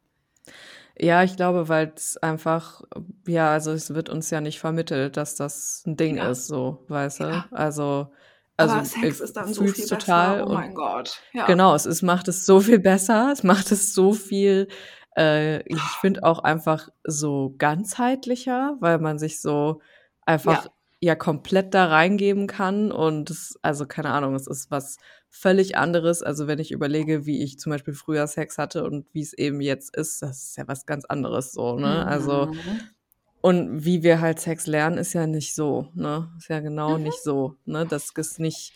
[0.98, 2.82] Ja, ich glaube, weil es einfach,
[3.26, 6.84] ja, also es wird uns ja nicht vermittelt, dass das ein Ding Ja, ist, so,
[6.88, 7.24] weißt du?
[7.32, 7.48] ja.
[7.50, 8.12] Also,
[8.56, 11.46] Aber also Sex ich ist dann so viel besser, total oh mein Gott, ja.
[11.46, 14.68] genau, es ist, macht es so viel besser, es macht es so viel,
[15.16, 19.80] äh, ich finde auch einfach so ganzheitlicher, weil man sich so
[20.26, 20.70] einfach Ja,
[21.00, 24.96] ja komplett da reingeben kann und es, also keine Ahnung, es ist was
[25.28, 26.22] völlig anderes.
[26.22, 29.60] Also wenn ich überlege, wie ich zum Beispiel früher Sex hatte und wie es eben
[29.60, 32.06] jetzt ist, das ist ja was ganz anderes so, ne?
[32.06, 32.94] Also mhm.
[33.40, 36.32] und wie wir halt Sex lernen, ist ja nicht so, ne?
[36.38, 37.02] Ist ja genau Mhm.
[37.02, 37.86] nicht so, ne?
[37.86, 38.74] Dass es nicht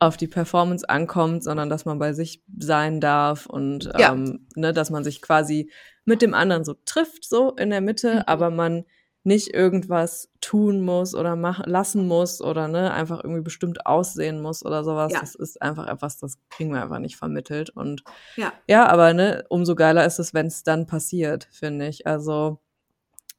[0.00, 4.12] auf die Performance ankommt, sondern dass man bei sich sein darf und Ja.
[4.12, 5.70] ähm, ne, dass man sich quasi
[6.04, 8.22] mit dem anderen so trifft, so in der Mitte, Mhm.
[8.26, 8.84] aber man
[9.26, 14.62] nicht irgendwas tun muss oder machen lassen muss oder ne, einfach irgendwie bestimmt aussehen muss
[14.62, 15.12] oder sowas.
[15.14, 15.20] Ja.
[15.20, 17.70] Das ist einfach etwas, das kriegen wir einfach nicht vermittelt.
[17.70, 18.02] Und
[18.36, 18.52] Ja.
[18.68, 22.06] ja, aber ne, umso geiler ist es, wenn es dann passiert, finde ich.
[22.06, 22.58] Also,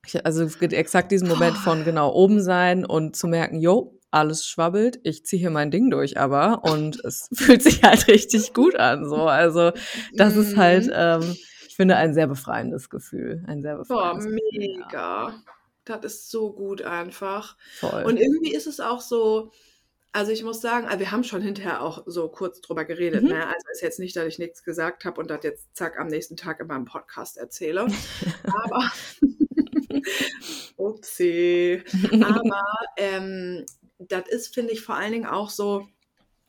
[0.07, 3.94] ich, also es gibt exakt diesen Moment von genau oben sein und zu merken, jo,
[4.15, 8.53] alles schwabbelt, ich ziehe hier mein Ding durch, aber und es fühlt sich halt richtig
[8.53, 9.07] gut an.
[9.07, 9.71] So, also
[10.13, 10.93] das ist halt, Mhm.
[10.95, 11.35] ähm,
[11.67, 14.39] ich finde, ein sehr befreiendes Gefühl, ein sehr Boah, befreiendes Gefühl.
[14.93, 15.43] Ja, mega.
[15.83, 17.57] Das ist so gut einfach.
[17.79, 18.03] voll.
[18.05, 19.51] Und irgendwie ist es auch so,
[20.13, 23.29] also ich muss sagen, also wir haben schon hinterher auch so kurz drüber geredet, Mhm.
[23.29, 23.45] ne?
[23.45, 26.37] Also ist jetzt nicht, dass ich nichts gesagt habe und das jetzt zack am nächsten
[26.37, 27.85] Tag in meinem Podcast erzähle.
[28.63, 28.91] Aber
[30.77, 31.83] upsie.
[32.23, 32.63] Aber
[32.97, 33.65] ähm,
[34.09, 35.87] das ist, finde ich, vor allen Dingen auch so,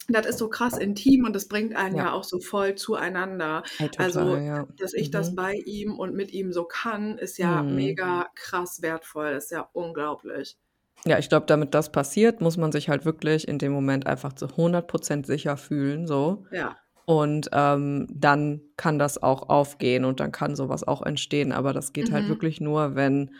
[0.09, 3.63] das ist so krass intim und das bringt einen ja, Ja, auch so voll zueinander.
[3.79, 4.67] ey, Also, total, ja.
[4.79, 5.37] dass ich das Mhm.
[5.37, 7.69] bei ihm und mit ihm so kann, ist ja Mhm.
[7.69, 9.33] mega krass wertvoll.
[9.35, 10.57] Das ist ja unglaublich.
[11.05, 14.33] Ja, ich glaube, damit das passiert, muss man sich halt wirklich in dem Moment einfach
[14.33, 16.45] zu 100% sicher fühlen, so.
[16.51, 16.77] Ja.
[17.07, 21.53] Und ähm, dann kann das auch aufgehen und dann kann sowas auch entstehen.
[21.53, 22.29] Aber das geht halt Mhm.
[22.29, 23.35] wirklich nur, wenn,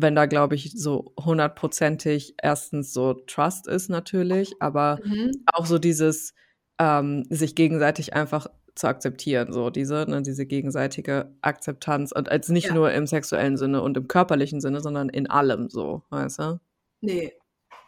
[0.00, 5.32] wenn da, glaube ich, so hundertprozentig erstens so Trust ist natürlich, aber Mhm.
[5.52, 6.34] auch so dieses
[6.80, 8.46] ähm, sich gegenseitig einfach
[8.76, 12.74] zu akzeptieren, so diese, ne, diese gegenseitige Akzeptanz und als nicht Ja.
[12.74, 16.60] nur im sexuellen Sinne und im körperlichen Sinne, sondern in allem so, weißt du?
[17.00, 17.32] Nee.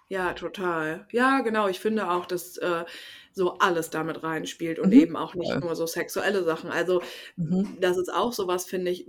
[0.09, 1.07] Ja, total.
[1.13, 1.69] Ja, genau.
[1.69, 2.85] Ich finde auch, dass äh,
[3.33, 5.01] so alles damit reinspielt und Mhm.
[5.01, 5.61] eben auch nicht Voll.
[5.61, 6.71] nur so sexuelle Sachen.
[6.71, 7.01] Also,
[7.37, 7.77] Mhm.
[7.81, 9.07] das ist auch sowas, finde ich,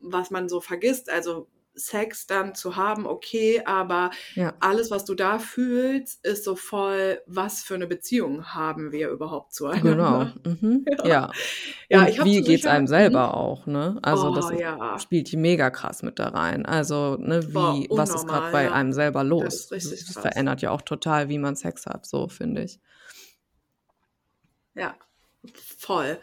[0.00, 1.08] was man so vergisst.
[1.10, 1.46] Also,
[1.78, 4.54] Sex dann zu haben, okay, aber Ja.
[4.60, 9.56] alles, was du da fühlst, ist so voll, was für eine Beziehung haben wir überhaupt
[9.56, 9.70] Genau.
[9.70, 10.34] zueinander?
[10.44, 10.84] Mhm.
[11.04, 11.06] Ja.
[11.06, 11.30] Ja.
[11.90, 13.98] Ja, Und habe wie geht's einem selber auch, ne?
[14.02, 14.98] Also das Oh ist, ja.
[14.98, 16.66] spielt mega krass mit da rein.
[16.66, 18.72] Also, ne, Boah, wie, was ist gerade bei ja.
[18.72, 19.68] einem selber Das los?
[19.68, 20.22] Das krass.
[20.22, 22.80] verändert ja auch total, wie man Sex hat, so finde ich.
[24.74, 24.94] Ja,
[25.54, 26.18] voll.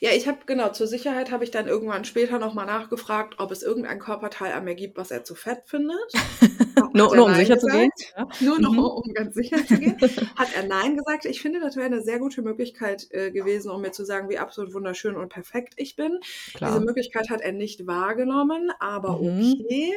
[0.00, 3.62] Ja, ich habe genau, zur Sicherheit habe ich dann irgendwann später nochmal nachgefragt, ob es
[3.62, 5.96] irgendein Körperteil an mir gibt, was er zu fett findet.
[6.94, 7.90] Nur, nur um sicher zu gehen?
[7.90, 8.14] gesagt.
[8.16, 8.26] Ja.
[8.40, 8.78] Nur noch, Mhm.
[8.78, 9.98] um ganz sicher zu gehen.
[10.36, 11.24] Hat er nein gesagt.
[11.24, 14.38] Ich finde, das wäre eine sehr gute Möglichkeit äh, gewesen, um mir zu sagen, wie
[14.38, 16.18] absolut wunderschön und perfekt ich bin.
[16.64, 16.80] Diese Klar.
[16.80, 19.56] Möglichkeit hat er nicht wahrgenommen, aber Mhm.
[19.60, 19.94] okay.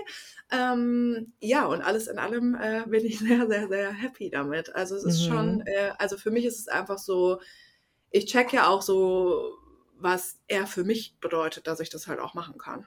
[0.52, 4.76] Ähm, ja, und alles in allem äh, bin ich sehr, sehr, sehr happy damit.
[4.76, 5.64] Also es ist schon, Mhm.
[5.66, 7.40] äh, also für mich ist es einfach so,
[8.14, 9.58] ich check ja auch so,
[10.00, 12.86] was er für mich bedeutet, dass ich das halt auch machen kann.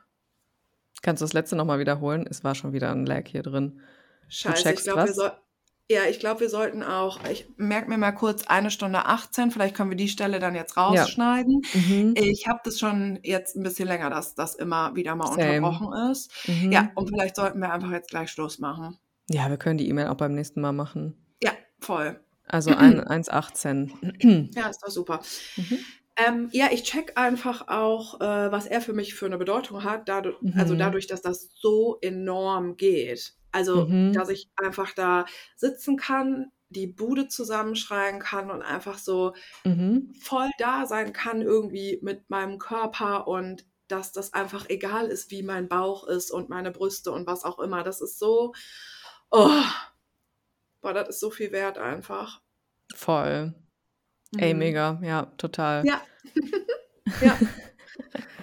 [1.02, 2.26] Kannst du das letzte nochmal wiederholen?
[2.28, 3.80] Es war schon wieder ein Lag hier drin.
[4.28, 5.36] Scheiße, ich glaube, wir sollten.
[5.88, 9.76] Ja, ich glaube, wir sollten auch, ich merke mir mal kurz eine Stunde 18, vielleicht
[9.76, 10.88] können wir die Stelle dann jetzt Ja.
[10.88, 11.62] rausschneiden.
[11.74, 12.14] Mhm.
[12.16, 15.58] Ich habe das schon jetzt ein bisschen länger, dass das immer wieder mal Same.
[15.64, 16.32] unterbrochen ist.
[16.46, 16.90] Ja, Mhm.
[16.96, 18.98] und vielleicht sollten wir einfach jetzt gleich Schluss machen.
[19.30, 21.24] Ja, wir können die E-Mail auch beim nächsten Mal machen.
[21.40, 22.18] Ja, voll.
[22.48, 24.50] Also ein- 1,18.
[24.54, 25.20] Ja, ist doch super.
[25.56, 25.78] Mhm.
[26.18, 30.08] Ähm, ja, ich check einfach auch, äh, was er für mich für eine Bedeutung hat,
[30.08, 30.78] dadurch, also Mhm.
[30.78, 33.34] dadurch, dass das so enorm geht.
[33.52, 34.12] Also, Mhm.
[34.14, 40.12] dass ich einfach da sitzen kann, die Bude zusammenschreien kann und einfach so Mhm.
[40.20, 45.42] voll da sein kann irgendwie mit meinem Körper und dass das einfach egal ist, wie
[45.42, 47.84] mein Bauch ist und meine Brüste und was auch immer.
[47.84, 48.52] Das ist so,
[49.30, 49.50] oh,
[50.86, 52.40] boah, das ist so viel wert einfach.
[52.94, 53.54] Voll.
[54.38, 54.58] Ey, Mhm.
[54.60, 55.00] mega.
[55.02, 55.84] Ja, total.
[55.84, 56.00] Ja.
[57.20, 57.36] ja.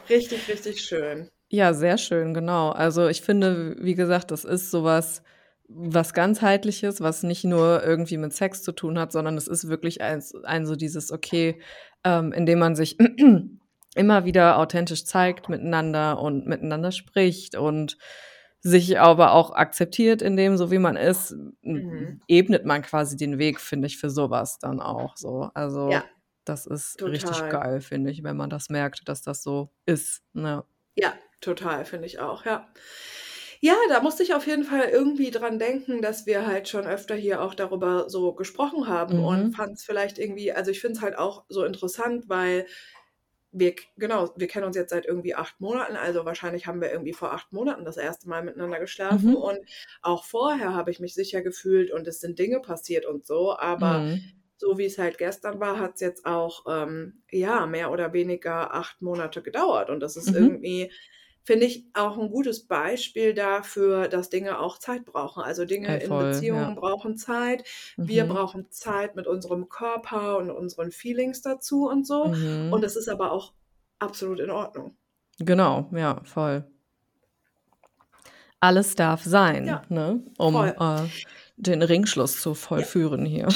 [0.10, 1.30] Richtig, richtig schön.
[1.48, 2.72] Ja, sehr schön, genau.
[2.72, 5.24] Also ich finde, wie gesagt, das ist sowas,
[5.70, 10.02] was ganzheitliches, was nicht nur irgendwie mit Sex zu tun hat, sondern es ist wirklich
[10.02, 11.62] ein, ein so dieses, okay,
[12.04, 12.98] ähm, indem man sich
[13.96, 17.98] immer wieder authentisch zeigt miteinander und miteinander spricht und
[18.64, 21.36] sich aber auch akzeptiert in dem, so wie man ist,
[21.76, 22.20] Mhm.
[22.28, 25.50] ebnet man quasi den Weg, finde ich, für sowas dann auch so.
[25.54, 26.10] Also Ja,
[26.46, 27.50] das ist richtig total.
[27.50, 30.24] geil, finde ich, wenn man das merkt, dass das so ist.
[30.34, 30.64] Ne?
[30.96, 32.68] Ja, total, finde ich auch, ja.
[33.62, 37.16] Ja, da musste ich auf jeden Fall irgendwie dran denken, dass wir halt schon öfter
[37.16, 39.56] hier auch darüber so gesprochen haben und Mhm.
[39.56, 42.68] fand es vielleicht irgendwie, also ich finde es halt auch so interessant, weil
[43.54, 47.14] wir, genau, wir kennen uns jetzt seit irgendwie acht Monaten, also wahrscheinlich haben wir irgendwie
[47.14, 49.36] vor acht Monaten das erste Mal miteinander geschlafen Mhm.
[49.36, 49.60] und
[50.02, 54.04] auch vorher habe ich mich sicher gefühlt und es sind Dinge passiert und so, aber
[54.04, 54.34] Mhm.
[54.58, 58.74] so wie es halt gestern war, hat es jetzt auch, ähm, ja, mehr oder weniger
[58.74, 60.34] acht Monate gedauert und das ist Mhm.
[60.34, 60.92] irgendwie
[61.44, 65.44] finde ich auch ein gutes Beispiel dafür, dass Dinge auch Zeit brauchen.
[65.44, 66.76] Also Dinge in voll, Beziehungen ja.
[66.76, 67.64] brauchen Zeit.
[68.04, 68.28] Wir Mhm.
[68.28, 72.32] brauchen Zeit mit unserem Körper und unseren Feelings dazu und so.
[72.70, 72.84] Und Mhm.
[72.84, 73.54] es ist aber auch
[74.00, 74.98] absolut in Ordnung.
[75.40, 76.64] Genau, ja, voll.
[78.60, 80.24] Alles darf sein, Ja, ne?
[80.38, 81.10] Um äh,
[81.58, 83.48] den Ringschluss zu vollführen hier.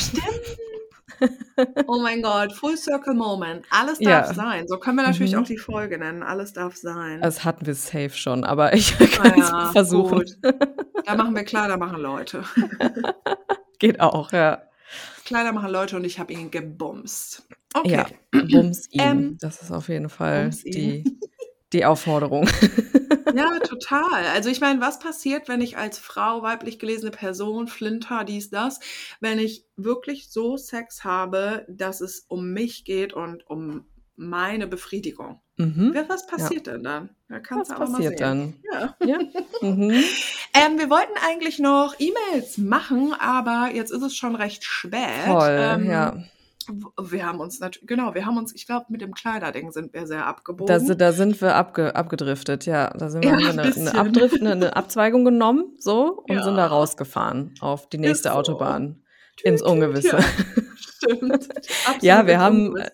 [1.87, 3.65] Oh mein Gott, Full Circle Moment.
[3.71, 4.33] Alles darf Ja.
[4.33, 4.67] sein.
[4.67, 5.45] So können wir natürlich auch Mhm.
[5.45, 6.21] die Folge nennen.
[6.23, 7.21] Alles darf sein.
[7.21, 10.19] Das hatten wir safe schon, aber ich kann es Naja, versuchen.
[10.19, 10.37] gut.
[11.05, 12.43] Da machen wir Kleider machen Leute.
[13.79, 14.61] Geht auch, ja.
[15.25, 17.47] Kleider machen Leute und ich habe ihn gebumst.
[17.73, 17.91] Okay.
[17.91, 18.05] Ja,
[18.49, 19.01] bums ihn.
[19.01, 21.03] Ähm, Das ist auf jeden Fall die,
[21.73, 22.47] die Aufforderung.
[23.35, 24.25] Ja, total.
[24.33, 28.79] Also ich meine, was passiert, wenn ich als Frau, weiblich gelesene Person, Flinter, dies, das,
[29.19, 33.85] wenn ich wirklich so Sex habe, dass es um mich geht und um
[34.15, 35.41] meine Befriedigung?
[35.57, 35.91] Mhm.
[35.95, 36.37] Ja, Was Ja.
[36.37, 37.09] passiert denn dann?
[37.29, 38.59] Da kannst Was du mal passiert sehen.
[38.71, 38.95] dann?
[39.01, 39.07] Ja.
[39.07, 39.19] Ja.
[39.61, 40.03] Mhm.
[40.53, 45.25] Ähm, wir wollten eigentlich noch E-Mails machen, aber jetzt ist es schon recht spät.
[45.25, 46.15] Voll, Ähm, ja.
[47.01, 50.05] Wir haben uns natürlich, genau, wir haben uns, ich glaube, mit dem Kleiderding sind wir
[50.07, 50.79] sehr Da, abgebogen.
[50.79, 52.89] si- da sind wir abge, abgedriftet, ja.
[52.97, 53.95] Da sind wir, Ja, eine, eine.
[53.95, 56.67] Abdrift, eine, eine Abzweigung genommen, so, und sind da Ja.
[56.67, 58.35] rausgefahren auf die nächste so.
[58.35, 59.01] Autobahn.
[59.37, 60.17] Tüt, Ins Ungewisse.
[60.17, 60.23] ja.
[61.07, 61.49] Stimmt.
[62.01, 62.89] Ja, wir haben äh,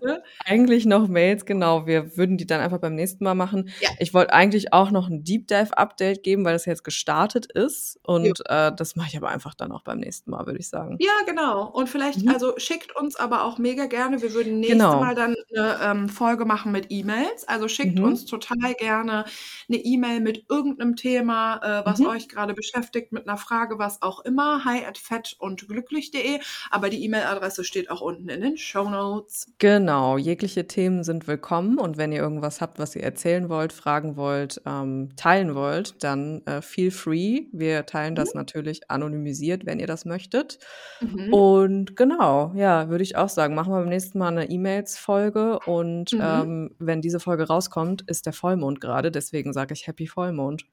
[0.46, 1.86] eigentlich noch Mails, genau.
[1.88, 3.70] Wir würden die dann einfach beim nächsten Mal machen.
[3.82, 3.90] Ja.
[4.00, 8.00] Ich wollte eigentlich auch noch ein Deep Dive Update geben, weil das jetzt gestartet ist.
[8.04, 10.98] Und äh, das mache ich aber einfach dann auch beim nächsten Mal, würde ich sagen.
[11.00, 11.68] Ja, genau.
[11.70, 12.30] Und vielleicht, Mhm.
[12.30, 14.22] also schickt uns aber auch mega gerne.
[14.22, 15.00] Wir würden nächste Genau.
[15.00, 17.48] Mal dann eine ähm, Folge machen mit E-Mails.
[17.48, 18.06] Also schickt Mhm.
[18.06, 19.26] uns total gerne
[19.70, 22.08] eine E-Mail mit irgendeinem Thema, äh, was Mhm.
[22.08, 24.64] euch gerade beschäftigt, mit einer Frage, was auch immer.
[24.66, 26.40] Hi at fett und glücklich.de.
[26.70, 29.48] Aber die E-Mail-Adresse steht auch unten in den Show Notes.
[29.60, 34.16] Genau, jegliche Themen sind willkommen und wenn ihr irgendwas habt, was ihr erzählen wollt, fragen
[34.18, 37.48] wollt, ähm, teilen wollt, dann äh, feel free.
[37.52, 40.60] Wir teilen das natürlich anonymisiert, wenn ihr das möchtet.
[41.02, 41.34] Mhm.
[41.34, 46.14] Und genau, ja, würde ich auch sagen, machen wir beim nächsten Mal eine E-Mails-Folge und
[46.14, 46.20] Mhm.
[46.22, 50.66] ähm, wenn diese Folge rauskommt, ist der Vollmond gerade, deswegen sage ich Happy Vollmond.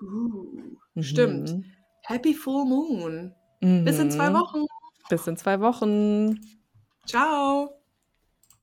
[0.00, 1.50] Uh, Stimmt.
[1.52, 1.64] Mhm.
[2.04, 3.34] Happy Full Moon.
[3.60, 4.34] Bis in zwei Mhm.
[4.34, 4.64] Wochen.
[5.08, 6.40] Bis in zwei Wochen.
[7.06, 7.77] Ciao.